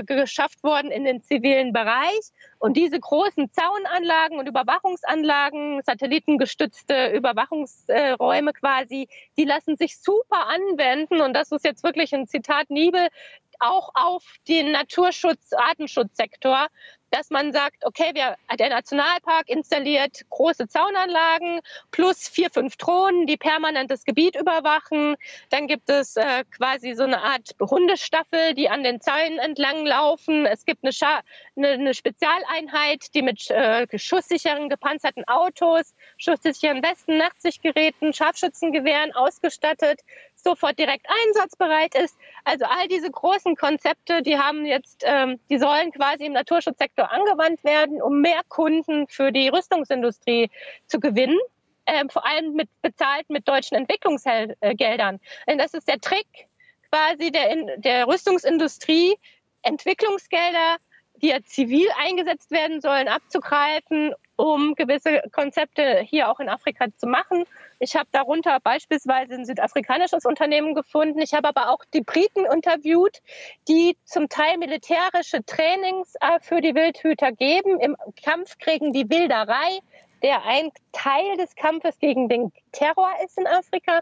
geschafft 0.06 0.64
worden 0.64 0.92
in 0.92 1.06
den 1.06 1.24
zivilen 1.24 1.74
Bereich. 1.74 2.32
Und 2.60 2.78
diese 2.78 3.00
großen 3.00 3.52
Zaunanlagen 3.52 4.38
und 4.38 4.48
Überwachungsanlagen, 4.48 5.82
satellitengestützte 5.84 7.08
Überwachungsräume 7.08 8.54
quasi, 8.54 9.10
die 9.38 9.46
lassen 9.46 9.76
sich 9.76 10.00
super 10.00 10.48
anwenden. 10.48 11.20
Und 11.20 11.34
das 11.34 11.52
ist 11.52 11.66
jetzt 11.66 11.84
wirklich 11.84 12.14
ein 12.14 12.28
Zitat 12.28 12.70
Niebel, 12.70 13.10
auch 13.60 13.92
auf 13.94 14.24
den 14.48 14.72
Naturschutz, 14.72 15.54
Artenschutzsektor, 15.54 16.68
dass 17.14 17.30
man 17.30 17.54
sagt, 17.54 17.86
okay, 17.86 18.10
wir, 18.16 18.36
der 18.58 18.70
Nationalpark 18.70 19.48
installiert 19.48 20.26
große 20.32 20.68
Zaunanlagen 20.68 21.60
plus 21.92 22.28
vier, 22.28 22.50
fünf 22.50 22.76
Drohnen, 22.76 23.28
die 23.28 23.38
permanent 23.38 23.92
das 23.92 24.04
Gebiet 24.04 24.36
überwachen. 24.36 25.16
Dann 25.52 25.68
gibt 25.68 25.92
es 25.92 26.16
äh, 26.16 26.44
quasi 26.58 26.96
so 26.96 27.04
eine 27.04 27.22
Art 27.22 27.52
Hundestaffel, 27.60 28.56
die 28.56 28.68
an 28.68 28.84
den 28.84 29.00
Zäunen 29.00 29.38
entlang 29.38 29.86
laufen. 29.86 30.48
Es 30.48 30.66
gibt 30.66 30.84
eine, 30.84 30.92
Scha 30.92 31.22
eine, 31.56 31.70
eine 31.70 31.94
Spezialeinheit, 31.94 33.14
die 33.14 33.22
mit 33.22 33.48
äh, 33.52 33.86
schusssicheren 33.96 34.68
gepanzerten 34.68 35.24
Autos, 35.28 35.94
schusssicheren 36.18 36.82
Westen, 36.82 37.18
Nachtsichtgeräten, 37.18 38.14
Scharfschützengewehren 38.14 39.14
ausgestattet 39.14 40.00
sofort 40.44 40.78
direkt 40.78 41.06
einsatzbereit 41.26 41.96
ist. 41.96 42.18
Also 42.44 42.66
all 42.66 42.88
diese 42.88 43.10
großen 43.10 43.56
Konzepte, 43.56 44.22
die 44.22 44.38
haben 44.38 44.66
jetzt, 44.66 45.04
ähm, 45.06 45.40
die 45.50 45.58
sollen 45.58 45.92
quasi 45.92 46.26
im 46.26 46.34
Naturschutzsektor 46.34 47.12
angewandt 47.12 47.64
werden, 47.64 48.02
um 48.02 48.22
mehr 48.22 48.42
Kunden 48.50 49.08
für 49.08 49.32
die 49.32 49.48
Rüstungsindustrie 49.50 50.50
zu 50.88 51.00
gewinnen. 51.00 51.40
Ähm, 51.86 52.10
vor 52.10 52.26
allem 52.26 52.54
mit 52.54 52.70
bezahlt 52.82 53.30
mit 53.30 53.48
deutschen 53.48 53.76
Entwicklungsgeldern. 53.76 55.20
Denn 55.48 55.58
das 55.58 55.74
ist 55.74 55.88
der 55.88 56.00
Trick 56.00 56.48
quasi 56.90 57.32
der, 57.32 57.78
der 57.78 58.08
Rüstungsindustrie, 58.08 59.16
Entwicklungsgelder, 59.64 60.78
die 61.22 61.30
ja 61.30 61.42
zivil 61.44 61.88
eingesetzt 61.98 62.52
werden 62.52 62.82
sollen, 62.82 63.08
abzugreifen, 63.08 64.14
um 64.36 64.76
gewisse 64.76 65.22
Konzepte 65.32 66.02
hier 66.02 66.30
auch 66.30 66.40
in 66.40 66.50
Afrika 66.50 66.86
zu 66.98 67.08
machen. 67.08 67.46
Ich 67.84 67.98
habe 67.98 68.08
darunter 68.14 68.62
beispielsweise 68.62 69.34
ein 69.34 69.46
südafrikanisches 69.46 70.24
Unternehmen 70.24 70.74
gefunden. 70.74 71.20
Ich 71.20 71.34
habe 71.34 71.50
aber 71.50 71.70
auch 71.70 71.84
die 71.94 72.00
Briten 72.00 72.46
interviewt, 72.46 73.20
die 73.68 73.98
zum 74.06 74.30
Teil 74.30 74.58
militärische 74.58 75.44
Trainings 75.46 76.16
äh, 76.22 76.40
für 76.40 76.62
die 76.62 76.76
Wildhüter 76.76 77.34
geben 77.34 77.82
im 77.82 77.98
Kampf 78.24 78.58
gegen 78.58 78.94
die 78.94 79.10
Wilderei, 79.10 79.80
der 80.22 80.46
ein 80.46 80.72
Teil 80.94 81.36
des 81.36 81.56
Kampfes 81.56 82.00
gegen 82.00 82.30
den 82.30 82.54
Terror 82.72 83.12
ist 83.26 83.38
in 83.38 83.48
Afrika. 83.48 84.00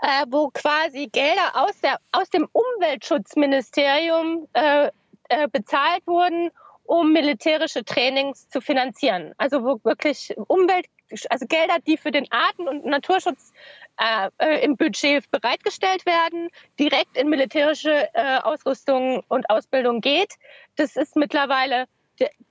Äh, 0.00 0.24
wo 0.28 0.48
quasi 0.48 1.08
Gelder 1.12 1.52
aus, 1.54 1.78
der, 1.80 2.00
aus 2.10 2.28
dem 2.30 2.48
Umweltschutzministerium 2.52 4.48
äh, 4.54 4.90
äh, 5.28 5.46
bezahlt 5.46 6.04
wurden, 6.06 6.50
um 6.84 7.12
militärische 7.12 7.84
Trainings 7.84 8.48
zu 8.48 8.60
finanzieren. 8.60 9.32
Also 9.38 9.62
wo 9.62 9.78
wirklich 9.84 10.34
Umwelt, 10.48 10.86
also 11.28 11.46
Gelder, 11.46 11.78
die 11.86 11.96
für 11.96 12.10
den 12.10 12.26
Arten- 12.30 12.68
und 12.68 12.84
Naturschutz 12.84 13.52
äh, 13.98 14.30
äh, 14.38 14.64
im 14.64 14.76
Budget 14.76 15.30
bereitgestellt 15.30 16.06
werden, 16.06 16.48
direkt 16.78 17.16
in 17.16 17.28
militärische 17.28 18.08
äh, 18.14 18.38
Ausrüstung 18.42 19.22
und 19.28 19.50
Ausbildung 19.50 20.00
geht. 20.00 20.34
Das 20.76 20.96
ist 20.96 21.16
mittlerweile 21.16 21.86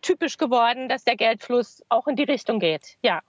typisch 0.02 0.38
geworden, 0.38 0.90
dass 0.90 1.04
der 1.04 1.16
Geldfluss 1.16 1.84
auch 1.90 2.08
in 2.08 2.16
die 2.16 2.24
Richtung 2.24 2.60
geht. 2.60 2.98
Ja. 3.04 3.22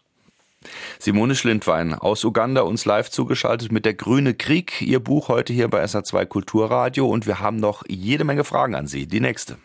Simone 0.99 1.35
Schlindwein 1.35 1.95
aus 1.95 2.25
Uganda 2.25 2.63
uns 2.63 2.85
live 2.85 3.09
zugeschaltet 3.09 3.73
mit 3.73 3.87
der 3.87 3.95
Grüne 3.95 4.35
Krieg, 4.35 4.83
ihr 4.83 5.01
Buch 5.01 5.29
heute 5.29 5.55
hier 5.55 5.69
bei 5.69 5.83
SA2 5.83 6.27
Kulturradio 6.27 7.07
und 7.07 7.27
wir 7.27 7.41
haben 7.41 7.57
noch 7.57 7.83
jede 7.89 8.25
Menge 8.25 8.45
Fragen 8.45 8.75
an 8.75 8.87
Sie. 8.87 9.07
Die 9.07 9.21
nächste. 9.21 9.57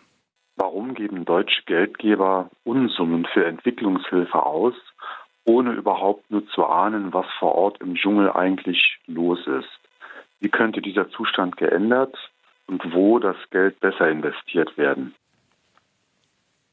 Warum 0.56 0.94
geben 0.94 1.26
deutsche 1.26 1.64
Geldgeber 1.66 2.50
Unsummen 2.64 3.28
für 3.34 3.46
Entwicklungshilfe 3.46 4.42
aus, 4.42 4.74
ohne 5.46 5.74
überhaupt 5.74 6.30
nur 6.30 6.48
zu 6.48 6.66
ahnen, 6.66 7.14
was 7.14 7.26
vor 7.40 7.56
Ort 7.56 7.80
im 7.82 7.96
Dschungel 7.96 8.32
eigentlich 8.32 9.00
los 9.08 9.40
ist? 9.48 9.70
Wie 10.40 10.50
könnte 10.50 10.82
dieser 10.82 11.10
Zustand 11.12 11.58
geändert 11.58 12.16
und 12.68 12.94
wo 12.94 13.20
das 13.20 13.38
Geld 13.52 13.80
besser 13.80 14.10
investiert 14.10 14.78
werden? 14.78 15.16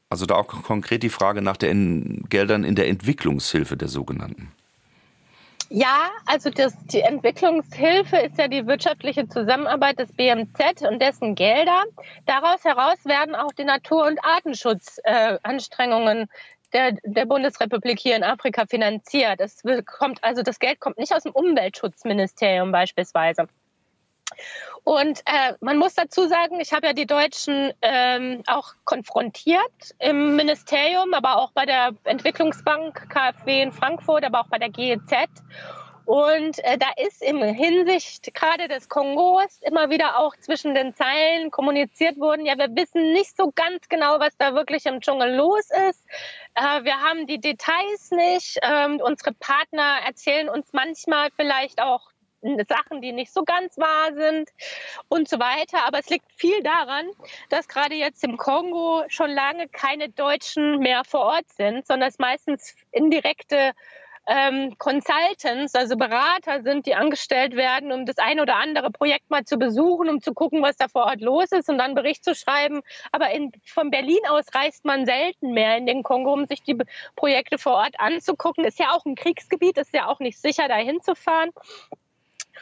Also 0.09 0.25
da 0.25 0.35
auch 0.35 0.47
konkret 0.47 1.01
die 1.01 1.09
Frage 1.09 1.41
nach 1.41 1.57
den 1.57 2.25
Geldern 2.29 2.63
in 2.63 2.75
der 2.75 2.87
Entwicklungshilfe 2.87 3.77
der 3.77 3.87
sogenannten. 3.87 4.51
Ja, 5.75 6.11
also 6.27 6.51
das, 6.51 6.77
die 6.85 7.01
Entwicklungshilfe 7.01 8.17
ist 8.17 8.37
ja 8.37 8.47
die 8.47 8.67
wirtschaftliche 8.67 9.27
Zusammenarbeit 9.27 9.97
des 9.97 10.11
BMZ 10.11 10.83
und 10.87 11.01
dessen 11.01 11.33
Gelder. 11.33 11.85
Daraus 12.27 12.63
heraus 12.63 13.03
werden 13.05 13.33
auch 13.33 13.51
die 13.53 13.63
Natur- 13.63 14.05
und 14.05 14.23
Artenschutzanstrengungen 14.23 16.21
äh, 16.21 16.27
der, 16.73 16.97
der 17.03 17.25
Bundesrepublik 17.25 17.99
hier 17.99 18.15
in 18.15 18.23
Afrika 18.23 18.65
finanziert. 18.65 19.39
Es 19.39 19.61
kommt, 19.85 20.23
also 20.23 20.41
das 20.41 20.59
Geld 20.59 20.79
kommt 20.79 20.97
nicht 20.97 21.13
aus 21.13 21.23
dem 21.23 21.31
Umweltschutzministerium 21.31 22.71
beispielsweise. 22.71 23.47
Und 24.83 25.19
äh, 25.25 25.53
man 25.61 25.77
muss 25.77 25.93
dazu 25.93 26.27
sagen, 26.27 26.59
ich 26.59 26.73
habe 26.73 26.87
ja 26.87 26.93
die 26.93 27.05
Deutschen 27.05 27.71
ähm, 27.81 28.43
auch 28.47 28.73
konfrontiert 28.83 29.61
im 29.99 30.35
Ministerium, 30.35 31.13
aber 31.13 31.37
auch 31.37 31.51
bei 31.51 31.65
der 31.65 31.91
Entwicklungsbank 32.03 33.09
KfW 33.09 33.61
in 33.61 33.71
Frankfurt, 33.71 34.25
aber 34.25 34.41
auch 34.41 34.47
bei 34.47 34.57
der 34.57 34.69
GEZ. 34.69 35.11
Und 36.05 36.59
äh, 36.63 36.77
da 36.77 36.87
ist 36.97 37.21
im 37.21 37.41
Hinsicht 37.41 38.33
gerade 38.33 38.67
des 38.67 38.89
Kongos 38.89 39.59
immer 39.61 39.89
wieder 39.89 40.19
auch 40.19 40.35
zwischen 40.37 40.75
den 40.75 40.93
Zeilen 40.93 41.49
kommuniziert 41.49 42.19
worden, 42.19 42.45
ja, 42.45 42.57
wir 42.57 42.75
wissen 42.75 43.13
nicht 43.13 43.37
so 43.37 43.51
ganz 43.55 43.87
genau, 43.87 44.19
was 44.19 44.35
da 44.37 44.53
wirklich 44.53 44.85
im 44.85 44.99
Dschungel 44.99 45.35
los 45.35 45.69
ist. 45.89 46.05
Äh, 46.55 46.83
wir 46.83 46.99
haben 47.01 47.25
die 47.27 47.39
Details 47.39 48.11
nicht. 48.11 48.59
Ähm, 48.63 48.99
unsere 49.01 49.33
Partner 49.33 49.99
erzählen 50.05 50.49
uns 50.49 50.73
manchmal 50.73 51.29
vielleicht 51.35 51.81
auch 51.81 52.13
Sachen, 52.67 53.01
die 53.01 53.13
nicht 53.13 53.33
so 53.33 53.43
ganz 53.43 53.77
wahr 53.77 54.13
sind 54.13 54.49
und 55.07 55.29
so 55.29 55.39
weiter. 55.39 55.85
Aber 55.87 55.99
es 55.99 56.09
liegt 56.09 56.29
viel 56.33 56.61
daran, 56.61 57.05
dass 57.49 57.67
gerade 57.67 57.95
jetzt 57.95 58.23
im 58.23 58.37
Kongo 58.37 59.03
schon 59.07 59.31
lange 59.31 59.69
keine 59.69 60.09
Deutschen 60.09 60.79
mehr 60.79 61.03
vor 61.05 61.21
Ort 61.21 61.49
sind, 61.49 61.87
sondern 61.87 62.09
es 62.09 62.19
meistens 62.19 62.75
indirekte 62.91 63.71
ähm, 64.27 64.77
Consultants, 64.77 65.75
also 65.75 65.97
Berater 65.97 66.61
sind, 66.63 66.85
die 66.85 66.95
angestellt 66.95 67.55
werden, 67.55 67.91
um 67.91 68.05
das 68.05 68.17
eine 68.17 68.41
oder 68.41 68.55
andere 68.55 68.89
Projekt 68.89 69.29
mal 69.29 69.43
zu 69.43 69.57
besuchen, 69.57 70.09
um 70.09 70.21
zu 70.21 70.33
gucken, 70.33 70.61
was 70.61 70.77
da 70.77 70.87
vor 70.87 71.05
Ort 71.05 71.21
los 71.21 71.51
ist 71.51 71.69
und 71.69 71.77
dann 71.77 71.93
Bericht 71.95 72.23
zu 72.23 72.33
schreiben. 72.33 72.81
Aber 73.11 73.31
in, 73.31 73.51
von 73.65 73.91
Berlin 73.91 74.21
aus 74.29 74.45
reist 74.53 74.85
man 74.85 75.05
selten 75.05 75.51
mehr 75.51 75.77
in 75.77 75.85
den 75.85 76.03
Kongo, 76.03 76.31
um 76.33 76.45
sich 76.45 76.63
die 76.63 76.77
Projekte 77.15 77.57
vor 77.57 77.73
Ort 77.73 77.99
anzugucken. 77.99 78.63
Ist 78.63 78.79
ja 78.79 78.91
auch 78.91 79.05
ein 79.05 79.15
Kriegsgebiet, 79.15 79.77
ist 79.77 79.93
ja 79.93 80.07
auch 80.07 80.19
nicht 80.19 80.39
sicher, 80.39 80.67
da 80.67 80.75
hinzufahren. 80.75 81.51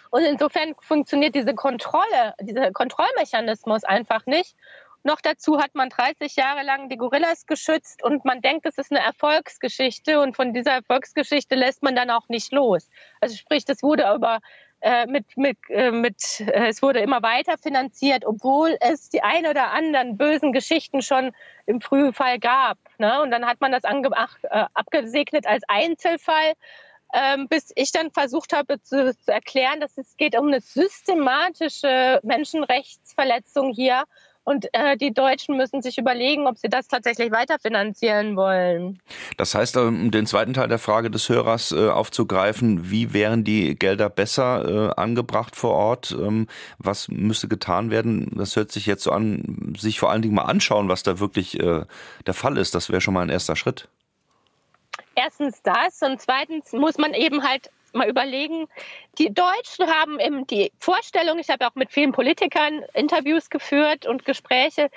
Und 0.10 0.24
insofern 0.24 0.76
funktioniert 0.80 1.36
diese 1.36 1.54
Kontrolle, 1.54 2.34
dieser 2.42 2.72
Kontrollmechanismus 2.72 3.84
einfach 3.84 4.26
nicht. 4.26 4.56
Noch 5.04 5.20
dazu 5.22 5.60
hat 5.60 5.74
man 5.74 5.90
30 5.90 6.36
Jahre 6.36 6.64
lang 6.64 6.90
die 6.90 6.98
Gorillas 6.98 7.48
geschützt 7.48 8.04
und 8.04 8.24
man 8.24 8.42
denkt, 8.42 8.66
es 8.68 8.78
ist 8.78 8.92
eine 8.92 9.02
Erfolgsgeschichte 9.02 10.20
und 10.20 10.36
von 10.36 10.54
dieser 10.54 10.74
Erfolgsgeschichte 10.74 11.56
lässt 11.56 11.82
man 11.82 11.96
dann 11.96 12.12
auch 12.12 12.30
nicht 12.30 12.52
los. 12.52 12.88
Also 13.20 13.36
sprich, 13.36 13.66
das 13.66 13.82
wurde 13.82 14.08
aber 14.08 14.42
äh, 14.82 15.06
mit, 15.08 15.38
mit, 15.38 15.58
äh, 15.70 15.92
mit 15.92 16.40
äh, 16.42 16.68
es 16.70 16.82
wurde 16.82 17.00
immer 17.00 17.22
weiter 17.22 17.58
finanziert, 17.58 18.26
obwohl 18.26 18.78
es 18.80 19.10
die 19.10 19.22
ein 19.22 19.46
oder 19.48 19.72
anderen 19.72 20.18
bösen 20.18 20.54
Geschichten 20.54 21.02
schon 21.02 21.34
im 21.66 21.82
Frühfall 21.82 22.40
gab. 22.40 22.78
Ne? 22.98 23.22
Und 23.22 23.32
dann 23.32 23.46
hat 23.46 23.62
man 23.62 23.72
das 23.72 23.84
ach, 23.86 24.38
äh, 24.44 24.66
abgesegnet 24.74 25.48
als 25.48 25.64
Einzelfall. 25.68 26.54
Ähm, 27.14 27.50
bis 27.50 27.74
ich 27.76 27.92
dann 27.92 28.10
versucht 28.12 28.54
habe 28.54 28.82
zu, 28.82 29.14
zu 29.14 29.34
erklären, 29.34 29.82
dass 29.82 29.98
es 29.98 30.16
geht 30.16 30.34
um 30.40 30.48
eine 30.48 30.62
systematische 30.62 32.22
Menschenrechtsverletzung 32.24 33.74
hier 33.74 34.06
und 34.44 34.68
äh, 34.74 34.98
die 34.98 35.14
Deutschen 35.14 35.56
müssen 35.56 35.82
sich 35.82 35.98
überlegen, 35.98 36.48
ob 36.48 36.58
sie 36.58 36.70
das 36.70 36.88
tatsächlich 36.88 37.32
weiterfinanzieren 37.32 38.36
wollen. 38.36 39.00
Das 39.38 39.54
heißt, 39.54 39.78
um 39.78 40.10
den 40.10 40.26
zweiten 40.26 40.54
Teil 40.54 40.68
der 40.68 40.80
Frage 40.80 41.12
des 41.12 41.30
Hörers 41.30 41.72
äh, 41.72 41.90
aufzugreifen, 41.90 42.90
wie 42.90 43.14
wären 43.14 43.44
die 43.44 43.76
Gelder 43.76 44.10
besser 44.10 44.92
äh, 44.96 45.00
angebracht 45.00 45.56
vor 45.56 45.74
Ort? 45.74 46.12
Ähm, 46.12 46.48
was 46.80 47.08
müsste 47.08 47.48
getan 47.48 47.92
werden? 47.92 48.32
Das 48.36 48.56
hört 48.56 48.72
sich 48.72 48.88
jetzt 48.88 49.04
so 49.04 49.12
an, 49.12 49.76
sich 49.78 50.00
vor 50.00 50.10
allen 50.10 50.22
Dingen 50.22 50.36
mal 50.36 50.46
anschauen, 50.46 50.90
was 50.90 51.04
da 51.04 51.20
wirklich 51.20 51.60
äh, 51.60 51.84
der 52.26 52.34
Fall 52.34 52.58
ist. 52.58 52.74
Das 52.74 52.90
wäre 52.90 53.02
schon 53.02 53.14
mal 53.14 53.22
ein 53.22 53.30
erster 53.30 53.56
Schritt. 53.56 53.88
Erstens 55.16 55.62
das 55.62 56.02
und 56.02 56.20
zweitens 56.22 56.72
muss 56.72 56.98
man 56.98 57.14
eben 57.14 57.44
halt 57.44 57.70
mal 57.94 58.10
überlegen, 58.10 58.68
die 59.18 59.34
Deutschen 59.34 59.88
haben 59.88 60.20
eben 60.20 60.48
die 60.48 60.72
Vorstellung, 60.78 61.40
ich 61.40 61.50
habe 61.50 61.68
auch 61.68 61.76
mit 61.76 61.92
vielen 61.92 62.12
Politikern 62.12 62.84
Interviews 62.94 63.50
geführt 63.50 64.06
und 64.06 64.26
Gespräche, 64.26 64.90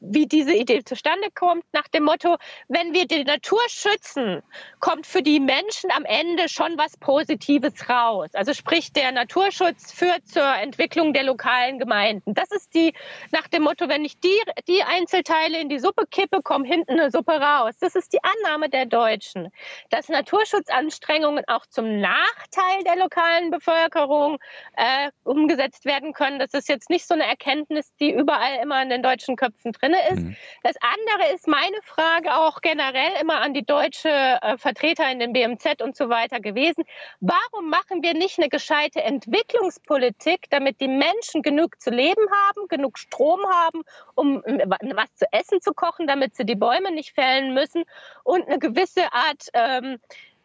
wie 0.00 0.26
diese 0.26 0.54
Idee 0.54 0.82
zustande 0.84 1.28
kommt, 1.34 1.64
nach 1.72 1.88
dem 1.88 2.04
Motto, 2.04 2.36
wenn 2.68 2.92
wir 2.92 3.06
die 3.06 3.24
Natur 3.24 3.60
schützen, 3.68 4.42
kommt 4.80 5.06
für 5.06 5.22
die 5.22 5.40
Menschen 5.40 5.90
am 5.92 6.04
Ende 6.04 6.48
schon 6.48 6.76
was 6.76 6.96
Positives 6.96 7.88
raus. 7.88 8.30
Also 8.34 8.52
sprich, 8.52 8.92
der 8.92 9.12
Naturschutz 9.12 9.92
führt 9.92 10.26
zur 10.26 10.54
Entwicklung 10.56 11.12
der 11.12 11.22
lokalen 11.22 11.78
Gemeinden. 11.78 12.34
Das 12.34 12.50
ist 12.50 12.74
die, 12.74 12.92
nach 13.30 13.48
dem 13.48 13.62
Motto, 13.62 13.88
wenn 13.88 14.04
ich 14.04 14.18
die, 14.18 14.40
die 14.66 14.82
Einzelteile 14.82 15.60
in 15.60 15.68
die 15.68 15.78
Suppe 15.78 16.06
kippe, 16.10 16.42
kommt 16.42 16.66
hinten 16.66 16.98
eine 16.98 17.10
Suppe 17.10 17.32
raus. 17.32 17.74
Das 17.80 17.94
ist 17.94 18.12
die 18.12 18.20
Annahme 18.22 18.68
der 18.68 18.86
Deutschen, 18.86 19.50
dass 19.90 20.08
Naturschutzanstrengungen 20.08 21.44
auch 21.46 21.66
zum 21.66 22.00
Nachteil 22.00 22.82
der 22.84 22.96
lokalen 22.96 23.50
Bevölkerung 23.50 24.38
äh, 24.76 25.10
umgesetzt 25.22 25.84
werden 25.84 26.12
können. 26.12 26.38
Das 26.38 26.54
ist 26.54 26.68
jetzt 26.68 26.90
nicht 26.90 27.06
so 27.06 27.14
eine 27.14 27.26
Erkenntnis, 27.26 27.94
die 28.00 28.12
überall 28.12 28.58
immer 28.62 28.82
in 28.82 28.90
den 28.90 29.02
deutschen 29.02 29.36
Köpfen 29.36 29.59
Köpfen 29.60 29.72
drin 29.72 29.94
ist. 30.10 30.22
Mhm. 30.22 30.36
Das 30.62 30.76
andere 30.80 31.32
ist 31.34 31.46
meine 31.46 31.76
Frage 31.84 32.34
auch 32.34 32.60
generell 32.60 33.12
immer 33.20 33.40
an 33.40 33.54
die 33.54 33.64
deutsche 33.64 34.08
äh, 34.08 34.56
Vertreter 34.58 35.10
in 35.10 35.18
den 35.18 35.32
BMZ 35.32 35.82
und 35.82 35.96
so 35.96 36.08
weiter 36.08 36.40
gewesen. 36.40 36.84
Warum 37.20 37.70
machen 37.70 38.02
wir 38.02 38.14
nicht 38.14 38.38
eine 38.38 38.48
gescheite 38.48 39.02
Entwicklungspolitik, 39.02 40.46
damit 40.50 40.80
die 40.80 40.88
Menschen 40.88 41.42
genug 41.42 41.80
zu 41.80 41.90
leben 41.90 42.26
haben, 42.30 42.68
genug 42.68 42.98
Strom 42.98 43.40
haben, 43.46 43.82
um 44.14 44.42
äh, 44.44 44.64
was 44.66 45.14
zu 45.14 45.26
essen 45.32 45.60
zu 45.60 45.72
kochen, 45.72 46.06
damit 46.06 46.34
sie 46.36 46.44
die 46.44 46.56
Bäume 46.56 46.92
nicht 46.92 47.14
fällen 47.14 47.54
müssen 47.54 47.84
und 48.24 48.46
eine 48.46 48.58
gewisse 48.58 49.12
Art 49.12 49.48
ähm, 49.54 49.98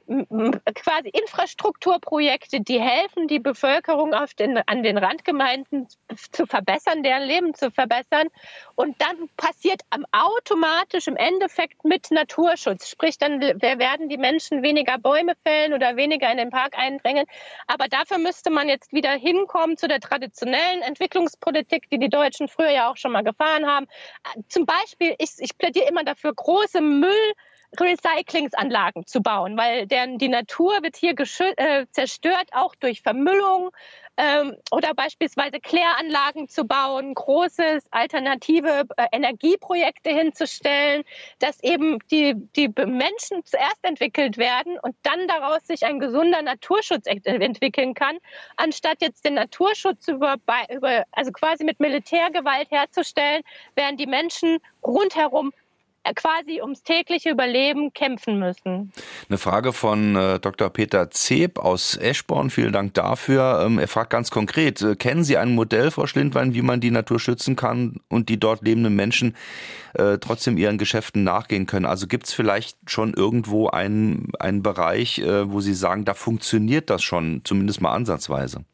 quasi 0.07 1.09
Infrastrukturprojekte, 1.09 2.61
die 2.61 2.79
helfen, 2.79 3.27
die 3.27 3.39
Bevölkerung 3.39 4.13
den, 4.37 4.57
an 4.57 4.83
den 4.83 4.97
Randgemeinden 4.97 5.87
zu 6.31 6.45
verbessern, 6.45 7.01
deren 7.01 7.23
Leben 7.23 7.53
zu 7.53 7.71
verbessern. 7.71 8.27
Und 8.75 9.01
dann 9.01 9.29
passiert 9.35 9.81
automatisch 10.11 11.07
im 11.07 11.15
Endeffekt 11.15 11.83
mit 11.85 12.11
Naturschutz. 12.11 12.89
Sprich, 12.89 13.17
dann 13.17 13.41
werden 13.41 14.09
die 14.09 14.17
Menschen 14.17 14.61
weniger 14.61 14.97
Bäume 14.97 15.33
fällen 15.43 15.73
oder 15.73 15.95
weniger 15.95 16.31
in 16.31 16.37
den 16.37 16.51
Park 16.51 16.77
eindringen. 16.77 17.25
Aber 17.67 17.87
dafür 17.87 18.19
müsste 18.19 18.51
man 18.51 18.69
jetzt 18.69 18.93
wieder 18.93 19.11
hinkommen 19.11 19.77
zu 19.77 19.87
der 19.87 19.99
traditionellen 19.99 20.81
Entwicklungspolitik, 20.83 21.89
die 21.89 21.99
die 21.99 22.09
Deutschen 22.09 22.47
früher 22.47 22.69
ja 22.69 22.91
auch 22.91 22.97
schon 22.97 23.11
mal 23.11 23.23
gefahren 23.23 23.65
haben. 23.65 23.87
Zum 24.49 24.65
Beispiel, 24.65 25.15
ich, 25.17 25.31
ich 25.39 25.57
plädiere 25.57 25.87
immer 25.87 26.03
dafür, 26.03 26.33
große 26.33 26.81
Müll 26.81 27.33
Recyclingsanlagen 27.79 29.05
zu 29.05 29.21
bauen, 29.21 29.57
weil 29.57 29.87
deren, 29.87 30.17
die 30.17 30.29
Natur 30.29 30.81
wird 30.81 30.95
hier 30.95 31.13
äh, 31.17 31.85
zerstört, 31.91 32.49
auch 32.51 32.75
durch 32.75 33.01
Vermüllung 33.01 33.71
ähm, 34.17 34.55
oder 34.71 34.93
beispielsweise 34.93 35.59
Kläranlagen 35.59 36.47
zu 36.47 36.65
bauen, 36.65 37.13
große 37.13 37.79
alternative 37.91 38.85
äh, 38.97 39.07
Energieprojekte 39.11 40.09
hinzustellen, 40.09 41.03
dass 41.39 41.61
eben 41.63 41.99
die, 42.11 42.33
die 42.55 42.69
Menschen 42.85 43.43
zuerst 43.45 43.83
entwickelt 43.83 44.37
werden 44.37 44.79
und 44.81 44.95
dann 45.03 45.27
daraus 45.27 45.67
sich 45.67 45.85
ein 45.85 45.99
gesunder 45.99 46.41
Naturschutz 46.41 47.05
entwickeln 47.05 47.93
kann, 47.93 48.17
anstatt 48.55 49.01
jetzt 49.01 49.25
den 49.25 49.33
Naturschutz 49.33 50.07
über, 50.07 50.37
über 50.69 51.03
also 51.11 51.31
quasi 51.31 51.63
mit 51.63 51.79
Militärgewalt 51.79 52.71
herzustellen, 52.71 53.41
während 53.75 53.99
die 53.99 54.07
Menschen 54.07 54.59
rundherum 54.83 55.51
quasi 56.13 56.61
ums 56.61 56.83
tägliche 56.83 57.31
Überleben 57.31 57.93
kämpfen 57.93 58.39
müssen. 58.39 58.91
Eine 59.29 59.37
Frage 59.37 59.73
von 59.73 60.15
äh, 60.15 60.39
Dr. 60.39 60.69
Peter 60.69 61.09
Zeb 61.09 61.57
aus 61.59 61.97
Eschborn. 61.97 62.49
Vielen 62.49 62.73
Dank 62.73 62.93
dafür. 62.93 63.63
Ähm, 63.65 63.79
er 63.79 63.87
fragt 63.87 64.09
ganz 64.11 64.29
konkret, 64.29 64.81
äh, 64.81 64.95
kennen 64.95 65.23
Sie 65.23 65.37
ein 65.37 65.55
Modell, 65.55 65.91
Frau 65.91 66.05
Schlindwein, 66.05 66.53
wie 66.53 66.61
man 66.61 66.81
die 66.81 66.91
Natur 66.91 67.19
schützen 67.19 67.55
kann 67.55 67.99
und 68.09 68.29
die 68.29 68.39
dort 68.39 68.63
lebenden 68.63 68.95
Menschen 68.95 69.35
äh, 69.93 70.17
trotzdem 70.19 70.57
ihren 70.57 70.77
Geschäften 70.77 71.23
nachgehen 71.23 71.65
können? 71.65 71.85
Also 71.85 72.07
gibt 72.07 72.27
es 72.27 72.33
vielleicht 72.33 72.77
schon 72.87 73.13
irgendwo 73.13 73.67
einen, 73.67 74.31
einen 74.39 74.61
Bereich, 74.61 75.19
äh, 75.19 75.51
wo 75.51 75.61
Sie 75.61 75.73
sagen, 75.73 76.05
da 76.05 76.13
funktioniert 76.13 76.89
das 76.89 77.01
schon, 77.01 77.41
zumindest 77.43 77.81
mal 77.81 77.93
ansatzweise? 77.93 78.65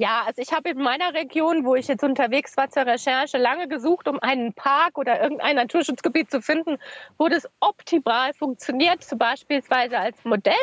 Ja, 0.00 0.22
also 0.26 0.40
ich 0.40 0.52
habe 0.52 0.68
in 0.70 0.78
meiner 0.78 1.12
Region, 1.12 1.64
wo 1.64 1.74
ich 1.74 1.88
jetzt 1.88 2.04
unterwegs 2.04 2.56
war 2.56 2.70
zur 2.70 2.86
Recherche, 2.86 3.36
lange 3.36 3.66
gesucht, 3.66 4.06
um 4.06 4.20
einen 4.20 4.54
Park 4.54 4.96
oder 4.96 5.20
irgendein 5.20 5.56
Naturschutzgebiet 5.56 6.30
zu 6.30 6.40
finden, 6.40 6.78
wo 7.18 7.26
das 7.28 7.48
optimal 7.58 8.32
funktioniert, 8.32 9.02
zum 9.02 9.18
beispielsweise 9.18 9.98
als 9.98 10.24
Modell. 10.24 10.54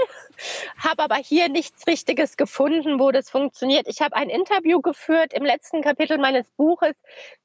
Habe 0.82 1.04
aber 1.04 1.16
hier 1.16 1.50
nichts 1.50 1.86
Richtiges 1.86 2.38
gefunden, 2.38 2.98
wo 2.98 3.12
das 3.12 3.30
funktioniert. 3.30 3.90
Ich 3.90 4.00
habe 4.00 4.16
ein 4.16 4.30
Interview 4.30 4.80
geführt. 4.80 5.34
Im 5.34 5.44
letzten 5.44 5.82
Kapitel 5.82 6.18
meines 6.18 6.50
Buches 6.52 6.96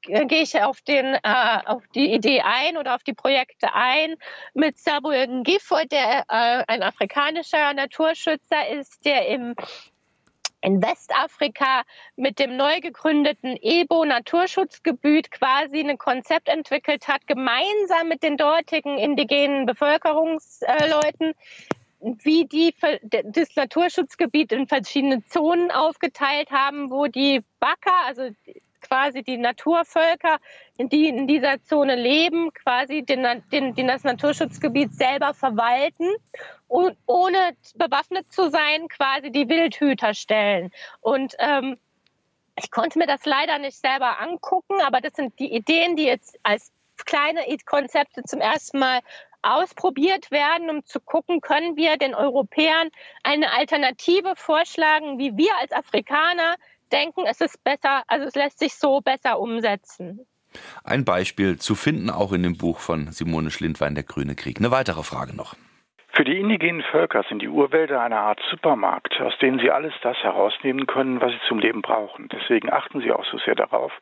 äh, 0.07 0.25
gehe 0.27 0.43
ich 0.43 0.63
auf, 0.63 0.79
den, 0.79 1.15
äh, 1.15 1.59
auf 1.65 1.83
die 1.93 2.13
Idee 2.13 2.41
ein 2.41 2.77
oder 2.77 2.95
auf 2.95 3.03
die 3.03 3.13
Projekte 3.13 3.73
ein 3.73 4.15
mit 4.53 4.77
Samuel 4.77 5.43
Gifford, 5.43 5.91
der 5.91 6.21
äh, 6.29 6.63
ein 6.69 6.83
afrikanischer 6.83 7.73
Naturschützer 7.73 8.69
ist, 8.69 9.03
der 9.03 9.27
im 9.27 9.55
in 10.61 10.81
Westafrika 10.81 11.83
mit 12.15 12.39
dem 12.39 12.55
neu 12.55 12.79
gegründeten 12.79 13.57
EBO 13.61 14.05
Naturschutzgebiet 14.05 15.31
quasi 15.31 15.79
ein 15.79 15.97
Konzept 15.97 16.47
entwickelt 16.47 17.07
hat, 17.07 17.27
gemeinsam 17.27 18.07
mit 18.07 18.23
den 18.23 18.37
dortigen 18.37 18.97
indigenen 18.97 19.65
Bevölkerungsleuten, 19.65 21.33
wie 21.99 22.45
die 22.45 22.73
das 23.23 23.55
Naturschutzgebiet 23.55 24.51
in 24.51 24.67
verschiedene 24.67 25.23
Zonen 25.25 25.71
aufgeteilt 25.71 26.51
haben, 26.51 26.89
wo 26.89 27.07
die 27.07 27.43
Baka, 27.59 28.05
also 28.05 28.29
quasi 28.81 29.23
die 29.23 29.37
Naturvölker, 29.37 30.37
die 30.77 31.07
in 31.07 31.27
dieser 31.27 31.61
Zone 31.63 31.95
leben, 31.95 32.51
quasi 32.53 33.03
den, 33.03 33.25
den, 33.51 33.75
den 33.75 33.87
das 33.87 34.03
Naturschutzgebiet 34.03 34.93
selber 34.93 35.33
verwalten 35.33 36.09
und 36.67 36.97
ohne 37.05 37.55
bewaffnet 37.75 38.31
zu 38.31 38.49
sein, 38.49 38.87
quasi 38.87 39.31
die 39.31 39.47
Wildhüter 39.47 40.13
stellen. 40.13 40.71
Und 40.99 41.35
ähm, 41.39 41.77
ich 42.55 42.71
konnte 42.71 42.99
mir 42.99 43.07
das 43.07 43.25
leider 43.25 43.59
nicht 43.59 43.77
selber 43.77 44.19
angucken, 44.19 44.81
aber 44.81 45.01
das 45.01 45.13
sind 45.13 45.37
die 45.39 45.53
Ideen, 45.53 45.95
die 45.95 46.05
jetzt 46.05 46.39
als 46.43 46.71
kleine 47.05 47.41
Konzepte 47.65 48.23
zum 48.23 48.41
ersten 48.41 48.79
Mal 48.79 48.99
ausprobiert 49.41 50.31
werden, 50.31 50.69
um 50.69 50.85
zu 50.85 50.99
gucken, 50.99 51.41
können 51.41 51.75
wir 51.75 51.97
den 51.97 52.13
Europäern 52.13 52.89
eine 53.23 53.51
Alternative 53.53 54.35
vorschlagen, 54.35 55.17
wie 55.17 55.35
wir 55.35 55.51
als 55.59 55.71
Afrikaner 55.71 56.55
denken, 56.91 57.25
es 57.25 57.41
ist 57.41 57.63
besser, 57.63 58.03
also 58.07 58.27
es 58.27 58.35
lässt 58.35 58.59
sich 58.59 58.75
so 58.75 59.01
besser 59.01 59.39
umsetzen. 59.39 60.27
Ein 60.83 61.05
Beispiel 61.05 61.59
zu 61.59 61.75
finden 61.75 62.09
auch 62.09 62.33
in 62.33 62.43
dem 62.43 62.57
Buch 62.57 62.79
von 62.79 63.11
Simone 63.11 63.51
Schlindwein, 63.51 63.95
Der 63.95 64.03
grüne 64.03 64.35
Krieg. 64.35 64.59
Eine 64.59 64.71
weitere 64.71 65.03
Frage 65.03 65.33
noch. 65.33 65.55
Für 66.13 66.25
die 66.25 66.37
indigenen 66.37 66.83
Völker 66.83 67.23
sind 67.29 67.41
die 67.41 67.47
Urwälder 67.47 68.01
eine 68.01 68.19
Art 68.19 68.41
Supermarkt, 68.49 69.19
aus 69.21 69.37
denen 69.37 69.59
sie 69.59 69.71
alles 69.71 69.93
das 70.01 70.17
herausnehmen 70.17 70.85
können, 70.85 71.21
was 71.21 71.31
sie 71.31 71.39
zum 71.47 71.59
Leben 71.59 71.81
brauchen. 71.81 72.27
Deswegen 72.27 72.69
achten 72.69 72.99
sie 72.99 73.13
auch 73.13 73.23
so 73.23 73.37
sehr 73.37 73.55
darauf, 73.55 73.93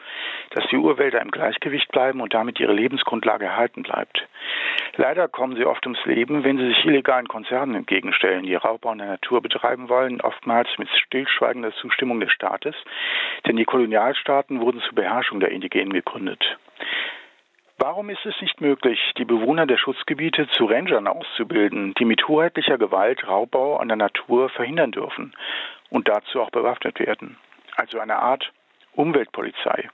dass 0.49 0.66
die 0.72 0.78
Urwälder 0.78 1.22
im 1.22 1.30
Gleichgewicht 1.30 1.91
bleiben 1.91 2.22
und 2.22 2.34
damit 2.34 2.60
ihre 2.60 2.74
Lebensgrundlage 2.74 3.45
erhalten 3.45 3.84
bleibt. 3.84 4.28
Leider 4.95 5.28
kommen 5.28 5.55
sie 5.55 5.66
oft 5.66 5.86
ums 5.86 6.03
Leben, 6.05 6.43
wenn 6.43 6.57
sie 6.57 6.70
sich 6.70 6.84
illegalen 6.84 7.28
Konzernen 7.28 7.76
entgegenstellen, 7.76 8.43
die 8.43 8.55
Raubbau 8.55 8.91
in 8.91 8.97
der 8.97 9.07
Natur 9.07 9.41
betreiben 9.41 9.88
wollen, 9.88 10.20
oftmals 10.20 10.68
mit 10.80 10.89
stillschweigender 10.89 11.74
Zustimmung 11.74 12.20
des 12.20 12.32
Staates, 12.32 12.76
denn 13.45 13.55
die 13.55 13.66
Kolonialstaaten 13.66 14.62
wurden 14.62 14.82
zur 14.82 14.95
Beherrschung 14.95 15.39
der 15.39 15.51
Indigenen 15.51 15.93
gegründet. 15.93 16.57
Warum 17.82 18.10
ist 18.10 18.26
es 18.26 18.36
nicht 18.42 18.60
möglich, 18.60 19.00
die 19.18 19.24
Bewohner 19.24 19.66
der 19.66 19.78
Schutzgebiete 19.78 20.50
zu 20.50 20.66
Rangern 20.66 21.08
auszubilden, 21.08 21.94
die 21.98 22.04
mit 22.04 22.28
hoheitlicher 22.28 22.78
Gewalt 22.78 23.26
Raubbau 23.26 23.78
an 23.78 23.88
der 23.88 23.96
Natur 23.96 24.50
verhindern 24.50 24.92
dürfen 24.92 25.34
und 25.90 26.10
dazu 26.10 26.42
auch 26.42 26.50
bewaffnet 26.50 27.00
werden? 27.00 27.38
Also 27.78 28.00
eine 28.00 28.18
Art 28.18 28.52
Umweltpolizei. 28.96 29.90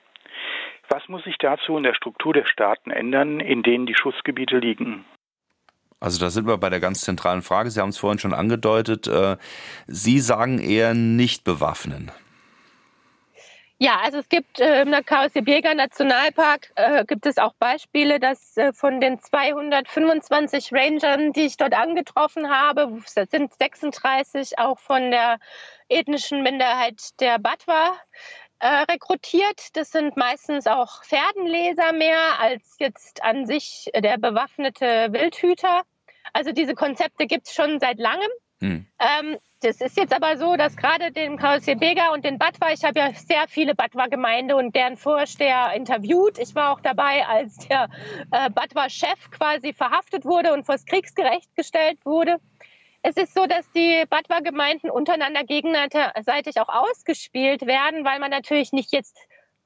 Was 0.90 1.08
muss 1.10 1.24
sich 1.26 1.38
dazu 1.38 1.78
in 1.78 1.84
der 1.84 1.94
Struktur 1.94 2.34
der 2.34 2.48
Staaten 2.48 2.90
ändern, 2.90 3.40
in 3.40 3.62
denen 3.62 3.86
die 3.86 3.96
Schutzgebiete 3.96 4.58
liegen? 4.58 5.06
Also 6.00 6.20
da 6.20 6.32
sind 6.32 6.48
wir 6.48 6.58
bei 6.58 6.72
der 6.72 6.80
ganz 6.80 7.02
zentralen 7.02 7.44
Frage. 7.44 7.70
Sie 7.70 7.80
haben 7.80 7.90
es 7.90 8.00
vorhin 8.00 8.18
schon 8.18 8.34
angedeutet. 8.34 9.08
Äh, 9.08 9.38
Sie 9.86 10.20
sagen 10.20 10.58
eher 10.58 10.96
nicht 10.96 11.44
bewaffnen. 11.44 12.12
Ja, 13.78 14.00
also 14.02 14.20
es 14.20 14.30
gibt 14.30 14.62
äh, 14.62 14.84
im 14.84 14.90
Nakao-Sibirga 14.90 15.74
Nationalpark 15.74 16.72
äh, 16.76 17.04
gibt 17.04 17.26
es 17.26 17.38
auch 17.38 17.54
Beispiele, 17.56 18.22
dass 18.22 18.56
äh, 18.56 18.72
von 18.72 19.02
den 19.02 19.20
225 19.20 20.72
Rangern, 20.72 21.34
die 21.34 21.42
ich 21.42 21.58
dort 21.58 21.74
angetroffen 21.74 22.50
habe, 22.50 23.02
sind 23.06 23.54
36 23.54 24.60
auch 24.60 24.80
von 24.80 25.12
der 25.12 25.40
ethnischen 25.90 26.42
Minderheit 26.42 27.20
der 27.20 27.38
Batwa 27.38 27.98
äh, 28.60 28.68
rekrutiert. 28.90 29.76
Das 29.76 29.92
sind 29.92 30.16
meistens 30.16 30.68
auch 30.68 31.04
Pferdenleser 31.04 31.92
mehr 31.92 32.40
als 32.40 32.78
jetzt 32.80 33.24
an 33.24 33.46
sich 33.46 33.92
der 33.94 34.18
bewaffnete 34.18 35.12
Wildhüter. 35.12 35.82
Also 36.32 36.54
diese 36.54 36.76
Konzepte 36.76 37.28
gibt 37.28 37.48
es 37.48 37.54
schon 37.54 37.82
seit 37.82 38.00
langem. 38.00 38.32
Hm. 38.62 38.88
Ähm, 39.00 39.38
das 39.66 39.82
ist 39.82 39.98
jetzt 39.98 40.14
aber 40.14 40.38
so, 40.38 40.56
dass 40.56 40.78
gerade 40.78 41.12
den 41.12 41.38
KSC 41.38 41.74
Bega 41.74 42.14
und 42.14 42.24
den 42.24 42.38
Batwa, 42.38 42.72
ich 42.72 42.84
habe 42.84 43.00
ja 43.00 43.12
sehr 43.14 43.48
viele 43.48 43.74
Batwa-Gemeinde 43.74 44.56
und 44.56 44.76
deren 44.76 44.96
Vorsteher 44.96 45.74
interviewt. 45.74 46.38
Ich 46.38 46.54
war 46.54 46.72
auch 46.72 46.82
dabei, 46.82 47.26
als 47.26 47.58
der 47.68 47.90
äh, 48.32 48.52
Batwa-Chef 48.52 49.32
quasi 49.32 49.74
verhaftet 49.74 50.24
wurde 50.24 50.54
und 50.54 50.68
vors 50.68 50.86
Kriegsgerecht 50.86 51.56
gestellt 51.56 51.98
wurde. 52.06 52.38
Es 53.02 53.18
ist 53.18 53.34
so, 53.34 53.48
dass 53.48 53.70
die 53.72 54.04
Batwa-Gemeinden 54.08 54.92
untereinander 54.92 55.44
gegenseitig 55.44 56.60
auch 56.60 56.70
ausgespielt 56.70 57.66
werden, 57.66 58.06
weil 58.06 58.20
man 58.20 58.30
natürlich 58.30 58.72
nicht 58.72 58.94
jetzt 58.94 59.18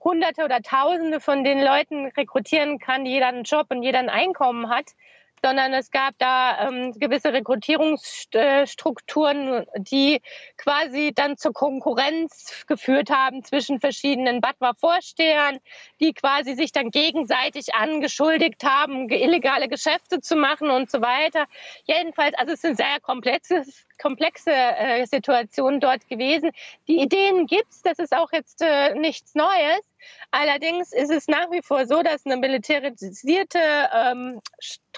Hunderte 0.02 0.46
oder 0.46 0.62
Tausende 0.62 1.20
von 1.20 1.44
den 1.44 1.62
Leuten 1.62 2.08
rekrutieren 2.16 2.80
kann, 2.80 3.04
die 3.04 3.12
jeder 3.12 3.28
einen 3.28 3.44
Job 3.44 3.68
und 3.70 3.84
jeder 3.84 4.00
ein 4.00 4.10
Einkommen 4.10 4.70
hat 4.70 4.86
sondern 5.44 5.74
es 5.74 5.92
gab 5.92 6.14
da 6.18 6.68
ähm, 6.68 6.94
gewisse 6.94 7.34
Rekrutierungsstrukturen, 7.34 9.66
die 9.78 10.22
quasi 10.58 11.12
dann 11.14 11.38
zur 11.38 11.54
Konkurrenz 11.54 12.66
geführt 12.68 13.10
haben 13.10 13.44
zwischen 13.44 13.80
verschiedenen 13.80 14.42
Batwa-Vorstehern, 14.42 15.60
die 16.00 16.14
quasi 16.14 16.54
sich 16.56 16.72
dann 16.72 16.92
gegenseitig 16.92 17.74
angeschuldigt 17.74 18.64
haben, 18.64 19.10
illegale 19.10 19.68
Geschäfte 19.68 20.22
zu 20.22 20.36
machen 20.36 20.70
und 20.70 20.92
so 20.92 21.02
weiter. 21.02 21.46
Jedenfalls, 21.86 22.38
also 22.38 22.54
es 22.54 22.62
sind 22.62 22.78
sehr 22.78 23.00
komplexe, 23.02 23.64
komplexe 24.00 24.52
äh, 24.52 25.06
Situationen 25.06 25.80
dort 25.80 26.08
gewesen. 26.08 26.52
Die 26.88 27.00
Ideen 27.00 27.46
gibt's, 27.46 27.82
das 27.82 28.00
ist 28.00 28.16
auch 28.16 28.32
jetzt 28.32 28.62
äh, 28.62 28.96
nichts 28.96 29.36
Neues. 29.36 29.82
Allerdings 30.32 30.94
ist 30.94 31.12
es 31.12 31.28
nach 31.28 31.52
wie 31.52 31.62
vor 31.62 31.86
so, 31.86 32.02
dass 32.02 32.26
eine 32.26 32.38
militarisierte 32.38 33.60
ähm, 33.94 34.42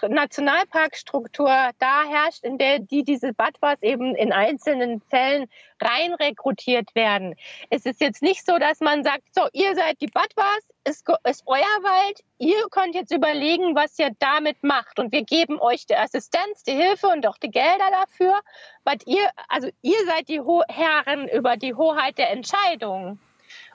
Nationalparkstruktur 0.07 1.71
da 1.79 2.03
herrscht, 2.07 2.43
in 2.43 2.57
der 2.57 2.79
die 2.79 3.03
diese 3.03 3.33
Badwas 3.33 3.81
eben 3.81 4.15
in 4.15 4.31
einzelnen 4.31 5.01
Fällen 5.01 5.47
rein 5.81 6.13
rekrutiert 6.13 6.93
werden. 6.95 7.35
Es 7.69 7.85
ist 7.85 8.01
jetzt 8.01 8.21
nicht 8.21 8.45
so, 8.45 8.57
dass 8.57 8.79
man 8.79 9.03
sagt, 9.03 9.23
so, 9.33 9.47
ihr 9.53 9.75
seid 9.75 9.99
die 10.01 10.07
Badwas, 10.07 10.67
ist, 10.83 11.07
ist 11.23 11.43
euer 11.45 11.59
Wald, 11.59 12.21
ihr 12.39 12.67
könnt 12.69 12.95
jetzt 12.95 13.11
überlegen, 13.11 13.75
was 13.75 13.97
ihr 13.99 14.11
damit 14.19 14.63
macht 14.63 14.99
und 14.99 15.11
wir 15.11 15.23
geben 15.23 15.59
euch 15.59 15.85
die 15.85 15.95
Assistenz, 15.95 16.63
die 16.63 16.73
Hilfe 16.73 17.07
und 17.07 17.25
auch 17.27 17.37
die 17.37 17.51
Gelder 17.51 17.89
dafür, 17.91 18.39
weil 18.83 18.97
ihr, 19.05 19.29
also 19.47 19.69
ihr 19.81 20.05
seid 20.05 20.27
die 20.29 20.39
Ho 20.39 20.63
Herren 20.69 21.27
über 21.27 21.57
die 21.57 21.73
Hoheit 21.73 22.17
der 22.17 22.31
Entscheidungen. 22.31 23.19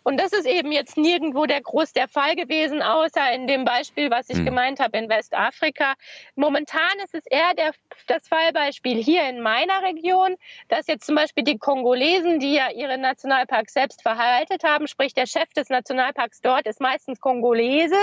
Und 0.06 0.18
das 0.18 0.32
ist 0.32 0.46
eben 0.46 0.70
jetzt 0.70 0.96
nirgendwo 0.96 1.46
der 1.46 1.60
groß 1.60 1.92
der 1.92 2.06
Fall 2.06 2.36
gewesen, 2.36 2.80
außer 2.80 3.32
in 3.32 3.48
dem 3.48 3.64
Beispiel, 3.64 4.08
was 4.08 4.30
ich 4.30 4.36
hm. 4.36 4.44
gemeint 4.44 4.78
habe 4.78 4.96
in 4.98 5.08
Westafrika. 5.08 5.94
Momentan 6.36 6.96
ist 7.02 7.12
es 7.12 7.26
eher 7.26 7.54
der, 7.54 7.72
das 8.06 8.28
Fallbeispiel 8.28 9.02
hier 9.02 9.28
in 9.28 9.40
meiner 9.40 9.82
Region, 9.82 10.36
dass 10.68 10.86
jetzt 10.86 11.06
zum 11.06 11.16
Beispiel 11.16 11.42
die 11.42 11.58
Kongolesen, 11.58 12.38
die 12.38 12.54
ja 12.54 12.70
ihre 12.70 12.98
Nationalparks 12.98 13.72
selbst 13.72 14.02
verhaltet 14.02 14.62
haben, 14.62 14.86
sprich 14.86 15.12
der 15.12 15.26
Chef 15.26 15.52
des 15.54 15.70
Nationalparks 15.70 16.40
dort 16.40 16.68
ist 16.68 16.80
meistens 16.80 17.18
Kongolese 17.18 17.98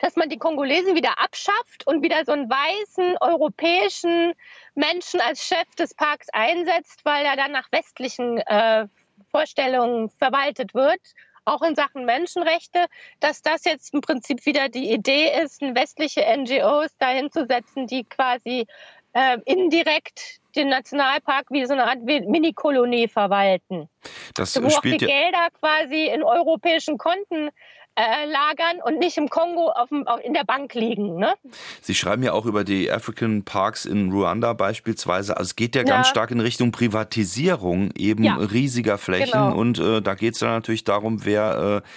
dass 0.00 0.16
man 0.16 0.28
die 0.28 0.38
Kongolesen 0.38 0.96
wieder 0.96 1.20
abschafft 1.20 1.86
und 1.86 2.02
wieder 2.02 2.24
so 2.24 2.32
einen 2.32 2.50
weißen 2.50 3.16
europäischen 3.20 4.34
Menschen 4.74 5.20
als 5.20 5.44
Chef 5.44 5.72
des 5.76 5.94
Parks 5.94 6.28
einsetzt, 6.32 7.04
weil 7.04 7.24
er 7.24 7.36
dann 7.36 7.52
nach 7.52 7.70
westlichen 7.70 8.38
äh, 8.38 8.86
Vorstellungen 9.30 10.10
verwaltet 10.10 10.74
wird, 10.74 11.00
auch 11.44 11.62
in 11.62 11.74
Sachen 11.74 12.04
Menschenrechte, 12.04 12.86
dass 13.20 13.42
das 13.42 13.64
jetzt 13.64 13.94
im 13.94 14.00
Prinzip 14.00 14.44
wieder 14.46 14.68
die 14.68 14.92
Idee 14.92 15.32
ist, 15.42 15.62
westliche 15.62 16.24
NGOs 16.36 16.96
dahin 16.98 17.30
zu 17.30 17.46
setzen, 17.46 17.86
die 17.86 18.04
quasi 18.04 18.66
äh, 19.14 19.38
indirekt 19.46 20.40
den 20.54 20.68
Nationalpark 20.68 21.46
wie 21.50 21.64
so 21.66 21.72
eine 21.72 21.84
Art 21.84 22.02
Mini-Kolonie 22.02 23.08
verwalten. 23.08 23.88
Das 24.34 24.60
wo 24.60 24.66
auch 24.66 24.80
die 24.80 24.96
Gelder 24.96 25.48
quasi 25.58 26.06
in 26.06 26.22
europäischen 26.22 26.98
Konten 26.98 27.50
äh, 27.98 28.26
lagern 28.26 28.80
und 28.84 29.00
nicht 29.00 29.16
im 29.16 29.28
Kongo 29.28 29.70
auf 29.70 29.88
dem, 29.88 30.06
auf, 30.06 30.22
in 30.22 30.32
der 30.32 30.44
Bank 30.44 30.74
liegen. 30.74 31.16
Ne? 31.16 31.34
Sie 31.82 31.96
schreiben 31.96 32.22
ja 32.22 32.32
auch 32.32 32.46
über 32.46 32.62
die 32.62 32.90
African 32.90 33.42
Parks 33.42 33.86
in 33.86 34.12
Ruanda 34.12 34.52
beispielsweise. 34.52 35.36
Also 35.36 35.48
es 35.48 35.56
geht 35.56 35.74
ja 35.74 35.82
ganz 35.82 36.06
ja. 36.06 36.10
stark 36.10 36.30
in 36.30 36.38
Richtung 36.38 36.70
Privatisierung 36.70 37.90
eben 37.96 38.22
ja. 38.22 38.36
riesiger 38.36 38.98
Flächen. 38.98 39.32
Genau. 39.32 39.56
Und 39.56 39.80
äh, 39.80 40.00
da 40.00 40.14
geht 40.14 40.34
es 40.34 40.40
dann 40.40 40.50
natürlich 40.50 40.84
darum, 40.84 41.24
wer 41.24 41.82
äh, 41.82 41.88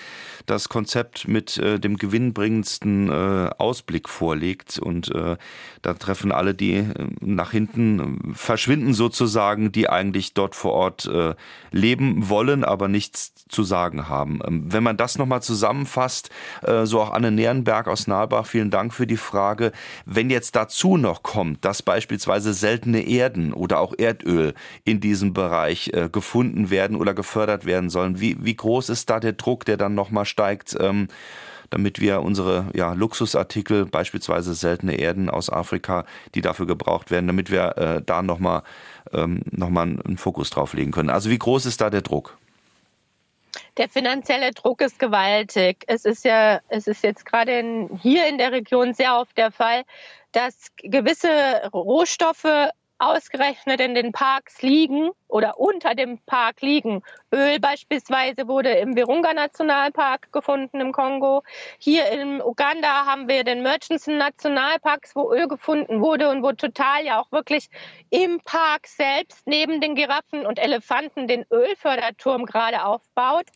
das 0.45 0.69
Konzept 0.69 1.27
mit 1.27 1.57
äh, 1.57 1.79
dem 1.79 1.97
gewinnbringendsten 1.97 3.09
äh, 3.09 3.49
Ausblick 3.57 4.09
vorlegt. 4.09 4.79
Und 4.79 5.13
äh, 5.13 5.37
da 5.81 5.93
treffen 5.93 6.31
alle, 6.31 6.53
die 6.53 6.75
äh, 6.75 6.93
nach 7.19 7.51
hinten 7.51 8.33
verschwinden 8.33 8.93
sozusagen, 8.93 9.71
die 9.71 9.89
eigentlich 9.89 10.33
dort 10.33 10.55
vor 10.55 10.73
Ort 10.73 11.05
äh, 11.05 11.35
leben 11.71 12.29
wollen, 12.29 12.63
aber 12.63 12.87
nichts 12.87 13.33
zu 13.49 13.63
sagen 13.63 14.09
haben. 14.09 14.39
Ähm, 14.45 14.71
wenn 14.71 14.83
man 14.83 14.97
das 14.97 15.17
nochmal 15.17 15.41
zusammenfasst, 15.41 16.29
äh, 16.63 16.85
so 16.85 17.01
auch 17.01 17.11
Anne 17.11 17.31
Nierenberg 17.31 17.87
aus 17.87 18.07
Nalbach, 18.07 18.45
vielen 18.45 18.71
Dank 18.71 18.93
für 18.93 19.07
die 19.07 19.17
Frage. 19.17 19.71
Wenn 20.05 20.29
jetzt 20.29 20.55
dazu 20.55 20.97
noch 20.97 21.23
kommt, 21.23 21.63
dass 21.65 21.81
beispielsweise 21.81 22.53
seltene 22.53 23.07
Erden 23.07 23.53
oder 23.53 23.79
auch 23.79 23.93
Erdöl 23.97 24.53
in 24.83 24.99
diesem 24.99 25.33
Bereich 25.33 25.91
äh, 25.93 26.09
gefunden 26.09 26.69
werden 26.69 26.95
oder 26.95 27.13
gefördert 27.13 27.65
werden 27.65 27.89
sollen, 27.89 28.19
wie, 28.19 28.37
wie 28.43 28.55
groß 28.55 28.89
ist 28.89 29.09
da 29.09 29.19
der 29.19 29.33
Druck, 29.33 29.65
der 29.65 29.77
dann 29.77 29.95
nochmal 29.95 30.25
steigt, 30.31 30.75
ähm, 30.79 31.07
damit 31.69 32.01
wir 32.01 32.21
unsere 32.21 32.65
ja, 32.73 32.93
Luxusartikel, 32.93 33.85
beispielsweise 33.85 34.53
seltene 34.53 34.95
Erden 34.95 35.29
aus 35.29 35.49
Afrika, 35.49 36.05
die 36.35 36.41
dafür 36.41 36.67
gebraucht 36.67 37.11
werden, 37.11 37.27
damit 37.27 37.51
wir 37.51 37.77
äh, 37.77 38.01
da 38.05 38.21
nochmal 38.21 38.63
ähm, 39.13 39.41
noch 39.51 39.67
einen 39.67 40.17
Fokus 40.17 40.49
drauf 40.49 40.73
legen 40.73 40.91
können. 40.91 41.09
Also 41.09 41.29
wie 41.29 41.39
groß 41.39 41.65
ist 41.65 41.79
da 41.81 41.89
der 41.89 42.01
Druck? 42.01 42.37
Der 43.77 43.89
finanzielle 43.89 44.51
Druck 44.51 44.81
ist 44.81 44.99
gewaltig. 44.99 45.83
Es 45.87 46.05
ist 46.05 46.25
ja, 46.25 46.59
es 46.67 46.87
ist 46.87 47.03
jetzt 47.03 47.25
gerade 47.25 47.59
in, 47.59 47.99
hier 48.01 48.27
in 48.27 48.37
der 48.37 48.51
Region 48.51 48.93
sehr 48.93 49.17
oft 49.17 49.37
der 49.37 49.51
Fall, 49.51 49.83
dass 50.33 50.71
gewisse 50.77 51.69
Rohstoffe 51.73 52.69
ausgerechnet 53.01 53.81
in 53.81 53.95
den 53.95 54.11
Parks 54.11 54.61
liegen 54.61 55.09
oder 55.27 55.59
unter 55.59 55.95
dem 55.95 56.19
Park 56.19 56.61
liegen. 56.61 57.01
Öl 57.33 57.59
beispielsweise 57.59 58.47
wurde 58.47 58.69
im 58.71 58.95
Virunga 58.95 59.33
Nationalpark 59.33 60.31
gefunden 60.31 60.79
im 60.79 60.91
Kongo. 60.91 61.41
Hier 61.79 62.09
in 62.11 62.41
Uganda 62.41 63.05
haben 63.05 63.27
wir 63.27 63.43
den 63.43 63.63
Murchison 63.63 64.17
Nationalpark, 64.17 65.07
wo 65.15 65.33
Öl 65.33 65.47
gefunden 65.47 66.01
wurde 66.01 66.29
und 66.29 66.43
wo 66.43 66.51
total 66.51 67.03
ja 67.05 67.19
auch 67.19 67.31
wirklich 67.31 67.69
im 68.09 68.39
Park 68.41 68.87
selbst 68.87 69.47
neben 69.47 69.81
den 69.81 69.95
Giraffen 69.95 70.45
und 70.45 70.59
Elefanten 70.59 71.27
den 71.27 71.45
Ölförderturm 71.49 72.45
gerade 72.45 72.83
aufbaut. 72.83 73.47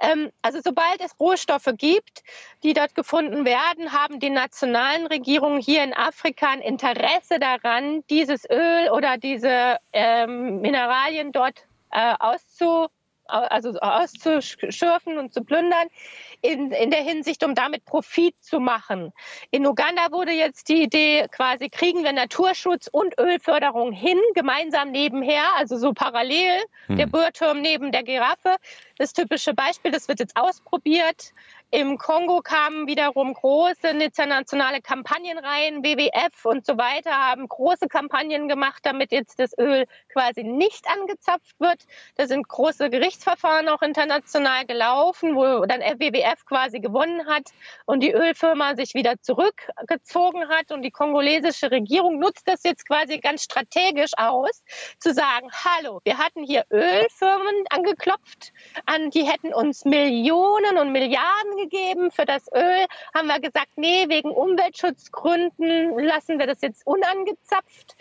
Ähm, 0.00 0.30
also 0.42 0.60
sobald 0.62 1.00
es 1.00 1.18
Rohstoffe 1.18 1.70
gibt, 1.78 2.22
die 2.62 2.74
dort 2.74 2.94
gefunden 2.94 3.44
werden, 3.44 3.92
haben 3.92 4.18
die 4.18 4.30
nationalen 4.30 5.06
Regierungen 5.06 5.60
hier 5.60 5.84
in 5.84 5.94
Afrika 5.94 6.50
ein 6.50 6.60
Interesse 6.60 7.38
daran, 7.38 8.02
dieses 8.10 8.48
Öl 8.50 8.81
oder 8.90 9.18
diese 9.18 9.76
ähm, 9.92 10.60
Mineralien 10.60 11.32
dort 11.32 11.66
äh, 11.90 12.14
auszu, 12.18 12.88
also 13.26 13.78
auszuschürfen 13.78 15.16
und 15.16 15.32
zu 15.32 15.42
plündern, 15.42 15.88
in, 16.42 16.72
in 16.72 16.90
der 16.90 17.02
Hinsicht, 17.02 17.44
um 17.44 17.54
damit 17.54 17.84
Profit 17.84 18.34
zu 18.40 18.58
machen. 18.60 19.12
In 19.50 19.66
Uganda 19.66 20.10
wurde 20.10 20.32
jetzt 20.32 20.68
die 20.68 20.82
Idee 20.82 21.28
quasi, 21.30 21.70
kriegen 21.70 22.02
wir 22.02 22.12
Naturschutz 22.12 22.88
und 22.90 23.18
Ölförderung 23.18 23.92
hin, 23.92 24.18
gemeinsam 24.34 24.90
nebenher, 24.90 25.44
also 25.56 25.76
so 25.76 25.92
parallel, 25.92 26.62
hm. 26.86 26.96
der 26.96 27.06
Burgturm 27.06 27.60
neben 27.60 27.92
der 27.92 28.02
Giraffe. 28.02 28.56
Das 28.98 29.12
typische 29.12 29.54
Beispiel, 29.54 29.92
das 29.92 30.08
wird 30.08 30.18
jetzt 30.18 30.36
ausprobiert. 30.36 31.32
Im 31.74 31.96
Kongo 31.96 32.42
kamen 32.42 32.86
wiederum 32.86 33.32
große 33.32 33.88
internationale 33.88 34.82
Kampagnen 34.82 35.38
rein, 35.38 35.82
WWF 35.82 36.44
und 36.44 36.66
so 36.66 36.76
weiter 36.76 37.12
haben 37.12 37.48
große 37.48 37.88
Kampagnen 37.88 38.46
gemacht, 38.46 38.80
damit 38.82 39.10
jetzt 39.10 39.38
das 39.38 39.56
Öl 39.56 39.86
quasi 40.12 40.42
nicht 40.42 40.86
angezapft 40.86 41.58
wird. 41.58 41.86
Da 42.16 42.26
sind 42.26 42.46
große 42.46 42.90
Gerichtsverfahren 42.90 43.70
auch 43.70 43.80
international 43.80 44.66
gelaufen, 44.66 45.34
wo 45.34 45.64
dann 45.64 45.80
WWF 45.80 46.44
quasi 46.44 46.80
gewonnen 46.80 47.26
hat 47.26 47.44
und 47.86 48.00
die 48.00 48.12
Ölfirma 48.12 48.76
sich 48.76 48.92
wieder 48.92 49.14
zurückgezogen 49.22 50.50
hat 50.50 50.72
und 50.72 50.82
die 50.82 50.90
kongolesische 50.90 51.70
Regierung 51.70 52.18
nutzt 52.18 52.46
das 52.48 52.64
jetzt 52.64 52.86
quasi 52.86 53.16
ganz 53.16 53.44
strategisch 53.44 54.12
aus, 54.18 54.62
zu 54.98 55.14
sagen, 55.14 55.48
hallo, 55.50 56.00
wir 56.04 56.18
hatten 56.18 56.44
hier 56.44 56.66
Ölfirmen 56.70 57.64
angeklopft, 57.70 58.52
an 58.84 59.08
die 59.08 59.22
hätten 59.22 59.54
uns 59.54 59.86
Millionen 59.86 60.76
und 60.76 60.92
Milliarden 60.92 61.61
gegeben 61.62 62.10
für 62.10 62.24
das 62.24 62.46
Öl, 62.52 62.86
haben 63.14 63.28
wir 63.28 63.40
gesagt, 63.40 63.70
nee, 63.76 64.08
wegen 64.08 64.30
Umweltschutzgründen 64.30 65.98
lassen 65.98 66.38
wir 66.38 66.46
das 66.46 66.60
jetzt 66.60 66.86
unangezapft 66.86 67.96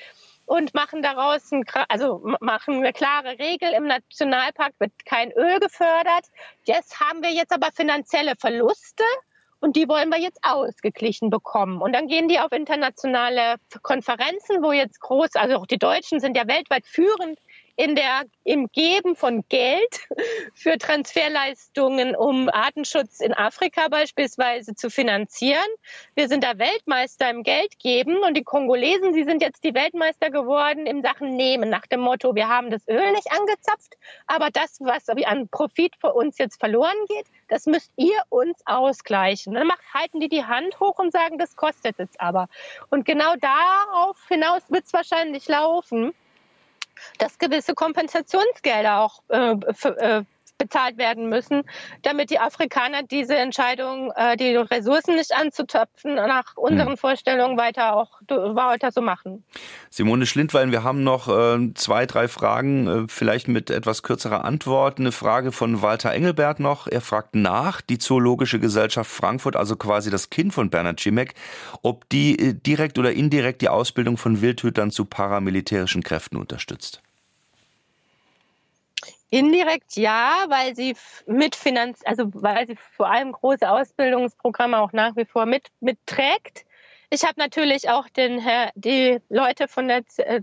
und 0.45 0.73
machen 0.73 1.01
daraus 1.01 1.51
ein, 1.51 1.63
also 1.87 2.21
machen 2.39 2.75
eine 2.75 2.93
klare 2.93 3.39
Regel 3.39 3.71
im 3.73 3.87
Nationalpark 3.87 4.73
wird 4.79 4.91
kein 5.05 5.31
Öl 5.31 5.59
gefördert. 5.59 6.25
Jetzt 6.65 6.99
haben 6.99 7.21
wir 7.21 7.31
jetzt 7.31 7.53
aber 7.53 7.71
finanzielle 7.73 8.33
Verluste 8.37 9.03
und 9.61 9.75
die 9.75 9.87
wollen 9.87 10.09
wir 10.09 10.19
jetzt 10.19 10.39
ausgeglichen 10.41 11.29
bekommen. 11.29 11.81
Und 11.81 11.93
dann 11.93 12.07
gehen 12.07 12.27
die 12.27 12.39
auf 12.39 12.51
internationale 12.51 13.55
Konferenzen, 13.81 14.61
wo 14.61 14.71
jetzt 14.71 14.99
groß, 14.99 15.35
also 15.35 15.57
auch 15.57 15.67
die 15.67 15.77
Deutschen 15.77 16.19
sind 16.19 16.35
ja 16.35 16.47
weltweit 16.47 16.85
führend 16.85 17.39
in 17.75 17.95
der, 17.95 18.23
im 18.43 18.67
Geben 18.71 19.15
von 19.15 19.43
Geld 19.49 20.07
für 20.53 20.77
Transferleistungen, 20.77 22.15
um 22.15 22.49
Artenschutz 22.49 23.19
in 23.19 23.33
Afrika 23.33 23.87
beispielsweise 23.87 24.75
zu 24.75 24.89
finanzieren. 24.89 25.59
Wir 26.15 26.27
sind 26.27 26.43
da 26.43 26.57
Weltmeister 26.57 27.29
im 27.29 27.43
Geldgeben 27.43 28.17
und 28.17 28.35
die 28.35 28.43
Kongolesen, 28.43 29.13
sie 29.13 29.23
sind 29.23 29.41
jetzt 29.41 29.63
die 29.63 29.73
Weltmeister 29.73 30.29
geworden 30.29 30.85
im 30.85 31.01
Sachen 31.01 31.35
Nehmen, 31.35 31.69
nach 31.69 31.87
dem 31.87 32.01
Motto, 32.01 32.35
wir 32.35 32.47
haben 32.47 32.69
das 32.69 32.87
Öl 32.87 33.11
nicht 33.11 33.31
angezapft, 33.31 33.97
aber 34.27 34.49
das, 34.51 34.79
was 34.79 35.07
an 35.09 35.47
Profit 35.49 35.95
für 35.99 36.13
uns 36.13 36.37
jetzt 36.37 36.59
verloren 36.59 36.97
geht, 37.07 37.25
das 37.47 37.65
müsst 37.65 37.91
ihr 37.97 38.17
uns 38.29 38.61
ausgleichen. 38.65 39.53
Dann 39.53 39.67
macht, 39.67 39.81
halten 39.93 40.19
die 40.19 40.29
die 40.29 40.45
Hand 40.45 40.79
hoch 40.79 40.99
und 40.99 41.11
sagen, 41.11 41.37
das 41.37 41.55
kostet 41.55 41.99
es 41.99 42.09
aber. 42.17 42.47
Und 42.89 43.05
genau 43.05 43.35
darauf 43.35 44.17
hinaus 44.27 44.61
wird 44.69 44.85
es 44.85 44.93
wahrscheinlich 44.93 45.47
laufen 45.47 46.13
dass 47.17 47.37
gewisse 47.37 47.73
Kompensationsgelder 47.73 48.99
auch 48.99 49.21
äh, 49.29 49.55
äh, 49.83 50.23
bezahlt 50.61 50.97
werden 50.97 51.29
müssen, 51.29 51.63
damit 52.03 52.29
die 52.29 52.39
Afrikaner 52.39 53.03
diese 53.03 53.35
Entscheidung, 53.35 54.11
äh, 54.15 54.37
die 54.37 54.55
Ressourcen 54.55 55.15
nicht 55.15 55.33
anzutöpfen, 55.33 56.15
nach 56.15 56.55
unseren 56.55 56.89
hm. 56.89 56.97
Vorstellungen 56.97 57.57
weiter 57.57 57.95
auch 57.95 58.09
weiter 58.27 58.91
so 58.91 59.01
machen. 59.01 59.43
Simone 59.89 60.25
Schlindwein, 60.25 60.71
wir 60.71 60.83
haben 60.83 61.03
noch 61.03 61.27
äh, 61.27 61.73
zwei, 61.73 62.05
drei 62.05 62.27
Fragen, 62.27 62.87
äh, 62.87 63.05
vielleicht 63.07 63.47
mit 63.47 63.69
etwas 63.69 64.03
kürzerer 64.03 64.45
Antwort. 64.45 64.99
Eine 64.99 65.11
Frage 65.11 65.51
von 65.51 65.81
Walter 65.81 66.11
Engelbert 66.11 66.59
noch. 66.59 66.87
Er 66.87 67.01
fragt 67.01 67.35
nach, 67.35 67.81
die 67.81 67.97
Zoologische 67.97 68.59
Gesellschaft 68.59 69.09
Frankfurt, 69.09 69.55
also 69.55 69.75
quasi 69.75 70.09
das 70.09 70.29
Kind 70.29 70.53
von 70.53 70.69
Bernhard 70.69 71.01
Schimek, 71.01 71.33
ob 71.81 72.07
die 72.09 72.59
direkt 72.61 72.99
oder 72.99 73.11
indirekt 73.11 73.61
die 73.61 73.69
Ausbildung 73.69 74.17
von 74.17 74.41
Wildhütern 74.41 74.91
zu 74.91 75.05
paramilitärischen 75.05 76.03
Kräften 76.03 76.37
unterstützt. 76.37 77.01
Indirekt 79.31 79.95
ja, 79.95 80.45
weil 80.49 80.75
sie 80.75 80.95
mitfinanziert, 81.25 82.05
also 82.07 82.25
weil 82.33 82.67
sie 82.67 82.75
vor 82.75 83.09
allem 83.09 83.31
große 83.31 83.69
Ausbildungsprogramme 83.69 84.77
auch 84.77 84.91
nach 84.91 85.15
wie 85.15 85.25
vor 85.25 85.45
mit 85.45 85.69
mitträgt. 85.79 86.65
Ich 87.13 87.25
habe 87.25 87.33
natürlich 87.35 87.89
auch 87.89 88.07
den, 88.07 88.41
die 88.75 89.19
Leute 89.27 89.67
von 89.67 89.89
der 89.89 90.03
äh, 90.15 90.41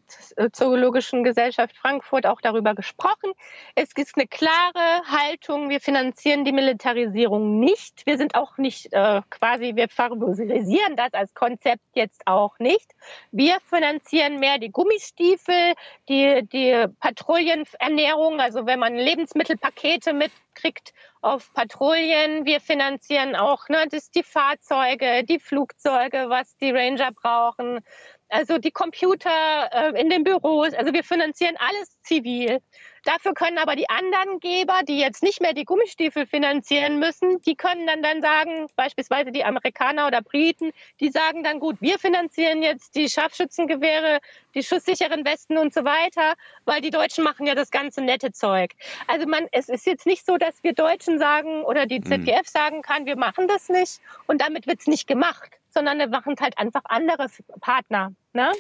Zoologischen 0.53 1.25
Gesellschaft 1.25 1.75
Frankfurt 1.75 2.27
auch 2.27 2.43
darüber 2.43 2.75
gesprochen. 2.75 3.33
Es 3.75 3.93
ist 3.97 4.19
eine 4.19 4.27
klare 4.27 5.03
Haltung. 5.07 5.71
Wir 5.71 5.81
finanzieren 5.81 6.45
die 6.45 6.53
Militarisierung 6.53 7.59
nicht. 7.59 8.05
Wir 8.05 8.19
sind 8.19 8.35
auch 8.35 8.59
nicht 8.59 8.93
äh, 8.93 9.23
quasi, 9.31 9.77
wir 9.77 9.89
favorisieren 9.89 10.95
das 10.95 11.15
als 11.15 11.33
Konzept 11.33 11.81
jetzt 11.95 12.27
auch 12.27 12.59
nicht. 12.59 12.91
Wir 13.33 13.57
finanzieren 13.71 14.39
mehr 14.39 14.59
die 14.59 14.71
Gummistiefel, 14.71 15.73
die, 16.11 16.47
die 16.53 16.85
Patrouillenernährung, 17.01 18.41
also 18.41 18.67
wenn 18.67 18.79
man 18.79 18.95
Lebensmittelpakete 18.95 20.13
mitkriegt 20.13 20.93
auf 21.21 21.53
Patrouillen. 21.53 22.45
Wir 22.45 22.61
finanzieren 22.61 23.37
auch 23.37 23.69
ne, 23.69 23.87
das, 23.91 24.11
die 24.11 24.23
Fahrzeuge, 24.23 25.25
die 25.25 25.39
Flugzeuge, 25.39 26.27
was 26.29 26.57
die 26.57 26.71
Ranger 26.71 27.13
brauchen. 27.13 27.81
Also 28.29 28.59
die 28.59 28.71
Computer 28.71 29.31
äh, 29.73 30.01
in 30.01 30.11
den 30.11 30.25
Büros. 30.25 30.75
Also 30.75 30.93
wir 30.93 31.05
finanzieren 31.05 31.57
alles 31.59 32.01
zivil. 32.03 32.61
Dafür 33.05 33.35
können 33.35 33.59
aber 33.59 33.77
die 33.77 33.89
anderen 33.89 34.41
Geber, 34.41 34.81
die 34.87 34.99
jetzt 34.99 35.23
nicht 35.23 35.41
mehr 35.41 35.53
die 35.53 35.65
Gummistiefel 35.65 36.27
finanzieren 36.27 36.99
müssen, 36.99 37.41
die 37.43 37.55
können 37.55 37.87
dann 37.87 38.03
dann 38.03 38.23
sagen, 38.23 38.67
beispielsweise 38.77 39.33
die 39.33 39.45
Amerikaner 39.45 40.07
oder 40.07 40.23
Briten, 40.23 40.73
die 41.01 41.11
sagen 41.11 41.45
dann 41.45 41.61
gut, 41.61 41.77
wir 41.81 41.99
finanzieren 41.99 42.63
jetzt 42.63 42.95
die 42.95 43.09
Scharfschützengewehre, 43.09 44.21
die 44.55 44.63
schusssicheren 44.63 45.25
Westen 45.25 45.59
und 45.59 45.73
so 45.73 45.85
weiter, 45.85 46.35
weil 46.65 46.81
die 46.81 46.91
Deutschen 46.91 47.25
machen 47.25 47.47
ja 47.47 47.55
das 47.55 47.71
ganze 47.71 48.01
nette 48.01 48.33
Zeug. 48.33 48.73
Also 49.07 49.27
man, 49.27 49.47
es 49.53 49.69
ist 49.69 49.87
jetzt 49.87 50.07
nicht 50.07 50.27
so, 50.27 50.37
dass 50.37 50.63
wir 50.63 50.73
Deutschen 50.73 51.19
sagen 51.19 51.65
oder 51.65 51.87
die 51.87 52.01
ZDF 52.01 52.41
mhm. 52.41 52.45
sagen 52.45 52.83
kann, 52.83 53.07
wir 53.07 53.17
machen 53.17 53.49
das 53.49 53.69
nicht 53.69 54.01
und 54.27 54.41
damit 54.41 54.67
wird 54.67 54.81
es 54.81 54.87
nicht 54.87 55.07
gemacht, 55.07 55.51
sondern 55.71 55.99
wir 55.99 56.09
machen 56.09 56.35
halt 56.41 56.59
einfach 56.59 56.83
andere 56.85 57.29
Partner. 57.61 58.13
Ne? 58.33 58.53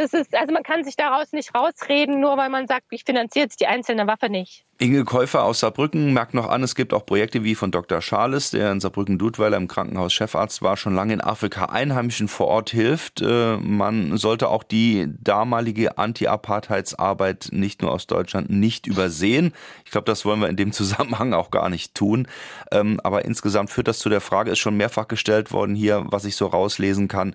Das 0.00 0.14
ist, 0.14 0.34
also 0.34 0.50
man 0.54 0.62
kann 0.62 0.82
sich 0.82 0.96
daraus 0.96 1.32
nicht 1.32 1.54
rausreden, 1.54 2.20
nur 2.20 2.38
weil 2.38 2.48
man 2.48 2.66
sagt, 2.66 2.86
ich 2.88 3.04
finanziere 3.04 3.44
jetzt 3.44 3.60
die 3.60 3.66
einzelne 3.66 4.06
Waffe 4.06 4.30
nicht. 4.30 4.64
Inge 4.82 5.04
Käufer 5.04 5.44
aus 5.44 5.60
Saarbrücken 5.60 6.14
merkt 6.14 6.32
noch 6.32 6.48
an, 6.48 6.62
es 6.62 6.74
gibt 6.74 6.94
auch 6.94 7.04
Projekte 7.04 7.44
wie 7.44 7.54
von 7.54 7.70
Dr. 7.70 8.00
Charles, 8.00 8.48
der 8.52 8.72
in 8.72 8.80
Saarbrücken-Dudweiler 8.80 9.58
im 9.58 9.68
Krankenhaus 9.68 10.14
Chefarzt 10.14 10.62
war, 10.62 10.78
schon 10.78 10.94
lange 10.94 11.12
in 11.12 11.20
Afrika 11.20 11.66
Einheimischen 11.66 12.28
vor 12.28 12.46
Ort 12.46 12.70
hilft. 12.70 13.20
Äh, 13.20 13.58
man 13.58 14.16
sollte 14.16 14.48
auch 14.48 14.62
die 14.62 15.06
damalige 15.20 15.98
Anti-Apartheidsarbeit 15.98 17.50
nicht 17.52 17.82
nur 17.82 17.92
aus 17.92 18.06
Deutschland 18.06 18.48
nicht 18.48 18.86
übersehen. 18.86 19.52
Ich 19.84 19.90
glaube, 19.90 20.06
das 20.06 20.24
wollen 20.24 20.40
wir 20.40 20.48
in 20.48 20.56
dem 20.56 20.72
Zusammenhang 20.80 21.34
auch 21.34 21.50
gar 21.50 21.68
nicht 21.68 21.94
tun. 21.94 22.26
Ähm, 22.72 23.00
aber 23.04 23.26
insgesamt 23.26 23.68
führt 23.68 23.86
das 23.86 23.98
zu 23.98 24.08
der 24.08 24.22
Frage, 24.22 24.50
ist 24.50 24.60
schon 24.60 24.78
mehrfach 24.78 25.08
gestellt 25.08 25.52
worden 25.52 25.74
hier, 25.74 26.06
was 26.06 26.24
ich 26.24 26.36
so 26.36 26.46
rauslesen 26.46 27.06
kann. 27.06 27.34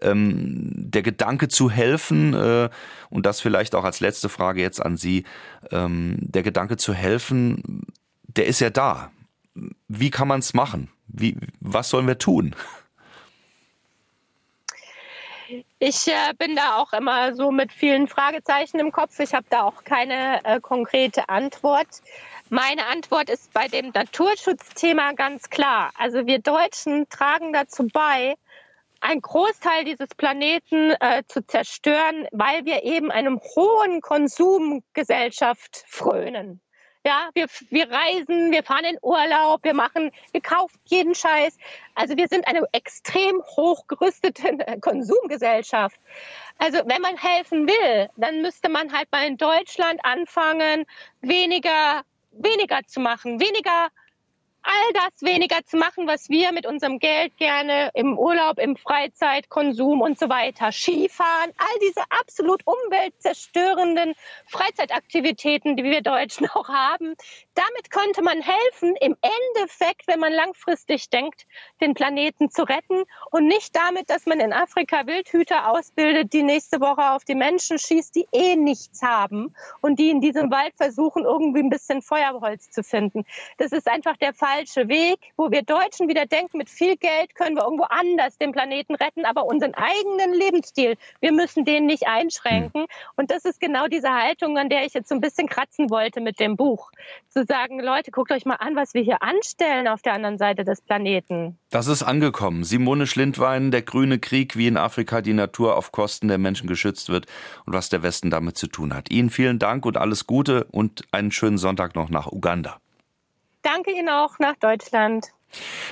Ähm, 0.00 0.70
der 0.76 1.02
Gedanke 1.02 1.48
zu 1.48 1.70
helfen, 1.70 2.34
äh, 2.34 2.68
und 3.14 3.26
das 3.26 3.40
vielleicht 3.40 3.76
auch 3.76 3.84
als 3.84 4.00
letzte 4.00 4.28
Frage 4.28 4.60
jetzt 4.60 4.84
an 4.84 4.96
Sie, 4.96 5.22
ähm, 5.70 6.16
der 6.18 6.42
Gedanke 6.42 6.76
zu 6.84 6.94
helfen, 6.94 7.86
der 8.22 8.46
ist 8.46 8.60
ja 8.60 8.70
da. 8.70 9.10
Wie 9.88 10.10
kann 10.10 10.28
man 10.28 10.40
es 10.40 10.54
machen? 10.54 10.90
Wie, 11.06 11.36
was 11.60 11.88
sollen 11.88 12.06
wir 12.06 12.18
tun? 12.18 12.54
Ich 15.78 16.08
äh, 16.08 16.32
bin 16.38 16.56
da 16.56 16.76
auch 16.76 16.92
immer 16.92 17.34
so 17.34 17.50
mit 17.50 17.72
vielen 17.72 18.08
Fragezeichen 18.08 18.78
im 18.80 18.92
Kopf. 18.92 19.18
Ich 19.20 19.34
habe 19.34 19.46
da 19.48 19.62
auch 19.62 19.84
keine 19.84 20.44
äh, 20.44 20.60
konkrete 20.60 21.28
Antwort. 21.28 21.88
Meine 22.50 22.86
Antwort 22.86 23.30
ist 23.30 23.52
bei 23.52 23.68
dem 23.68 23.90
Naturschutzthema 23.90 25.12
ganz 25.12 25.50
klar. 25.50 25.90
Also 25.98 26.26
wir 26.26 26.40
Deutschen 26.40 27.08
tragen 27.08 27.52
dazu 27.52 27.86
bei, 27.92 28.34
einen 29.00 29.20
Großteil 29.20 29.84
dieses 29.84 30.08
Planeten 30.16 30.92
äh, 31.00 31.22
zu 31.28 31.46
zerstören, 31.46 32.26
weil 32.32 32.64
wir 32.64 32.82
eben 32.84 33.10
einem 33.10 33.38
hohen 33.38 34.00
Konsumgesellschaft 34.00 35.84
frönen. 35.86 36.60
Ja, 37.06 37.28
wir, 37.34 37.48
wir 37.68 37.90
reisen, 37.90 38.50
wir 38.50 38.62
fahren 38.62 38.86
in 38.86 38.98
Urlaub, 39.02 39.62
wir 39.62 39.74
machen, 39.74 40.10
wir 40.32 40.40
kaufen 40.40 40.78
jeden 40.86 41.14
Scheiß. 41.14 41.58
Also 41.94 42.16
wir 42.16 42.28
sind 42.28 42.48
eine 42.48 42.62
extrem 42.72 43.42
hochgerüstete 43.42 44.56
Konsumgesellschaft. 44.80 46.00
Also 46.56 46.78
wenn 46.86 47.02
man 47.02 47.18
helfen 47.18 47.68
will, 47.68 48.08
dann 48.16 48.40
müsste 48.40 48.70
man 48.70 48.90
halt 48.90 49.12
mal 49.12 49.26
in 49.26 49.36
Deutschland 49.36 50.00
anfangen, 50.02 50.86
weniger, 51.20 52.04
weniger 52.32 52.80
zu 52.86 53.00
machen, 53.00 53.38
weniger 53.38 53.88
all 54.64 54.92
das 54.94 55.22
weniger 55.22 55.64
zu 55.64 55.76
machen, 55.76 56.06
was 56.06 56.28
wir 56.30 56.52
mit 56.52 56.66
unserem 56.66 56.98
Geld 56.98 57.36
gerne 57.36 57.90
im 57.94 58.18
Urlaub, 58.18 58.58
im 58.58 58.76
Freizeitkonsum 58.76 60.00
und 60.00 60.18
so 60.18 60.28
weiter, 60.28 60.72
Skifahren, 60.72 61.52
all 61.58 61.78
diese 61.82 62.02
absolut 62.08 62.62
umweltzerstörenden 62.66 64.14
Freizeitaktivitäten, 64.46 65.76
die 65.76 65.84
wir 65.84 66.00
Deutschen 66.02 66.48
auch 66.54 66.68
haben, 66.68 67.14
damit 67.54 67.90
könnte 67.90 68.22
man 68.22 68.40
helfen, 68.40 68.94
im 69.00 69.16
Endeffekt, 69.22 70.06
wenn 70.06 70.20
man 70.20 70.32
langfristig 70.32 71.10
denkt, 71.10 71.46
den 71.80 71.94
Planeten 71.94 72.50
zu 72.50 72.62
retten 72.62 73.04
und 73.30 73.46
nicht 73.46 73.74
damit, 73.74 74.10
dass 74.10 74.26
man 74.26 74.40
in 74.40 74.52
Afrika 74.52 75.06
Wildhüter 75.06 75.70
ausbildet, 75.70 76.32
die 76.32 76.42
nächste 76.42 76.80
Woche 76.80 77.12
auf 77.12 77.24
die 77.24 77.34
Menschen 77.34 77.78
schießt, 77.78 78.14
die 78.14 78.26
eh 78.32 78.56
nichts 78.56 79.02
haben 79.02 79.54
und 79.80 79.98
die 79.98 80.10
in 80.10 80.20
diesem 80.20 80.50
Wald 80.50 80.74
versuchen, 80.76 81.24
irgendwie 81.24 81.60
ein 81.60 81.70
bisschen 81.70 82.02
Feuerholz 82.02 82.70
zu 82.70 82.82
finden. 82.82 83.24
Das 83.58 83.72
ist 83.72 83.88
einfach 83.88 84.16
der 84.16 84.34
falsche 84.34 84.88
Weg, 84.88 85.18
wo 85.36 85.50
wir 85.50 85.62
Deutschen 85.62 86.08
wieder 86.08 86.26
denken, 86.26 86.58
mit 86.58 86.70
viel 86.70 86.96
Geld 86.96 87.34
können 87.34 87.56
wir 87.56 87.64
irgendwo 87.64 87.84
anders 87.84 88.36
den 88.38 88.52
Planeten 88.52 88.94
retten, 88.94 89.24
aber 89.24 89.44
unseren 89.46 89.74
eigenen 89.74 90.32
Lebensstil, 90.34 90.96
wir 91.20 91.32
müssen 91.32 91.64
den 91.64 91.86
nicht 91.86 92.06
einschränken. 92.06 92.82
Hm. 92.82 92.86
Und 93.16 93.30
das 93.30 93.44
ist 93.44 93.60
genau 93.60 93.86
diese 93.86 94.10
Haltung, 94.10 94.58
an 94.58 94.68
der 94.68 94.84
ich 94.84 94.94
jetzt 94.94 95.08
so 95.08 95.14
ein 95.14 95.20
bisschen 95.20 95.48
kratzen 95.48 95.90
wollte 95.90 96.20
mit 96.20 96.40
dem 96.40 96.56
Buch. 96.56 96.90
Zu 97.28 97.43
sagen, 97.46 97.80
Leute, 97.80 98.10
guckt 98.10 98.32
euch 98.32 98.44
mal 98.44 98.56
an, 98.56 98.76
was 98.76 98.94
wir 98.94 99.02
hier 99.02 99.22
anstellen 99.22 99.88
auf 99.88 100.02
der 100.02 100.14
anderen 100.14 100.38
Seite 100.38 100.64
des 100.64 100.80
Planeten. 100.80 101.58
Das 101.70 101.86
ist 101.86 102.02
angekommen. 102.02 102.64
Simone 102.64 103.06
Schlindwein, 103.06 103.70
der 103.70 103.82
grüne 103.82 104.18
Krieg, 104.18 104.56
wie 104.56 104.66
in 104.66 104.76
Afrika 104.76 105.20
die 105.20 105.32
Natur 105.32 105.76
auf 105.76 105.92
Kosten 105.92 106.28
der 106.28 106.38
Menschen 106.38 106.66
geschützt 106.66 107.08
wird 107.08 107.26
und 107.66 107.72
was 107.72 107.88
der 107.88 108.02
Westen 108.02 108.30
damit 108.30 108.56
zu 108.56 108.66
tun 108.66 108.94
hat. 108.94 109.10
Ihnen 109.10 109.30
vielen 109.30 109.58
Dank 109.58 109.86
und 109.86 109.96
alles 109.96 110.26
Gute 110.26 110.64
und 110.64 111.04
einen 111.12 111.30
schönen 111.30 111.58
Sonntag 111.58 111.94
noch 111.94 112.10
nach 112.10 112.26
Uganda. 112.26 112.78
Danke 113.62 113.92
Ihnen 113.92 114.10
auch 114.10 114.38
nach 114.38 114.56
Deutschland. 114.56 115.26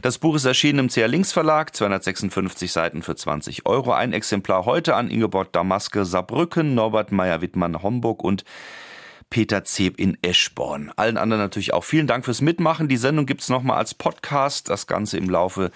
Das 0.02 0.18
Buch 0.18 0.34
ist 0.34 0.44
erschienen 0.44 0.80
im 0.80 0.88
CR 0.88 1.08
Links 1.08 1.32
Verlag, 1.32 1.74
256 1.74 2.72
Seiten 2.72 3.02
für 3.02 3.14
20 3.14 3.66
Euro. 3.66 3.92
Ein 3.92 4.12
Exemplar 4.12 4.64
heute 4.66 4.94
an 4.94 5.08
Ingeborg 5.08 5.52
Damaske 5.52 6.04
Saarbrücken, 6.04 6.74
Norbert 6.74 7.12
Meyer-Wittmann 7.12 7.82
Homburg 7.82 8.22
und 8.22 8.44
Peter 9.32 9.64
Zeb 9.64 9.98
in 9.98 10.18
Eschborn. 10.20 10.92
Allen 10.96 11.16
anderen 11.16 11.42
natürlich 11.42 11.72
auch 11.72 11.84
vielen 11.84 12.06
Dank 12.06 12.26
fürs 12.26 12.42
Mitmachen. 12.42 12.88
Die 12.88 12.98
Sendung 12.98 13.24
gibt's 13.24 13.48
nochmal 13.48 13.78
als 13.78 13.94
Podcast, 13.94 14.68
das 14.68 14.86
Ganze 14.86 15.16
im 15.16 15.30
Laufe 15.30 15.70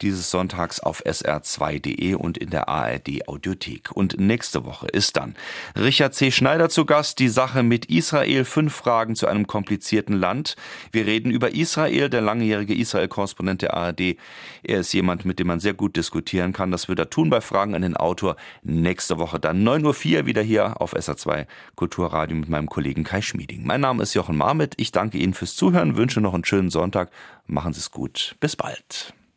dieses 0.00 0.30
Sonntags 0.30 0.80
auf 0.80 1.04
sr2.de 1.04 2.14
und 2.14 2.38
in 2.38 2.48
der 2.48 2.70
ARD 2.70 3.28
Audiothek. 3.28 3.92
Und 3.92 4.18
nächste 4.18 4.64
Woche 4.64 4.86
ist 4.86 5.18
dann 5.18 5.34
Richard 5.78 6.14
C. 6.14 6.30
Schneider 6.30 6.70
zu 6.70 6.86
Gast, 6.86 7.18
die 7.18 7.28
Sache 7.28 7.62
mit 7.62 7.84
Israel, 7.84 8.46
fünf 8.46 8.74
Fragen 8.74 9.14
zu 9.14 9.26
einem 9.26 9.46
komplizierten 9.46 10.14
Land. 10.14 10.56
Wir 10.90 11.04
reden 11.04 11.30
über 11.30 11.54
Israel, 11.54 12.08
der 12.08 12.22
langjährige 12.22 12.74
Israel-Korrespondent 12.74 13.60
der 13.60 13.74
ARD. 13.74 14.16
Er 14.62 14.80
ist 14.80 14.94
jemand, 14.94 15.26
mit 15.26 15.38
dem 15.38 15.48
man 15.48 15.60
sehr 15.60 15.74
gut 15.74 15.96
diskutieren 15.96 16.54
kann. 16.54 16.70
Das 16.70 16.88
wird 16.88 16.98
er 16.98 17.10
tun 17.10 17.28
bei 17.28 17.42
Fragen 17.42 17.74
an 17.74 17.82
den 17.82 17.94
Autor. 17.94 18.36
Nächste 18.62 19.18
Woche 19.18 19.38
dann 19.38 19.62
9.04 19.68 20.16
Uhr 20.20 20.26
wieder 20.26 20.42
hier 20.42 20.80
auf 20.80 20.96
SR2 20.96 21.46
Kulturradio 21.76 22.38
mit 22.38 22.48
meinem 22.48 22.70
Kollegen 22.70 23.01
Kollegen 23.02 23.04
Kai 23.04 23.22
Schmieding. 23.22 23.64
Mein 23.64 23.80
Name 23.80 24.02
ist 24.02 24.14
Jochen 24.14 24.36
Marmit. 24.36 24.74
Ich 24.76 24.92
danke 24.92 25.18
Ihnen 25.18 25.34
fürs 25.34 25.56
Zuhören, 25.56 25.96
wünsche 25.96 26.20
noch 26.20 26.34
einen 26.34 26.44
schönen 26.44 26.70
Sonntag. 26.70 27.10
Machen 27.46 27.72
Sie 27.72 27.80
es 27.80 27.90
gut. 27.90 28.36
Bis 28.40 28.56
bald. 28.56 29.14